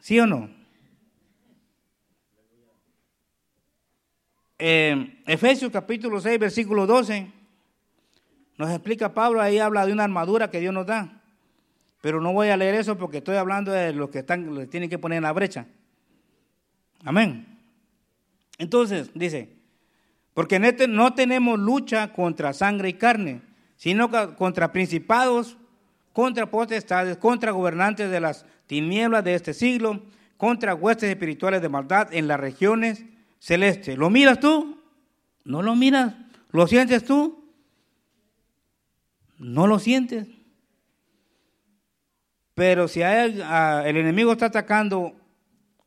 ¿Sí 0.00 0.18
o 0.18 0.26
no? 0.26 0.48
Eh, 4.58 5.20
Efesios 5.26 5.70
capítulo 5.70 6.22
6, 6.22 6.38
versículo 6.38 6.86
12, 6.86 7.30
nos 8.56 8.70
explica 8.70 9.12
Pablo, 9.12 9.42
ahí 9.42 9.58
habla 9.58 9.84
de 9.84 9.92
una 9.92 10.04
armadura 10.04 10.50
que 10.50 10.60
Dios 10.60 10.72
nos 10.72 10.86
da. 10.86 11.20
Pero 12.00 12.22
no 12.22 12.32
voy 12.32 12.48
a 12.48 12.56
leer 12.56 12.76
eso 12.76 12.96
porque 12.96 13.18
estoy 13.18 13.36
hablando 13.36 13.72
de 13.72 13.92
los 13.92 14.08
que 14.08 14.20
están, 14.20 14.54
les 14.54 14.70
tienen 14.70 14.88
que 14.88 14.98
poner 14.98 15.18
en 15.18 15.24
la 15.24 15.32
brecha. 15.32 15.66
Amén. 17.04 17.53
Entonces, 18.58 19.10
dice, 19.14 19.56
porque 20.32 20.56
este 20.56 20.88
no 20.88 21.14
tenemos 21.14 21.58
lucha 21.58 22.12
contra 22.12 22.52
sangre 22.52 22.88
y 22.88 22.94
carne, 22.94 23.42
sino 23.76 24.10
contra 24.36 24.72
principados, 24.72 25.56
contra 26.12 26.50
potestades, 26.50 27.16
contra 27.16 27.52
gobernantes 27.52 28.10
de 28.10 28.20
las 28.20 28.46
tinieblas 28.66 29.24
de 29.24 29.34
este 29.34 29.54
siglo, 29.54 30.02
contra 30.36 30.74
huestes 30.74 31.10
espirituales 31.10 31.62
de 31.62 31.68
maldad 31.68 32.12
en 32.12 32.28
las 32.28 32.38
regiones 32.38 33.04
celestes. 33.38 33.98
¿Lo 33.98 34.10
miras 34.10 34.40
tú? 34.40 34.80
No 35.44 35.62
lo 35.62 35.74
miras. 35.74 36.14
¿Lo 36.50 36.66
sientes 36.66 37.04
tú? 37.04 37.44
No 39.38 39.66
lo 39.66 39.78
sientes. 39.78 40.28
Pero 42.54 42.86
si 42.86 43.02
el 43.02 43.42
enemigo 43.96 44.32
está 44.32 44.46
atacando 44.46 45.14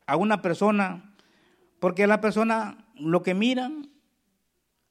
a 0.06 0.16
una 0.16 0.42
persona 0.42 1.07
porque 1.78 2.06
la 2.06 2.20
persona 2.20 2.86
lo 2.96 3.22
que 3.22 3.34
miran, 3.34 3.88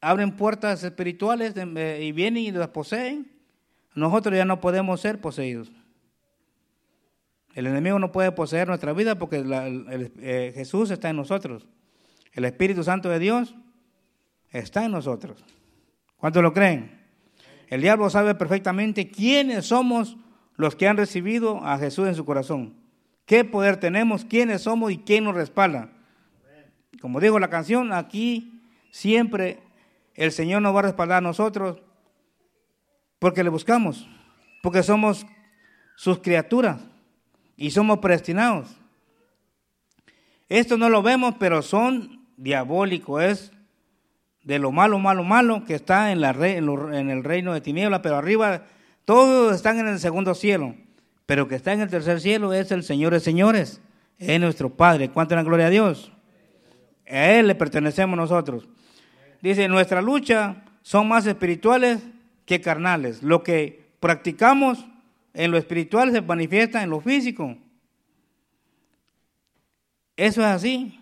abren 0.01 0.35
puertas 0.35 0.83
espirituales 0.83 1.53
eh, 1.55 1.99
y 2.03 2.11
vienen 2.11 2.43
y 2.43 2.51
las 2.51 2.69
poseen. 2.69 3.31
Nosotros 3.95 4.35
ya 4.35 4.45
no 4.45 4.61
podemos 4.61 5.01
ser 5.01 5.19
poseídos. 5.19 5.71
El 7.55 7.65
enemigo 7.65 7.97
no 7.97 8.11
puede 8.11 8.31
poseer 8.31 8.67
nuestra 8.67 8.93
vida 8.93 9.17
porque 9.17 9.43
eh, 10.19 10.51
Jesús 10.55 10.91
está 10.91 11.09
en 11.09 11.15
nosotros. 11.15 11.67
El 12.31 12.45
Espíritu 12.45 12.83
Santo 12.83 13.09
de 13.09 13.17
Dios 13.17 13.55
está 14.51 14.85
en 14.85 14.91
nosotros. 14.91 15.43
¿Cuántos 16.17 16.43
lo 16.43 16.53
creen? 16.53 17.01
El 17.67 17.81
diablo 17.81 18.09
sabe 18.09 18.35
perfectamente 18.35 19.09
quiénes 19.09 19.65
somos 19.65 20.17
los 20.55 20.75
que 20.75 20.87
han 20.87 20.97
recibido 20.97 21.63
a 21.65 21.77
Jesús 21.79 22.07
en 22.07 22.15
su 22.15 22.25
corazón. 22.25 22.75
¿Qué 23.25 23.43
poder 23.43 23.77
tenemos? 23.77 24.23
¿Quiénes 24.23 24.61
somos 24.61 24.91
y 24.91 24.99
quién 24.99 25.23
nos 25.23 25.35
respalda? 25.35 25.91
Como 27.01 27.19
dijo 27.19 27.39
la 27.39 27.49
canción, 27.49 27.93
aquí 27.93 28.61
siempre 28.91 29.59
el 30.15 30.31
Señor 30.31 30.61
nos 30.61 30.75
va 30.75 30.79
a 30.79 30.83
respaldar 30.83 31.19
a 31.19 31.21
nosotros 31.21 31.81
porque 33.19 33.43
le 33.43 33.49
buscamos, 33.49 34.07
porque 34.61 34.83
somos 34.83 35.25
sus 35.95 36.19
criaturas 36.19 36.79
y 37.55 37.71
somos 37.71 37.99
predestinados. 37.99 38.77
Esto 40.49 40.77
no 40.77 40.89
lo 40.89 41.01
vemos, 41.01 41.35
pero 41.39 41.61
son 41.61 42.25
diabólicos, 42.37 43.23
es 43.23 43.51
de 44.43 44.59
lo 44.59 44.71
malo, 44.71 44.97
malo, 44.97 45.23
malo 45.23 45.65
que 45.65 45.75
está 45.75 46.11
en, 46.11 46.21
la 46.21 46.29
en 46.31 47.09
el 47.09 47.23
reino 47.23 47.53
de 47.53 47.61
tinieblas, 47.61 47.99
pero 48.01 48.15
arriba 48.15 48.63
todos 49.03 49.55
están 49.55 49.79
en 49.79 49.87
el 49.87 49.99
segundo 49.99 50.33
cielo, 50.35 50.75
pero 51.25 51.47
que 51.47 51.55
está 51.55 51.73
en 51.73 51.81
el 51.81 51.89
tercer 51.89 52.21
cielo 52.21 52.53
es 52.53 52.71
el 52.71 52.83
Señor 52.83 53.13
de 53.13 53.19
señores, 53.19 53.81
es 54.17 54.39
nuestro 54.39 54.69
Padre. 54.69 55.09
¿Cuánto 55.09 55.33
en 55.33 55.37
la 55.37 55.43
gloria 55.43 55.67
a 55.67 55.69
Dios? 55.69 56.11
A 57.09 57.31
Él 57.31 57.47
le 57.47 57.55
pertenecemos 57.55 58.17
nosotros. 58.17 58.67
Dice, 59.41 59.67
nuestra 59.67 60.01
lucha 60.01 60.63
son 60.81 61.07
más 61.07 61.25
espirituales 61.25 62.01
que 62.45 62.61
carnales. 62.61 63.23
Lo 63.23 63.43
que 63.43 63.87
practicamos 63.99 64.85
en 65.33 65.51
lo 65.51 65.57
espiritual 65.57 66.11
se 66.11 66.21
manifiesta 66.21 66.81
en 66.81 66.89
lo 66.89 66.99
físico. 66.99 67.55
Eso 70.15 70.41
es 70.41 70.47
así. 70.47 70.99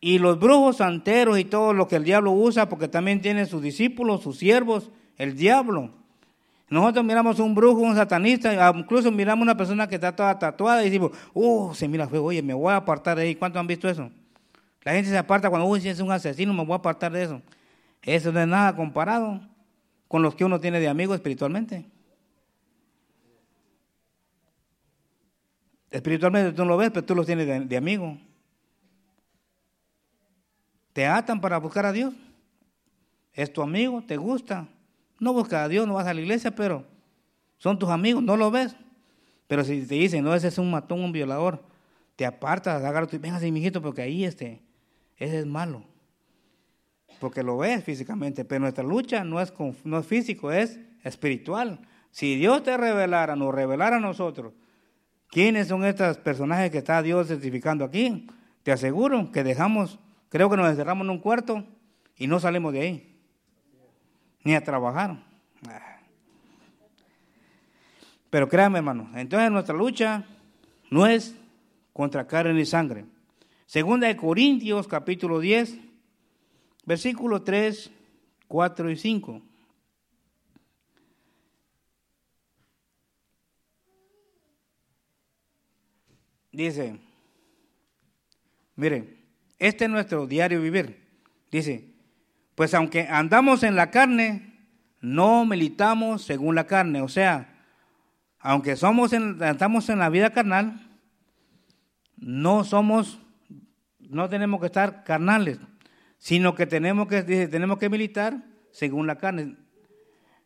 Y 0.00 0.18
los 0.18 0.38
brujos 0.38 0.78
santeros 0.78 1.38
y 1.38 1.44
todo 1.44 1.72
lo 1.72 1.88
que 1.88 1.96
el 1.96 2.04
diablo 2.04 2.32
usa, 2.32 2.68
porque 2.68 2.88
también 2.88 3.20
tiene 3.20 3.46
sus 3.46 3.62
discípulos, 3.62 4.22
sus 4.22 4.38
siervos, 4.38 4.90
el 5.18 5.36
diablo. 5.36 5.90
Nosotros 6.68 7.04
miramos 7.04 7.38
un 7.38 7.54
brujo, 7.54 7.80
un 7.80 7.94
satanista, 7.94 8.72
incluso 8.74 9.12
miramos 9.12 9.42
una 9.42 9.56
persona 9.56 9.86
que 9.88 9.94
está 9.96 10.14
toda 10.14 10.38
tatuada 10.38 10.82
y 10.82 10.86
decimos, 10.86 11.12
oh, 11.32 11.74
se 11.74 11.86
mira 11.86 12.08
feo, 12.08 12.24
oye, 12.24 12.42
me 12.42 12.54
voy 12.54 12.72
a 12.72 12.76
apartar 12.76 13.16
de 13.16 13.24
ahí. 13.24 13.34
¿Cuántos 13.36 13.60
han 13.60 13.66
visto 13.66 13.88
eso? 13.88 14.10
La 14.86 14.92
gente 14.92 15.10
se 15.10 15.18
aparta 15.18 15.50
cuando, 15.50 15.66
uy, 15.66 15.80
si 15.80 15.88
es 15.88 15.98
un 15.98 16.12
asesino, 16.12 16.54
me 16.54 16.64
voy 16.64 16.74
a 16.74 16.76
apartar 16.76 17.10
de 17.10 17.24
eso. 17.24 17.42
Eso 18.02 18.30
no 18.30 18.40
es 18.40 18.46
nada 18.46 18.76
comparado 18.76 19.40
con 20.06 20.22
los 20.22 20.36
que 20.36 20.44
uno 20.44 20.60
tiene 20.60 20.78
de 20.78 20.86
amigos 20.86 21.16
espiritualmente. 21.16 21.84
Espiritualmente 25.90 26.52
tú 26.52 26.62
no 26.62 26.68
lo 26.68 26.76
ves, 26.76 26.92
pero 26.92 27.04
tú 27.04 27.16
los 27.16 27.26
tienes 27.26 27.68
de, 27.68 27.76
amigo. 27.76 28.16
Te 30.92 31.04
atan 31.04 31.40
para 31.40 31.58
buscar 31.58 31.84
a 31.84 31.90
Dios. 31.90 32.14
Es 33.32 33.52
tu 33.52 33.62
amigo, 33.62 34.04
te 34.06 34.16
gusta. 34.16 34.68
No 35.18 35.32
buscas 35.32 35.64
a 35.64 35.68
Dios, 35.68 35.88
no 35.88 35.94
vas 35.94 36.06
a 36.06 36.14
la 36.14 36.20
iglesia, 36.20 36.54
pero 36.54 36.84
son 37.58 37.76
tus 37.76 37.88
amigos, 37.88 38.22
no 38.22 38.36
lo 38.36 38.52
ves. 38.52 38.76
Pero 39.48 39.64
si 39.64 39.84
te 39.84 39.96
dicen, 39.96 40.22
no, 40.22 40.32
ese 40.32 40.46
es 40.46 40.58
un 40.58 40.70
matón, 40.70 41.00
un 41.00 41.10
violador, 41.10 41.60
te 42.14 42.24
apartas, 42.24 42.84
agarras 42.84 43.08
tu, 43.08 43.18
venga, 43.18 43.40
mijito, 43.40 43.82
porque 43.82 44.02
ahí 44.02 44.24
este, 44.24 44.64
ese 45.16 45.40
es 45.40 45.46
malo. 45.46 45.84
Porque 47.20 47.42
lo 47.42 47.56
ves 47.56 47.82
físicamente, 47.82 48.44
pero 48.44 48.60
nuestra 48.60 48.84
lucha 48.84 49.24
no 49.24 49.40
es, 49.40 49.52
no 49.84 49.98
es 49.98 50.06
físico, 50.06 50.52
es 50.52 50.78
espiritual. 51.02 51.80
Si 52.10 52.36
Dios 52.36 52.62
te 52.62 52.76
revelara, 52.76 53.36
nos 53.36 53.54
revelara 53.54 53.96
a 53.96 54.00
nosotros, 54.00 54.52
quiénes 55.28 55.68
son 55.68 55.84
estos 55.84 56.18
personajes 56.18 56.70
que 56.70 56.78
está 56.78 57.02
Dios 57.02 57.28
certificando 57.28 57.84
aquí, 57.84 58.26
te 58.62 58.72
aseguro 58.72 59.30
que 59.32 59.44
dejamos, 59.44 59.98
creo 60.28 60.50
que 60.50 60.56
nos 60.56 60.68
encerramos 60.68 61.04
en 61.04 61.10
un 61.10 61.18
cuarto 61.18 61.64
y 62.16 62.26
no 62.26 62.40
salimos 62.40 62.72
de 62.72 62.80
ahí, 62.80 63.20
ni 64.44 64.54
a 64.54 64.64
trabajar. 64.64 65.22
Pero 68.30 68.48
créanme, 68.48 68.78
hermano, 68.78 69.10
entonces 69.14 69.50
nuestra 69.50 69.74
lucha 69.74 70.24
no 70.90 71.06
es 71.06 71.34
contra 71.92 72.26
carne 72.26 72.60
y 72.60 72.66
sangre. 72.66 73.06
Segunda 73.66 74.06
de 74.06 74.16
Corintios 74.16 74.86
capítulo 74.86 75.40
10, 75.40 75.76
versículo 76.84 77.42
3, 77.42 77.90
4 78.46 78.90
y 78.90 78.96
5. 78.96 79.42
Dice, 86.52 86.96
miren, 88.76 89.18
este 89.58 89.86
es 89.86 89.90
nuestro 89.90 90.28
diario 90.28 90.62
vivir. 90.62 91.04
Dice, 91.50 91.92
pues 92.54 92.72
aunque 92.72 93.08
andamos 93.08 93.64
en 93.64 93.74
la 93.74 93.90
carne, 93.90 94.54
no 95.00 95.44
militamos 95.44 96.22
según 96.22 96.54
la 96.54 96.68
carne. 96.68 97.02
O 97.02 97.08
sea, 97.08 97.64
aunque 98.38 98.76
somos 98.76 99.12
en, 99.12 99.42
estamos 99.42 99.88
en 99.88 99.98
la 99.98 100.08
vida 100.08 100.30
carnal, 100.30 100.88
no 102.16 102.62
somos 102.62 103.18
no 104.10 104.28
tenemos 104.28 104.60
que 104.60 104.66
estar 104.66 105.04
carnales, 105.04 105.58
sino 106.18 106.54
que 106.54 106.66
tenemos 106.66 107.08
que, 107.08 107.22
dice, 107.22 107.48
tenemos 107.48 107.78
que 107.78 107.88
militar 107.88 108.44
según 108.70 109.06
la 109.06 109.16
carne. 109.16 109.56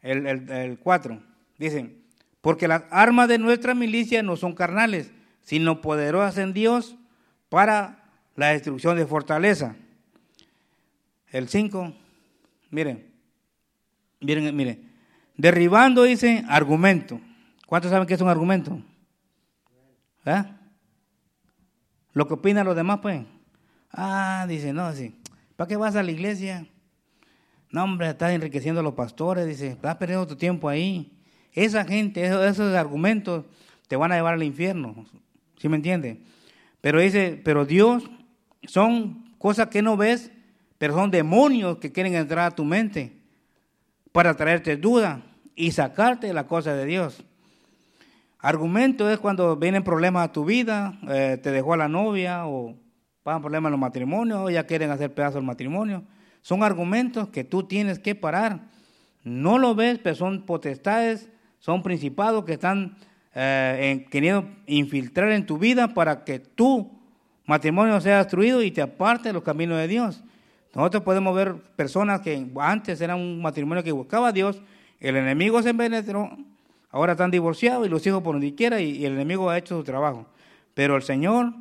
El 0.02 0.78
4 0.78 1.22
dice, 1.58 1.96
porque 2.40 2.68
las 2.68 2.84
armas 2.90 3.28
de 3.28 3.38
nuestra 3.38 3.74
milicia 3.74 4.22
no 4.22 4.36
son 4.36 4.54
carnales, 4.54 5.12
sino 5.42 5.80
poderosas 5.80 6.38
en 6.38 6.52
Dios 6.52 6.96
para 7.48 8.04
la 8.36 8.48
destrucción 8.48 8.96
de 8.96 9.06
fortaleza. 9.06 9.76
El 11.28 11.48
5, 11.48 11.94
miren, 12.70 13.12
miren, 14.20 14.56
miren, 14.56 14.90
derribando, 15.36 16.04
dice, 16.04 16.44
argumento. 16.48 17.20
¿Cuántos 17.66 17.90
saben 17.90 18.08
qué 18.08 18.14
es 18.14 18.20
un 18.20 18.28
argumento? 18.28 18.82
¿Eh? 20.24 20.44
Lo 22.12 22.26
que 22.26 22.34
opinan 22.34 22.66
los 22.66 22.74
demás, 22.74 22.98
pues. 23.00 23.24
Ah, 23.92 24.46
dice, 24.48 24.72
no, 24.72 24.92
sí. 24.92 25.14
¿Para 25.56 25.68
qué 25.68 25.76
vas 25.76 25.96
a 25.96 26.02
la 26.02 26.10
iglesia? 26.10 26.66
No, 27.70 27.84
hombre, 27.84 28.08
estás 28.08 28.32
enriqueciendo 28.32 28.80
a 28.80 28.84
los 28.84 28.94
pastores, 28.94 29.46
dice, 29.46 29.68
estás 29.68 29.96
perdiendo 29.96 30.26
tu 30.26 30.36
tiempo 30.36 30.68
ahí. 30.68 31.12
Esa 31.52 31.84
gente, 31.84 32.24
esos, 32.24 32.74
argumentos 32.74 33.44
te 33.88 33.96
van 33.96 34.12
a 34.12 34.16
llevar 34.16 34.34
al 34.34 34.42
infierno. 34.42 35.06
¿Sí 35.56 35.68
me 35.68 35.76
entiende? 35.76 36.22
Pero 36.80 37.00
dice, 37.00 37.40
pero 37.44 37.64
Dios 37.64 38.04
son 38.64 39.34
cosas 39.38 39.68
que 39.68 39.82
no 39.82 39.96
ves, 39.96 40.30
pero 40.78 40.94
son 40.94 41.10
demonios 41.10 41.78
que 41.78 41.92
quieren 41.92 42.14
entrar 42.14 42.46
a 42.46 42.54
tu 42.54 42.64
mente 42.64 43.18
para 44.12 44.34
traerte 44.34 44.76
duda 44.76 45.22
y 45.54 45.72
sacarte 45.72 46.28
de 46.28 46.34
la 46.34 46.46
cosa 46.46 46.74
de 46.74 46.86
Dios. 46.86 47.22
Argumento 48.38 49.10
es 49.10 49.18
cuando 49.18 49.56
vienen 49.56 49.84
problemas 49.84 50.24
a 50.24 50.32
tu 50.32 50.44
vida, 50.44 50.98
eh, 51.08 51.38
te 51.42 51.50
dejó 51.50 51.74
a 51.74 51.76
la 51.76 51.88
novia 51.88 52.46
o 52.46 52.74
problemas 53.38 53.68
en 53.68 53.72
los 53.72 53.80
matrimonios 53.80 54.52
ya 54.52 54.66
quieren 54.66 54.90
hacer 54.90 55.14
pedazos 55.14 55.36
del 55.36 55.44
matrimonio. 55.44 56.02
Son 56.42 56.62
argumentos 56.62 57.28
que 57.28 57.44
tú 57.44 57.62
tienes 57.62 57.98
que 57.98 58.14
parar. 58.14 58.60
No 59.22 59.58
lo 59.58 59.74
ves, 59.74 60.00
pero 60.02 60.16
son 60.16 60.42
potestades, 60.42 61.28
son 61.58 61.82
principados 61.82 62.44
que 62.44 62.54
están 62.54 62.96
eh, 63.34 64.06
queriendo 64.10 64.48
infiltrar 64.66 65.30
en 65.30 65.46
tu 65.46 65.58
vida 65.58 65.94
para 65.94 66.24
que 66.24 66.40
tu 66.40 66.90
matrimonio 67.46 68.00
sea 68.00 68.18
destruido 68.18 68.62
y 68.62 68.70
te 68.70 68.82
aparte 68.82 69.28
de 69.28 69.32
los 69.32 69.42
caminos 69.42 69.78
de 69.78 69.86
Dios. 69.86 70.24
Nosotros 70.74 71.02
podemos 71.02 71.34
ver 71.34 71.54
personas 71.76 72.20
que 72.20 72.48
antes 72.60 73.00
eran 73.00 73.18
un 73.18 73.42
matrimonio 73.42 73.82
que 73.82 73.92
buscaba 73.92 74.28
a 74.28 74.32
Dios, 74.32 74.62
el 75.00 75.16
enemigo 75.16 75.62
se 75.62 75.70
envenetró, 75.70 76.30
ahora 76.90 77.12
están 77.12 77.30
divorciados 77.30 77.86
y 77.86 77.90
los 77.90 78.06
hijos 78.06 78.22
por 78.22 78.34
donde 78.34 78.54
quiera 78.54 78.80
y 78.80 79.04
el 79.04 79.14
enemigo 79.14 79.50
ha 79.50 79.58
hecho 79.58 79.76
su 79.76 79.84
trabajo. 79.84 80.26
Pero 80.74 80.96
el 80.96 81.02
Señor 81.02 81.52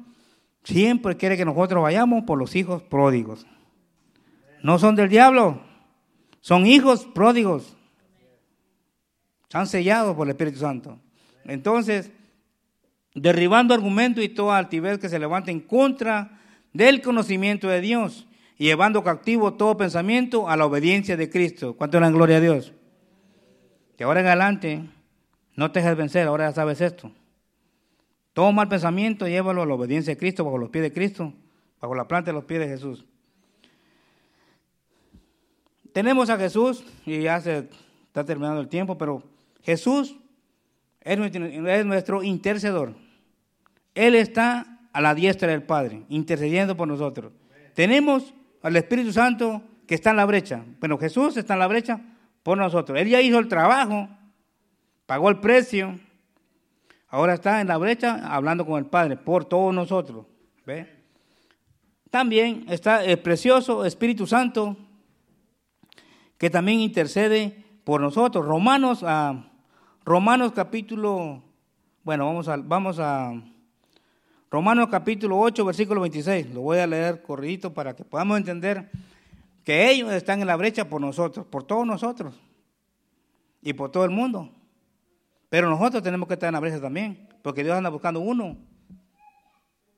siempre 0.63 1.17
quiere 1.17 1.37
que 1.37 1.45
nosotros 1.45 1.81
vayamos 1.81 2.23
por 2.23 2.37
los 2.37 2.55
hijos 2.55 2.83
pródigos. 2.83 3.45
No 4.61 4.77
son 4.79 4.95
del 4.95 5.09
diablo, 5.09 5.61
son 6.41 6.65
hijos 6.65 7.05
pródigos. 7.05 7.75
Están 9.43 9.67
sellados 9.67 10.15
por 10.15 10.27
el 10.27 10.31
Espíritu 10.31 10.59
Santo. 10.59 10.99
Entonces, 11.45 12.11
derribando 13.15 13.73
argumentos 13.73 14.23
y 14.23 14.29
toda 14.29 14.57
altivez 14.57 14.99
que 14.99 15.09
se 15.09 15.19
levante 15.19 15.51
en 15.51 15.61
contra 15.61 16.39
del 16.73 17.01
conocimiento 17.01 17.67
de 17.67 17.81
Dios 17.81 18.27
y 18.57 18.65
llevando 18.65 19.03
cautivo 19.03 19.53
todo 19.53 19.77
pensamiento 19.77 20.49
a 20.49 20.57
la 20.57 20.65
obediencia 20.65 21.17
de 21.17 21.29
Cristo. 21.29 21.75
¿Cuánto 21.75 21.97
es 21.97 22.01
la 22.01 22.11
gloria 22.11 22.37
a 22.37 22.41
Dios? 22.41 22.73
Que 23.97 24.03
ahora 24.03 24.19
en 24.19 24.27
adelante 24.27 24.89
no 25.55 25.71
te 25.71 25.81
dejes 25.81 25.97
vencer, 25.97 26.27
ahora 26.27 26.49
ya 26.49 26.55
sabes 26.55 26.81
esto. 26.81 27.11
Todo 28.39 28.53
mal 28.53 28.69
pensamiento 28.69 29.27
llévalo 29.27 29.63
a 29.63 29.65
la 29.65 29.73
obediencia 29.73 30.13
de 30.13 30.17
Cristo, 30.17 30.45
bajo 30.45 30.57
los 30.57 30.69
pies 30.69 30.81
de 30.81 30.93
Cristo, 30.93 31.33
bajo 31.81 31.93
la 31.93 32.07
planta 32.07 32.31
de 32.31 32.35
los 32.35 32.45
pies 32.45 32.61
de 32.61 32.69
Jesús. 32.69 33.03
Tenemos 35.91 36.29
a 36.29 36.37
Jesús 36.37 36.85
y 37.05 37.19
ya 37.19 37.41
se 37.41 37.67
está 38.07 38.23
terminando 38.23 38.61
el 38.61 38.69
tiempo, 38.69 38.97
pero 38.97 39.23
Jesús 39.61 40.15
es 41.01 41.17
nuestro, 41.85 42.23
intercedor. 42.23 42.95
Él 43.93 44.15
está 44.15 44.79
a 44.93 45.01
la 45.01 45.13
diestra 45.13 45.51
del 45.51 45.63
Padre, 45.63 46.03
intercediendo 46.07 46.77
por 46.77 46.87
nosotros. 46.87 47.33
Tenemos 47.73 48.33
al 48.61 48.73
Espíritu 48.77 49.11
Santo 49.11 49.61
que 49.85 49.95
está 49.95 50.11
en 50.11 50.15
la 50.15 50.23
brecha. 50.23 50.63
Bueno, 50.79 50.97
Jesús 50.97 51.35
está 51.35 51.55
en 51.55 51.59
la 51.59 51.67
brecha 51.67 51.99
por 52.41 52.57
nosotros. 52.57 52.97
Él 52.97 53.09
ya 53.09 53.19
hizo 53.19 53.37
el 53.37 53.49
trabajo, 53.49 54.07
pagó 55.05 55.27
el 55.27 55.41
precio. 55.41 55.99
Ahora 57.09 57.33
está 57.33 57.59
en 57.59 57.67
la 57.67 57.77
brecha 57.77 58.21
hablando 58.23 58.65
con 58.65 58.77
el 58.77 58.85
Padre 58.85 59.17
por 59.17 59.45
todos 59.45 59.73
nosotros. 59.73 60.25
También 62.11 62.65
está 62.69 63.03
el 63.03 63.19
precioso 63.19 63.83
Espíritu 63.83 64.27
Santo 64.27 64.77
que 66.37 66.49
también 66.49 66.79
intercede 66.79 67.65
por 67.83 67.99
nosotros. 67.99 68.45
Romanos, 68.45 69.03
a 69.03 69.51
Romanos 70.05 70.51
capítulo, 70.53 71.41
bueno, 72.03 72.27
vamos 72.27 72.47
a, 72.47 72.57
vamos 72.57 72.99
a 72.99 73.33
Romanos 74.51 74.87
capítulo 74.89 75.39
8, 75.39 75.65
versículo 75.65 76.01
26. 76.01 76.53
Lo 76.53 76.61
voy 76.61 76.77
a 76.77 76.87
leer 76.87 77.23
corridito 77.23 77.73
para 77.73 77.95
que 77.95 78.05
podamos 78.05 78.37
entender 78.37 78.91
que 79.63 79.91
ellos 79.91 80.11
están 80.11 80.41
en 80.41 80.47
la 80.47 80.55
brecha 80.55 80.87
por 80.87 81.01
nosotros, 81.01 81.45
por 81.47 81.63
todos 81.63 81.85
nosotros 81.85 82.35
y 83.61 83.73
por 83.73 83.91
todo 83.91 84.05
el 84.05 84.11
mundo. 84.11 84.51
Pero 85.49 85.67
nosotros 85.69 86.03
tenemos 86.03 86.27
que 86.27 86.35
estar 86.35 86.47
en 86.47 86.53
la 86.53 86.59
brecha 86.59 86.79
también, 86.79 87.27
porque 87.41 87.63
Dios 87.63 87.75
anda 87.75 87.89
buscando 87.89 88.19
uno, 88.19 88.55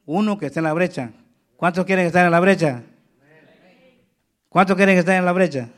uno 0.05 0.37
que 0.37 0.45
esté 0.45 0.59
en 0.59 0.63
la 0.63 0.73
brecha. 0.73 1.11
¿Cuántos 1.57 1.85
quieren 1.85 2.05
estar 2.05 2.25
en 2.25 2.31
la 2.31 2.39
brecha? 2.39 2.83
¿Cuántos 4.47 4.75
quieren 4.75 4.97
estar 4.97 5.15
en 5.15 5.25
la 5.25 5.31
brecha? 5.33 5.69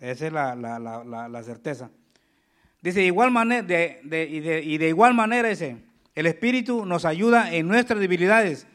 Esa 0.00 0.26
es 0.26 0.32
la, 0.32 1.42
certeza. 1.42 1.90
Dice, 2.82 3.02
igual 3.02 3.30
manera, 3.30 3.62
de, 3.62 4.00
y, 4.62 4.76
de, 4.78 4.88
igual 4.88 5.14
manera 5.14 5.48
ese, 5.50 5.78
el 6.14 6.26
Espíritu 6.26 6.84
nos 6.84 7.06
ayuda 7.06 7.54
en 7.54 7.66
nuestras 7.66 7.98
debilidades, 7.98 8.66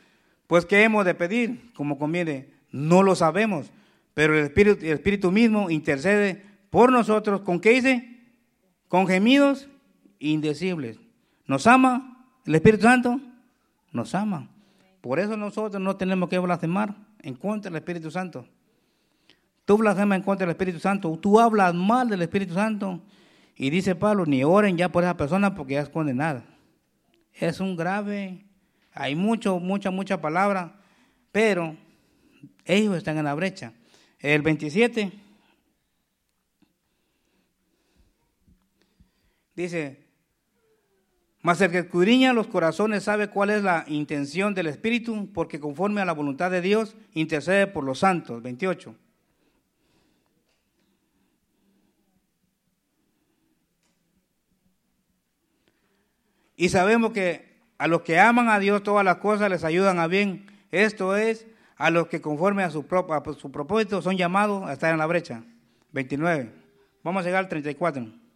pues 0.47 0.65
¿qué 0.65 0.83
hemos 0.83 1.05
de 1.05 1.13
pedir? 1.13 1.71
Como 1.73 1.99
conviene, 1.99 2.49
no 2.71 3.03
lo 3.03 3.15
sabemos, 3.15 3.71
pero 4.15 4.35
el 4.35 4.45
Espíritu, 4.45 4.83
el 4.83 4.93
Espíritu 4.93 5.31
mismo 5.31 5.69
intercede 5.69 6.43
por 6.71 6.91
nosotros, 6.91 7.41
¿con 7.41 7.59
qué 7.59 7.69
dice? 7.69 8.08
Con 8.89 9.07
gemidos 9.07 9.69
indecibles. 10.19 10.99
¿Nos 11.45 11.65
ama 11.67 12.27
el 12.45 12.55
Espíritu 12.55 12.83
Santo? 12.83 13.21
Nos 13.93 14.13
ama. 14.15 14.49
Por 14.99 15.19
eso 15.19 15.37
nosotros 15.37 15.81
no 15.81 15.95
tenemos 15.95 16.27
que 16.27 16.39
blasfemar 16.39 16.95
en 17.21 17.35
contra 17.35 17.71
del 17.71 17.77
Espíritu 17.77 18.11
Santo. 18.11 18.45
Tú 19.63 19.77
blasfemas 19.77 20.17
en 20.17 20.23
contra 20.23 20.45
del 20.45 20.53
Espíritu 20.53 20.79
Santo, 20.79 21.17
tú 21.21 21.39
hablas 21.39 21.73
mal 21.73 22.09
del 22.09 22.23
Espíritu 22.23 22.55
Santo. 22.55 22.99
Y 23.55 23.69
dice 23.69 23.93
Pablo, 23.93 24.25
ni 24.25 24.43
oren 24.43 24.75
ya 24.75 24.89
por 24.89 25.03
esa 25.03 25.15
persona 25.15 25.53
porque 25.53 25.73
ya 25.73 25.81
es 25.81 25.89
condenada. 25.89 26.43
Es 27.33 27.59
un 27.59 27.75
grave, 27.75 28.43
hay 28.91 29.15
mucho, 29.15 29.59
mucha, 29.59 29.91
mucha 29.91 30.19
palabra, 30.19 30.79
pero 31.31 31.75
ellos 32.65 32.97
están 32.97 33.17
en 33.19 33.25
la 33.25 33.35
brecha. 33.35 33.73
El 34.19 34.41
27 34.41 35.11
dice, 39.63 40.05
mas 41.41 41.61
el 41.61 41.71
que 41.71 41.79
escudriña 41.79 42.33
los 42.33 42.47
corazones 42.47 43.03
sabe 43.03 43.29
cuál 43.29 43.49
es 43.49 43.63
la 43.63 43.85
intención 43.87 44.53
del 44.53 44.67
Espíritu, 44.67 45.29
porque 45.33 45.59
conforme 45.59 46.01
a 46.01 46.05
la 46.05 46.13
voluntad 46.13 46.51
de 46.51 46.61
Dios 46.61 46.95
intercede 47.13 47.67
por 47.67 47.83
los 47.83 47.99
santos. 47.99 48.41
28. 48.41 48.95
Y 56.57 56.69
sabemos 56.69 57.13
que 57.13 57.57
a 57.77 57.87
los 57.87 58.01
que 58.01 58.19
aman 58.19 58.49
a 58.49 58.59
Dios 58.59 58.83
todas 58.83 59.05
las 59.05 59.17
cosas 59.17 59.49
les 59.49 59.63
ayudan 59.63 59.99
a 59.99 60.07
bien. 60.07 60.47
Esto 60.71 61.15
es, 61.15 61.47
a 61.77 61.89
los 61.89 62.07
que 62.07 62.19
conforme 62.19 62.63
a 62.63 62.69
su, 62.69 62.85
su 63.37 63.51
propósito 63.51 64.01
son 64.01 64.17
llamados 64.17 64.67
a 64.67 64.73
estar 64.73 64.91
en 64.91 64.97
la 64.99 65.05
brecha. 65.05 65.43
29. 65.93 66.51
Vamos 67.01 67.23
a 67.23 67.25
llegar 67.25 67.45
al 67.45 67.49
34. 67.49 68.28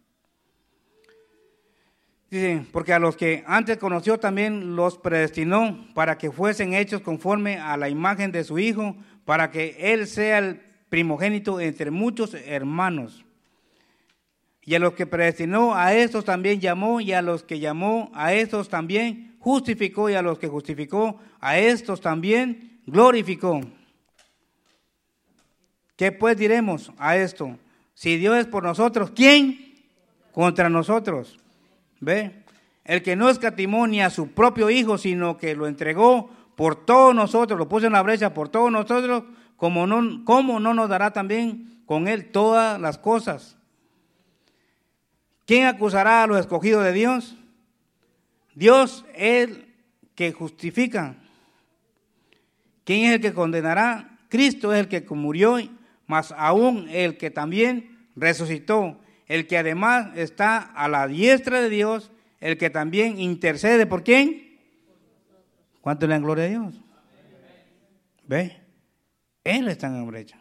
Dice, 2.34 2.66
porque 2.72 2.92
a 2.92 2.98
los 2.98 3.16
que 3.16 3.44
antes 3.46 3.78
conoció 3.78 4.18
también 4.18 4.74
los 4.74 4.98
predestinó 4.98 5.86
para 5.94 6.18
que 6.18 6.32
fuesen 6.32 6.74
hechos 6.74 7.00
conforme 7.00 7.60
a 7.60 7.76
la 7.76 7.88
imagen 7.88 8.32
de 8.32 8.42
su 8.42 8.58
Hijo, 8.58 8.96
para 9.24 9.52
que 9.52 9.76
Él 9.78 10.08
sea 10.08 10.38
el 10.38 10.60
primogénito 10.88 11.60
entre 11.60 11.92
muchos 11.92 12.34
hermanos. 12.34 13.24
Y 14.62 14.74
a 14.74 14.80
los 14.80 14.94
que 14.94 15.06
predestinó, 15.06 15.76
a 15.76 15.94
estos 15.94 16.24
también 16.24 16.58
llamó, 16.58 17.00
y 17.00 17.12
a 17.12 17.22
los 17.22 17.44
que 17.44 17.60
llamó, 17.60 18.10
a 18.14 18.34
estos 18.34 18.68
también 18.68 19.36
justificó, 19.38 20.10
y 20.10 20.14
a 20.14 20.22
los 20.22 20.40
que 20.40 20.48
justificó, 20.48 21.20
a 21.38 21.56
estos 21.56 22.00
también 22.00 22.80
glorificó. 22.84 23.60
¿Qué 25.94 26.10
pues 26.10 26.36
diremos 26.36 26.90
a 26.98 27.16
esto? 27.16 27.56
Si 27.94 28.16
Dios 28.16 28.36
es 28.38 28.46
por 28.46 28.64
nosotros, 28.64 29.12
¿quién? 29.14 29.86
Contra 30.32 30.68
nosotros. 30.68 31.38
El 32.84 33.02
que 33.02 33.16
no 33.16 33.28
escatimó 33.28 33.86
ni 33.86 34.02
a 34.02 34.10
su 34.10 34.32
propio 34.32 34.70
Hijo, 34.70 34.98
sino 34.98 35.36
que 35.38 35.54
lo 35.54 35.66
entregó 35.66 36.30
por 36.56 36.84
todos 36.86 37.14
nosotros, 37.14 37.58
lo 37.58 37.68
puso 37.68 37.86
en 37.86 37.92
la 37.92 38.02
brecha 38.02 38.34
por 38.34 38.48
todos 38.48 38.70
nosotros, 38.70 39.24
como 39.56 39.86
no, 39.86 40.24
¿cómo 40.24 40.60
no 40.60 40.74
nos 40.74 40.88
dará 40.88 41.12
también 41.12 41.82
con 41.86 42.08
Él 42.08 42.30
todas 42.30 42.80
las 42.80 42.98
cosas? 42.98 43.56
¿Quién 45.46 45.66
acusará 45.66 46.22
a 46.22 46.26
los 46.26 46.38
escogidos 46.38 46.84
de 46.84 46.92
Dios? 46.92 47.36
Dios 48.54 49.04
es 49.14 49.48
el 49.48 49.74
que 50.14 50.32
justifica. 50.32 51.16
¿Quién 52.84 53.06
es 53.06 53.14
el 53.14 53.20
que 53.20 53.34
condenará? 53.34 54.18
Cristo 54.28 54.72
es 54.72 54.80
el 54.80 54.88
que 54.88 55.04
murió, 55.14 55.58
más 56.06 56.32
aún 56.36 56.88
el 56.90 57.16
que 57.16 57.30
también 57.30 58.08
resucitó, 58.14 58.98
el 59.26 59.46
que 59.46 59.58
además 59.58 60.16
está 60.16 60.58
a 60.58 60.88
la 60.88 61.06
diestra 61.06 61.60
de 61.60 61.70
Dios, 61.70 62.10
el 62.40 62.58
que 62.58 62.70
también 62.70 63.18
intercede 63.18 63.86
por 63.86 64.04
quién? 64.04 64.58
¿Cuánto 65.80 66.06
le 66.06 66.14
dan 66.14 66.22
gloria 66.22 66.44
a 66.44 66.48
Dios? 66.48 66.74
¿Ve? 68.26 68.60
Él 69.44 69.68
está 69.68 69.86
en 69.86 69.94
la 69.94 70.02
brecha. 70.04 70.38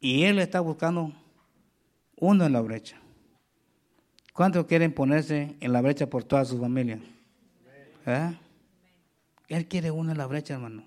Y 0.00 0.24
Él 0.24 0.38
está 0.38 0.60
buscando 0.60 1.12
uno 2.16 2.44
en 2.44 2.52
la 2.52 2.60
brecha. 2.60 2.98
¿Cuántos 4.32 4.66
quieren 4.66 4.92
ponerse 4.92 5.56
en 5.60 5.72
la 5.72 5.80
brecha 5.80 6.08
por 6.08 6.24
toda 6.24 6.44
su 6.44 6.58
familia? 6.58 6.98
¿Eh? 8.06 8.38
Él 9.48 9.68
quiere 9.68 9.90
uno 9.90 10.12
en 10.12 10.18
la 10.18 10.26
brecha, 10.26 10.54
hermano. 10.54 10.84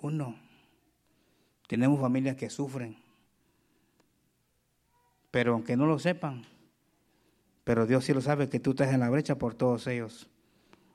Uno. 0.00 0.36
Tenemos 1.68 2.00
familias 2.00 2.36
que 2.36 2.48
sufren. 2.48 2.96
Pero 5.36 5.52
aunque 5.52 5.76
no 5.76 5.84
lo 5.84 5.98
sepan, 5.98 6.46
pero 7.62 7.86
Dios 7.86 8.06
sí 8.06 8.14
lo 8.14 8.22
sabe 8.22 8.48
que 8.48 8.58
tú 8.58 8.70
estás 8.70 8.94
en 8.94 9.00
la 9.00 9.10
brecha 9.10 9.36
por 9.36 9.52
todos 9.52 9.86
ellos. 9.86 10.30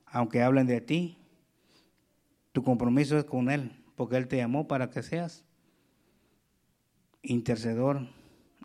Aunque 0.07 0.41
hablen 0.41 0.65
de 0.65 0.81
ti, 0.81 1.19
tu 2.51 2.63
compromiso 2.63 3.19
es 3.19 3.25
con 3.25 3.51
Él, 3.51 3.71
porque 3.95 4.17
Él 4.17 4.27
te 4.27 4.37
llamó 4.37 4.67
para 4.67 4.89
que 4.89 5.03
seas 5.03 5.45
intercedor, 7.21 8.07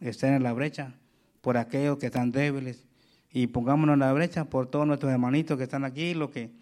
estar 0.01 0.33
en 0.33 0.45
la 0.45 0.55
brecha 0.55 0.95
por 1.43 1.59
aquellos 1.59 1.99
que 1.99 2.07
están 2.07 2.33
débiles. 2.33 2.87
Y 3.31 3.49
pongámonos 3.49 3.93
en 3.93 4.01
la 4.01 4.15
brecha 4.15 4.47
por 4.47 4.69
todos 4.69 4.87
nuestros 4.87 5.13
hermanitos 5.13 5.59
que 5.59 5.65
están 5.65 5.85
aquí, 5.85 6.15
los 6.15 6.31
que 6.31 6.53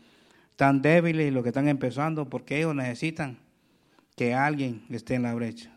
están 0.51 0.83
débiles 0.83 1.29
y 1.29 1.31
los 1.31 1.45
que 1.45 1.51
están 1.51 1.69
empezando, 1.69 2.29
porque 2.29 2.59
ellos 2.59 2.75
necesitan 2.75 3.39
que 4.17 4.35
alguien 4.35 4.85
esté 4.91 5.15
en 5.15 5.23
la 5.23 5.35
brecha. 5.35 5.74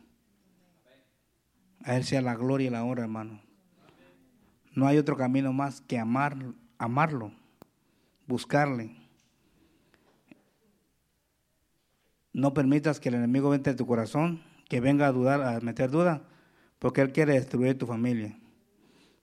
A 1.83 1.95
Él 1.95 2.03
sea 2.03 2.21
la 2.21 2.35
gloria 2.35 2.67
y 2.67 2.69
la 2.69 2.83
honra, 2.83 3.03
hermano. 3.03 3.41
No 4.73 4.87
hay 4.87 4.97
otro 4.97 5.17
camino 5.17 5.53
más 5.53 5.81
que 5.81 5.97
amar, 5.97 6.37
amarlo, 6.77 7.31
buscarle. 8.27 8.95
No 12.33 12.53
permitas 12.53 12.99
que 12.99 13.09
el 13.09 13.15
enemigo 13.15 13.53
entre 13.55 13.71
en 13.71 13.77
tu 13.77 13.87
corazón, 13.87 14.43
que 14.69 14.79
venga 14.79 15.07
a 15.07 15.11
dudar, 15.11 15.41
a 15.41 15.59
meter 15.61 15.89
duda, 15.89 16.21
porque 16.79 17.01
él 17.01 17.11
quiere 17.11 17.33
destruir 17.33 17.77
tu 17.77 17.87
familia. 17.87 18.37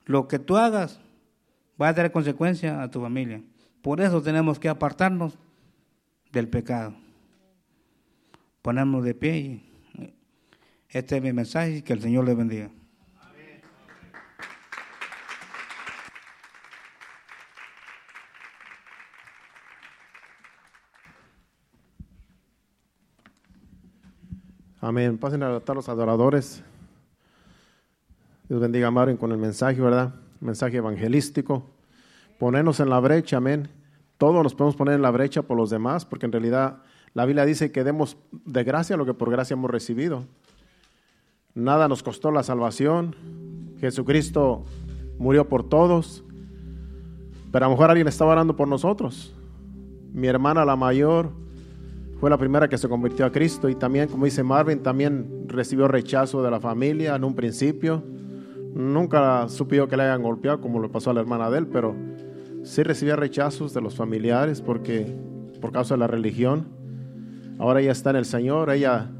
Lo 0.06 0.26
que 0.26 0.38
tú 0.38 0.56
hagas 0.56 1.00
va 1.80 1.88
a 1.88 1.94
tener 1.94 2.12
consecuencia 2.12 2.82
a 2.82 2.90
tu 2.90 3.00
familia. 3.00 3.42
Por 3.82 4.00
eso 4.00 4.22
tenemos 4.22 4.58
que 4.58 4.68
apartarnos 4.68 5.38
del 6.32 6.48
pecado. 6.48 6.94
Ponernos 8.62 9.04
de 9.04 9.14
pie 9.14 9.38
y 9.38 9.73
este 10.94 11.16
es 11.16 11.22
mi 11.22 11.32
mensaje 11.32 11.78
y 11.78 11.82
que 11.82 11.92
el 11.92 12.00
Señor 12.00 12.24
le 12.24 12.34
bendiga. 12.34 12.70
Amén. 24.80 25.18
Pasen 25.18 25.42
a 25.42 25.58
todos 25.58 25.76
los 25.76 25.88
adoradores. 25.88 26.62
Dios 28.48 28.60
bendiga 28.60 28.86
a 28.86 28.90
Maren 28.92 29.16
con 29.16 29.32
el 29.32 29.38
mensaje, 29.38 29.80
¿verdad? 29.80 30.14
Mensaje 30.40 30.76
evangelístico. 30.76 31.66
Ponernos 32.38 32.78
en 32.78 32.90
la 32.90 33.00
brecha, 33.00 33.38
amén. 33.38 33.68
Todos 34.16 34.44
nos 34.44 34.54
podemos 34.54 34.76
poner 34.76 34.94
en 34.94 35.02
la 35.02 35.10
brecha 35.10 35.42
por 35.42 35.56
los 35.56 35.70
demás, 35.70 36.04
porque 36.04 36.26
en 36.26 36.32
realidad 36.32 36.82
la 37.14 37.24
Biblia 37.24 37.44
dice 37.46 37.72
que 37.72 37.82
demos 37.82 38.16
de 38.30 38.62
gracia 38.62 38.96
lo 38.96 39.06
que 39.06 39.14
por 39.14 39.30
gracia 39.30 39.54
hemos 39.54 39.70
recibido. 39.70 40.26
Nada 41.54 41.86
nos 41.86 42.02
costó 42.02 42.32
la 42.32 42.42
salvación. 42.42 43.14
Jesucristo 43.78 44.64
murió 45.18 45.48
por 45.48 45.68
todos. 45.68 46.24
Pero 47.52 47.64
a 47.64 47.68
lo 47.68 47.74
mejor 47.74 47.90
alguien 47.90 48.08
estaba 48.08 48.32
orando 48.32 48.56
por 48.56 48.66
nosotros. 48.66 49.32
Mi 50.12 50.26
hermana, 50.26 50.64
la 50.64 50.74
mayor, 50.74 51.30
fue 52.18 52.28
la 52.28 52.38
primera 52.38 52.68
que 52.68 52.76
se 52.76 52.88
convirtió 52.88 53.24
a 53.24 53.30
Cristo 53.30 53.68
y 53.68 53.76
también, 53.76 54.08
como 54.08 54.24
dice 54.24 54.42
Marvin, 54.42 54.82
también 54.82 55.44
recibió 55.46 55.86
rechazo 55.86 56.42
de 56.42 56.50
la 56.50 56.58
familia 56.58 57.14
en 57.14 57.22
un 57.22 57.36
principio. 57.36 58.02
Nunca 58.74 59.48
supió 59.48 59.86
que 59.86 59.96
le 59.96 60.02
hayan 60.02 60.22
golpeado 60.22 60.60
como 60.60 60.82
le 60.82 60.88
pasó 60.88 61.10
a 61.10 61.14
la 61.14 61.20
hermana 61.20 61.50
de 61.50 61.58
él, 61.58 61.68
pero 61.68 61.94
sí 62.64 62.82
recibía 62.82 63.14
rechazos 63.14 63.72
de 63.72 63.80
los 63.80 63.94
familiares 63.94 64.60
porque 64.60 65.16
por 65.60 65.70
causa 65.70 65.94
de 65.94 65.98
la 66.00 66.08
religión. 66.08 66.66
Ahora 67.60 67.80
ella 67.80 67.92
está 67.92 68.10
en 68.10 68.16
el 68.16 68.24
Señor, 68.24 68.70
ella 68.70 69.12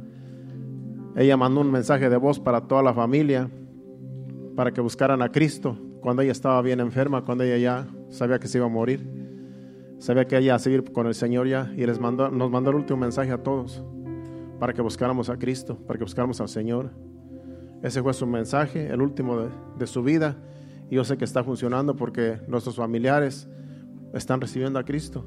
ella 1.16 1.36
mandó 1.36 1.60
un 1.60 1.70
mensaje 1.70 2.10
de 2.10 2.16
voz 2.16 2.40
para 2.40 2.62
toda 2.62 2.82
la 2.82 2.92
familia 2.92 3.48
para 4.56 4.72
que 4.72 4.80
buscaran 4.80 5.22
a 5.22 5.30
Cristo 5.30 5.78
cuando 6.00 6.22
ella 6.22 6.32
estaba 6.32 6.60
bien 6.60 6.80
enferma, 6.80 7.24
cuando 7.24 7.44
ella 7.44 7.56
ya 7.56 7.88
sabía 8.10 8.38
que 8.38 8.48
se 8.48 8.58
iba 8.58 8.66
a 8.66 8.70
morir. 8.70 9.08
Sabía 9.98 10.26
que 10.26 10.36
ella 10.36 10.46
iba 10.46 10.54
a 10.54 10.58
seguir 10.58 10.92
con 10.92 11.06
el 11.06 11.14
Señor 11.14 11.46
ya 11.48 11.72
y 11.76 11.86
les 11.86 11.98
mandó, 11.98 12.30
nos 12.30 12.50
mandó 12.50 12.70
el 12.70 12.76
último 12.76 12.98
mensaje 12.98 13.30
a 13.30 13.42
todos 13.42 13.82
para 14.58 14.72
que 14.72 14.82
buscáramos 14.82 15.30
a 15.30 15.38
Cristo, 15.38 15.78
para 15.86 15.98
que 15.98 16.04
buscáramos 16.04 16.40
al 16.40 16.48
Señor. 16.48 16.90
Ese 17.82 18.02
fue 18.02 18.12
su 18.12 18.26
mensaje, 18.26 18.88
el 18.88 19.00
último 19.00 19.40
de, 19.40 19.48
de 19.78 19.86
su 19.86 20.02
vida. 20.02 20.36
Y 20.90 20.96
yo 20.96 21.04
sé 21.04 21.16
que 21.16 21.24
está 21.24 21.42
funcionando 21.42 21.96
porque 21.96 22.40
nuestros 22.48 22.76
familiares 22.76 23.48
están 24.12 24.40
recibiendo 24.40 24.78
a 24.78 24.84
Cristo. 24.84 25.24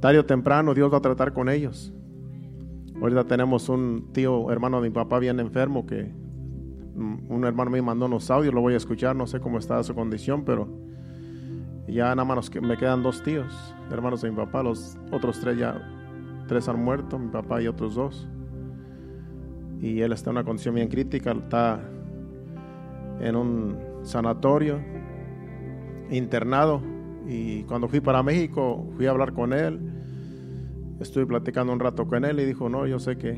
Tarde 0.00 0.18
o 0.18 0.26
temprano 0.26 0.74
Dios 0.74 0.92
va 0.92 0.98
a 0.98 1.02
tratar 1.02 1.32
con 1.32 1.48
ellos. 1.48 1.94
Ahorita 3.02 3.24
tenemos 3.24 3.68
un 3.68 4.12
tío, 4.12 4.48
hermano 4.52 4.80
de 4.80 4.88
mi 4.88 4.94
papá, 4.94 5.18
bien 5.18 5.40
enfermo, 5.40 5.84
que 5.84 6.04
mm, 6.04 7.32
un 7.32 7.44
hermano 7.44 7.72
me 7.72 7.82
mandó 7.82 8.06
unos 8.06 8.30
audios, 8.30 8.54
lo 8.54 8.60
voy 8.60 8.74
a 8.74 8.76
escuchar, 8.76 9.16
no 9.16 9.26
sé 9.26 9.40
cómo 9.40 9.58
está 9.58 9.82
su 9.82 9.92
condición, 9.92 10.44
pero 10.44 10.68
ya 11.88 12.14
nada 12.14 12.24
más 12.24 12.48
me 12.62 12.76
quedan 12.76 13.02
dos 13.02 13.20
tíos, 13.24 13.74
hermanos 13.90 14.22
de 14.22 14.30
mi 14.30 14.36
papá, 14.36 14.62
los 14.62 14.96
otros 15.10 15.40
tres 15.40 15.58
ya, 15.58 15.82
tres 16.46 16.68
han 16.68 16.80
muerto, 16.80 17.18
mi 17.18 17.28
papá 17.28 17.60
y 17.60 17.66
otros 17.66 17.96
dos. 17.96 18.28
Y 19.80 20.00
él 20.00 20.12
está 20.12 20.30
en 20.30 20.36
una 20.36 20.44
condición 20.44 20.76
bien 20.76 20.86
crítica, 20.86 21.32
está 21.32 21.80
en 23.18 23.34
un 23.34 23.78
sanatorio, 24.02 24.78
internado. 26.08 26.80
Y 27.26 27.64
cuando 27.64 27.88
fui 27.88 27.98
para 27.98 28.22
México, 28.22 28.86
fui 28.96 29.06
a 29.06 29.10
hablar 29.10 29.32
con 29.32 29.52
él 29.52 29.91
Estuve 31.02 31.26
platicando 31.26 31.72
un 31.72 31.80
rato 31.80 32.06
con 32.06 32.24
él 32.24 32.38
y 32.38 32.44
dijo, 32.44 32.68
no, 32.68 32.86
yo 32.86 33.00
sé 33.00 33.18
que 33.18 33.30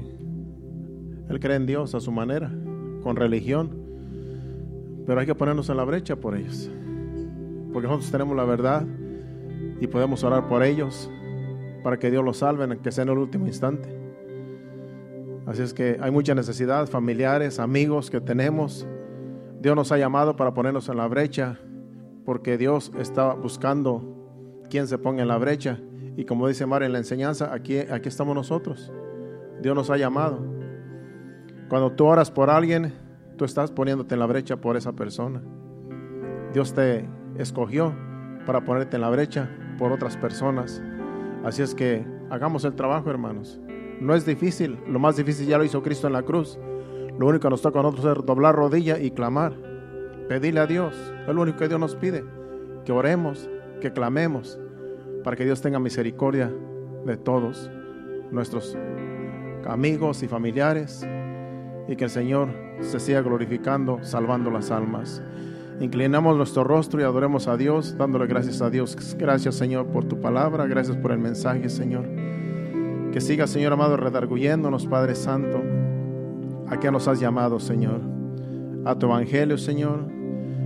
él 1.30 1.40
cree 1.40 1.56
en 1.56 1.64
Dios 1.64 1.94
a 1.94 2.00
su 2.00 2.12
manera, 2.12 2.52
con 3.02 3.16
religión, 3.16 3.70
pero 5.06 5.18
hay 5.18 5.24
que 5.24 5.34
ponernos 5.34 5.70
en 5.70 5.78
la 5.78 5.84
brecha 5.84 6.16
por 6.16 6.36
ellos, 6.36 6.70
porque 7.72 7.88
nosotros 7.88 8.12
tenemos 8.12 8.36
la 8.36 8.44
verdad 8.44 8.86
y 9.80 9.86
podemos 9.86 10.22
orar 10.24 10.46
por 10.46 10.62
ellos 10.62 11.10
para 11.82 11.98
que 11.98 12.10
Dios 12.10 12.22
los 12.22 12.36
salve, 12.36 12.78
que 12.80 12.92
sea 12.92 13.04
en 13.04 13.08
el 13.08 13.18
último 13.18 13.46
instante. 13.46 13.88
Así 15.46 15.62
es 15.62 15.72
que 15.72 15.96
hay 16.02 16.10
mucha 16.10 16.34
necesidad, 16.34 16.86
familiares, 16.86 17.58
amigos 17.58 18.10
que 18.10 18.20
tenemos. 18.20 18.86
Dios 19.62 19.74
nos 19.74 19.90
ha 19.90 19.96
llamado 19.96 20.36
para 20.36 20.52
ponernos 20.52 20.90
en 20.90 20.98
la 20.98 21.06
brecha, 21.08 21.58
porque 22.26 22.58
Dios 22.58 22.92
está 22.98 23.32
buscando 23.32 24.60
quien 24.68 24.86
se 24.86 24.98
ponga 24.98 25.22
en 25.22 25.28
la 25.28 25.38
brecha. 25.38 25.80
Y 26.16 26.24
como 26.24 26.46
dice 26.46 26.66
Mario 26.66 26.86
en 26.86 26.92
la 26.92 26.98
enseñanza, 26.98 27.52
aquí, 27.52 27.78
aquí 27.78 28.08
estamos 28.08 28.34
nosotros. 28.34 28.92
Dios 29.60 29.74
nos 29.74 29.90
ha 29.90 29.96
llamado. 29.96 30.44
Cuando 31.68 31.92
tú 31.92 32.06
oras 32.06 32.30
por 32.30 32.50
alguien, 32.50 32.92
tú 33.36 33.44
estás 33.44 33.72
poniéndote 33.72 34.14
en 34.14 34.20
la 34.20 34.26
brecha 34.26 34.56
por 34.56 34.76
esa 34.76 34.92
persona. 34.92 35.42
Dios 36.52 36.72
te 36.72 37.08
escogió 37.36 37.94
para 38.46 38.64
ponerte 38.64 38.96
en 38.96 39.02
la 39.02 39.10
brecha 39.10 39.50
por 39.78 39.90
otras 39.90 40.16
personas. 40.16 40.82
Así 41.44 41.62
es 41.62 41.74
que 41.74 42.06
hagamos 42.30 42.64
el 42.64 42.74
trabajo, 42.74 43.10
hermanos. 43.10 43.60
No 44.00 44.14
es 44.14 44.24
difícil, 44.24 44.78
lo 44.86 44.98
más 44.98 45.16
difícil 45.16 45.46
ya 45.46 45.58
lo 45.58 45.64
hizo 45.64 45.82
Cristo 45.82 46.06
en 46.06 46.12
la 46.12 46.22
cruz. 46.22 46.58
Lo 47.18 47.26
único 47.26 47.42
que 47.42 47.50
nos 47.50 47.62
toca 47.62 47.80
a 47.80 47.82
nosotros 47.82 48.18
es 48.18 48.26
doblar 48.26 48.54
rodilla 48.54 48.98
y 48.98 49.10
clamar. 49.10 49.54
Pedirle 50.28 50.60
a 50.60 50.66
Dios. 50.66 50.94
Es 51.26 51.34
lo 51.34 51.42
único 51.42 51.58
que 51.58 51.68
Dios 51.68 51.80
nos 51.80 51.96
pide. 51.96 52.24
Que 52.84 52.92
oremos, 52.92 53.48
que 53.80 53.92
clamemos 53.92 54.58
para 55.24 55.36
que 55.36 55.44
Dios 55.44 55.60
tenga 55.62 55.80
misericordia 55.80 56.52
de 57.04 57.16
todos 57.16 57.70
nuestros 58.30 58.76
amigos 59.66 60.22
y 60.22 60.28
familiares 60.28 61.04
y 61.88 61.96
que 61.96 62.04
el 62.04 62.10
Señor 62.10 62.50
se 62.80 63.00
siga 63.00 63.22
glorificando, 63.22 63.98
salvando 64.02 64.50
las 64.50 64.70
almas. 64.70 65.22
Inclinamos 65.80 66.36
nuestro 66.36 66.62
rostro 66.62 67.00
y 67.00 67.04
adoremos 67.04 67.48
a 67.48 67.56
Dios, 67.56 67.96
dándole 67.98 68.26
gracias 68.26 68.62
a 68.62 68.70
Dios. 68.70 68.96
Gracias, 69.18 69.56
Señor, 69.56 69.86
por 69.86 70.04
tu 70.04 70.20
palabra. 70.20 70.66
Gracias 70.66 70.96
por 70.96 71.10
el 71.10 71.18
mensaje, 71.18 71.68
Señor. 71.68 72.04
Que 73.12 73.20
siga, 73.20 73.46
Señor 73.46 73.72
amado, 73.72 73.96
redarguyéndonos, 73.96 74.86
Padre 74.86 75.14
Santo. 75.14 75.62
¿A 76.68 76.78
qué 76.78 76.90
nos 76.90 77.08
has 77.08 77.18
llamado, 77.18 77.58
Señor? 77.58 78.00
A 78.84 78.98
tu 78.98 79.06
evangelio, 79.06 79.58
Señor, 79.58 80.04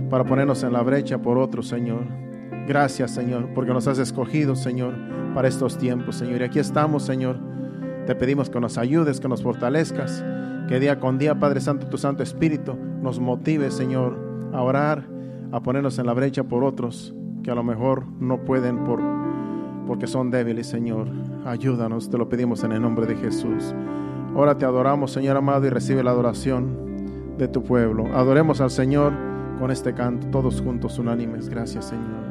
para 0.09 0.25
ponernos 0.25 0.63
en 0.63 0.73
la 0.73 0.81
brecha 0.81 1.17
por 1.21 1.37
otro, 1.37 1.63
Señor. 1.63 2.28
Gracias, 2.69 3.09
Señor, 3.09 3.49
porque 3.55 3.73
nos 3.73 3.87
has 3.87 3.97
escogido, 3.97 4.55
Señor, 4.55 4.93
para 5.33 5.47
estos 5.47 5.79
tiempos, 5.79 6.17
Señor. 6.17 6.41
Y 6.41 6.43
aquí 6.43 6.59
estamos, 6.59 7.01
Señor. 7.01 7.39
Te 8.05 8.13
pedimos 8.13 8.51
que 8.51 8.59
nos 8.59 8.77
ayudes, 8.77 9.19
que 9.19 9.27
nos 9.27 9.41
fortalezcas, 9.41 10.23
que 10.67 10.79
día 10.79 10.99
con 10.99 11.17
día, 11.17 11.39
Padre 11.39 11.61
Santo, 11.61 11.87
tu 11.87 11.97
Santo 11.97 12.21
Espíritu 12.21 12.77
nos 13.01 13.19
motive, 13.19 13.71
Señor, 13.71 14.19
a 14.53 14.61
orar, 14.61 15.03
a 15.51 15.63
ponernos 15.63 15.97
en 15.97 16.05
la 16.05 16.13
brecha 16.13 16.43
por 16.43 16.63
otros 16.63 17.15
que 17.43 17.49
a 17.49 17.55
lo 17.55 17.63
mejor 17.63 18.05
no 18.19 18.45
pueden 18.45 18.83
por, 18.83 19.01
porque 19.87 20.05
son 20.05 20.29
débiles, 20.29 20.67
Señor. 20.67 21.07
Ayúdanos, 21.45 22.11
te 22.11 22.19
lo 22.19 22.29
pedimos 22.29 22.63
en 22.63 22.73
el 22.73 22.83
nombre 22.83 23.07
de 23.07 23.15
Jesús. 23.15 23.73
Ahora 24.35 24.59
te 24.59 24.65
adoramos, 24.65 25.11
Señor 25.11 25.37
amado, 25.37 25.65
y 25.65 25.71
recibe 25.71 26.03
la 26.03 26.11
adoración 26.11 27.35
de 27.35 27.47
tu 27.47 27.63
pueblo. 27.63 28.15
Adoremos 28.15 28.61
al 28.61 28.69
Señor 28.69 29.11
con 29.57 29.71
este 29.71 29.95
canto, 29.95 30.27
todos 30.27 30.61
juntos, 30.61 30.99
unánimes. 30.99 31.49
Gracias, 31.49 31.85
Señor. 31.85 32.28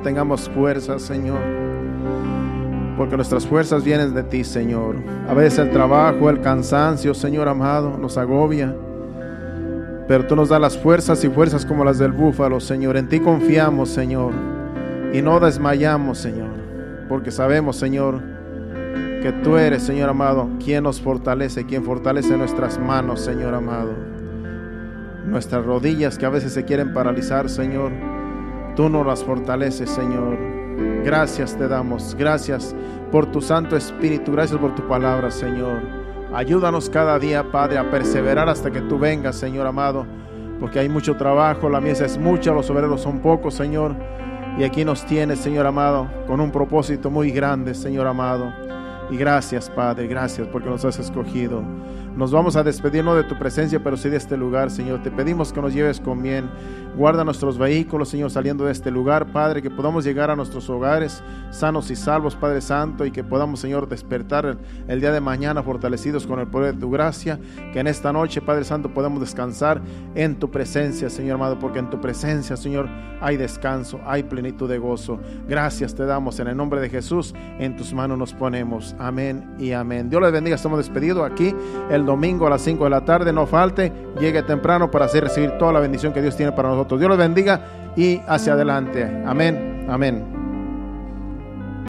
Tengamos 0.00 0.48
fuerzas, 0.48 1.02
Señor. 1.02 1.40
Porque 2.96 3.16
nuestras 3.16 3.46
fuerzas 3.46 3.84
vienen 3.84 4.14
de 4.14 4.22
ti, 4.22 4.44
Señor. 4.44 4.96
A 5.28 5.34
veces 5.34 5.58
el 5.60 5.70
trabajo, 5.70 6.30
el 6.30 6.40
cansancio, 6.40 7.14
Señor 7.14 7.48
amado, 7.48 7.98
nos 7.98 8.18
agobia. 8.18 8.74
Pero 10.06 10.26
tú 10.26 10.36
nos 10.36 10.50
das 10.50 10.60
las 10.60 10.78
fuerzas 10.78 11.24
y 11.24 11.28
fuerzas 11.28 11.64
como 11.64 11.84
las 11.84 11.98
del 11.98 12.12
búfalo, 12.12 12.60
Señor. 12.60 12.96
En 12.96 13.08
ti 13.08 13.20
confiamos, 13.20 13.88
Señor. 13.88 14.32
Y 15.12 15.22
no 15.22 15.40
desmayamos, 15.40 16.18
Señor. 16.18 16.50
Porque 17.08 17.30
sabemos, 17.30 17.76
Señor, 17.76 18.20
que 19.22 19.32
tú 19.42 19.56
eres, 19.56 19.82
Señor 19.82 20.08
amado, 20.08 20.48
quien 20.62 20.84
nos 20.84 21.00
fortalece, 21.00 21.64
quien 21.64 21.84
fortalece 21.84 22.36
nuestras 22.36 22.78
manos, 22.78 23.20
Señor 23.20 23.54
amado. 23.54 23.94
Nuestras 25.26 25.64
rodillas 25.64 26.18
que 26.18 26.26
a 26.26 26.30
veces 26.30 26.52
se 26.52 26.64
quieren 26.64 26.92
paralizar, 26.92 27.48
Señor 27.48 28.11
Tú 28.76 28.88
nos 28.88 29.06
las 29.06 29.22
fortaleces, 29.22 29.90
Señor. 29.90 30.38
Gracias 31.04 31.56
te 31.56 31.68
damos. 31.68 32.14
Gracias 32.14 32.74
por 33.10 33.26
tu 33.26 33.40
Santo 33.40 33.76
Espíritu. 33.76 34.32
Gracias 34.32 34.58
por 34.58 34.74
tu 34.74 34.86
palabra, 34.88 35.30
Señor. 35.30 35.80
Ayúdanos 36.34 36.88
cada 36.88 37.18
día, 37.18 37.50
Padre, 37.50 37.76
a 37.76 37.90
perseverar 37.90 38.48
hasta 38.48 38.70
que 38.70 38.80
tú 38.80 38.98
vengas, 38.98 39.36
Señor 39.36 39.66
amado. 39.66 40.06
Porque 40.58 40.78
hay 40.78 40.88
mucho 40.88 41.16
trabajo, 41.16 41.68
la 41.68 41.80
misa 41.80 42.06
es 42.06 42.16
mucha, 42.16 42.52
los 42.52 42.70
obreros 42.70 43.02
son 43.02 43.18
pocos, 43.18 43.54
Señor. 43.54 43.94
Y 44.58 44.64
aquí 44.64 44.84
nos 44.84 45.04
tienes, 45.04 45.40
Señor 45.40 45.66
amado, 45.66 46.08
con 46.26 46.40
un 46.40 46.50
propósito 46.50 47.10
muy 47.10 47.30
grande, 47.30 47.74
Señor 47.74 48.06
amado. 48.06 48.52
Y 49.10 49.16
gracias, 49.16 49.68
Padre, 49.68 50.06
gracias 50.06 50.48
porque 50.48 50.70
nos 50.70 50.84
has 50.86 50.98
escogido. 50.98 51.62
Nos 52.16 52.30
vamos 52.30 52.56
a 52.56 52.62
despedirnos 52.62 53.16
de 53.16 53.24
tu 53.24 53.38
presencia, 53.38 53.82
pero 53.82 53.96
sí 53.96 54.10
de 54.10 54.18
este 54.18 54.36
lugar, 54.36 54.70
Señor. 54.70 55.02
Te 55.02 55.10
pedimos 55.10 55.50
que 55.50 55.62
nos 55.62 55.72
lleves 55.72 55.98
con 55.98 56.22
bien. 56.22 56.50
Guarda 56.94 57.24
nuestros 57.24 57.56
vehículos, 57.56 58.10
Señor, 58.10 58.30
saliendo 58.30 58.66
de 58.66 58.72
este 58.72 58.90
lugar, 58.90 59.32
Padre, 59.32 59.62
que 59.62 59.70
podamos 59.70 60.04
llegar 60.04 60.30
a 60.30 60.36
nuestros 60.36 60.68
hogares 60.68 61.24
sanos 61.50 61.90
y 61.90 61.96
salvos, 61.96 62.36
Padre 62.36 62.60
Santo, 62.60 63.06
y 63.06 63.10
que 63.10 63.24
podamos, 63.24 63.60
Señor, 63.60 63.88
despertar 63.88 64.58
el, 64.88 65.00
día 65.00 65.10
de 65.10 65.20
mañana 65.20 65.62
fortalecidos 65.62 66.26
con 66.26 66.38
el 66.38 66.48
poder 66.48 66.74
de 66.74 66.80
tu 66.80 66.90
gracia. 66.90 67.40
Que 67.72 67.80
en 67.80 67.86
esta 67.86 68.12
noche, 68.12 68.42
Padre 68.42 68.64
Santo, 68.64 68.92
podamos 68.92 69.20
descansar 69.20 69.80
en 70.14 70.38
tu 70.38 70.50
presencia, 70.50 71.08
Señor 71.08 71.36
amado, 71.36 71.58
porque 71.58 71.78
en 71.78 71.88
tu 71.88 71.98
presencia, 71.98 72.58
Señor, 72.58 72.90
hay 73.22 73.38
descanso, 73.38 74.00
hay 74.04 74.24
plenitud 74.24 74.68
de 74.68 74.76
gozo. 74.76 75.18
Gracias 75.48 75.94
te 75.94 76.04
damos 76.04 76.40
en 76.40 76.48
el 76.48 76.56
nombre 76.56 76.80
de 76.80 76.90
Jesús. 76.90 77.34
En 77.58 77.76
tus 77.76 77.94
manos 77.94 78.18
nos 78.18 78.34
ponemos. 78.34 78.94
Amén 78.98 79.54
y 79.58 79.72
amén. 79.72 80.10
Dios 80.10 80.20
les 80.20 80.32
bendiga. 80.32 80.56
Estamos 80.56 80.78
despedidos 80.78 81.30
aquí. 81.30 81.54
Domingo 82.06 82.46
a 82.46 82.50
las 82.50 82.62
5 82.62 82.84
de 82.84 82.90
la 82.90 83.04
tarde. 83.04 83.32
No 83.32 83.46
falte, 83.46 83.92
llegue 84.18 84.42
temprano 84.42 84.90
para 84.90 85.06
hacer 85.06 85.24
recibir 85.24 85.52
toda 85.58 85.72
la 85.72 85.80
bendición 85.80 86.12
que 86.12 86.22
Dios 86.22 86.36
tiene 86.36 86.52
para 86.52 86.68
nosotros. 86.68 87.00
Dios 87.00 87.08
los 87.08 87.18
bendiga 87.18 87.92
y 87.96 88.20
hacia 88.26 88.54
adelante. 88.54 89.04
Amén. 89.26 89.86
Amén. 89.88 90.41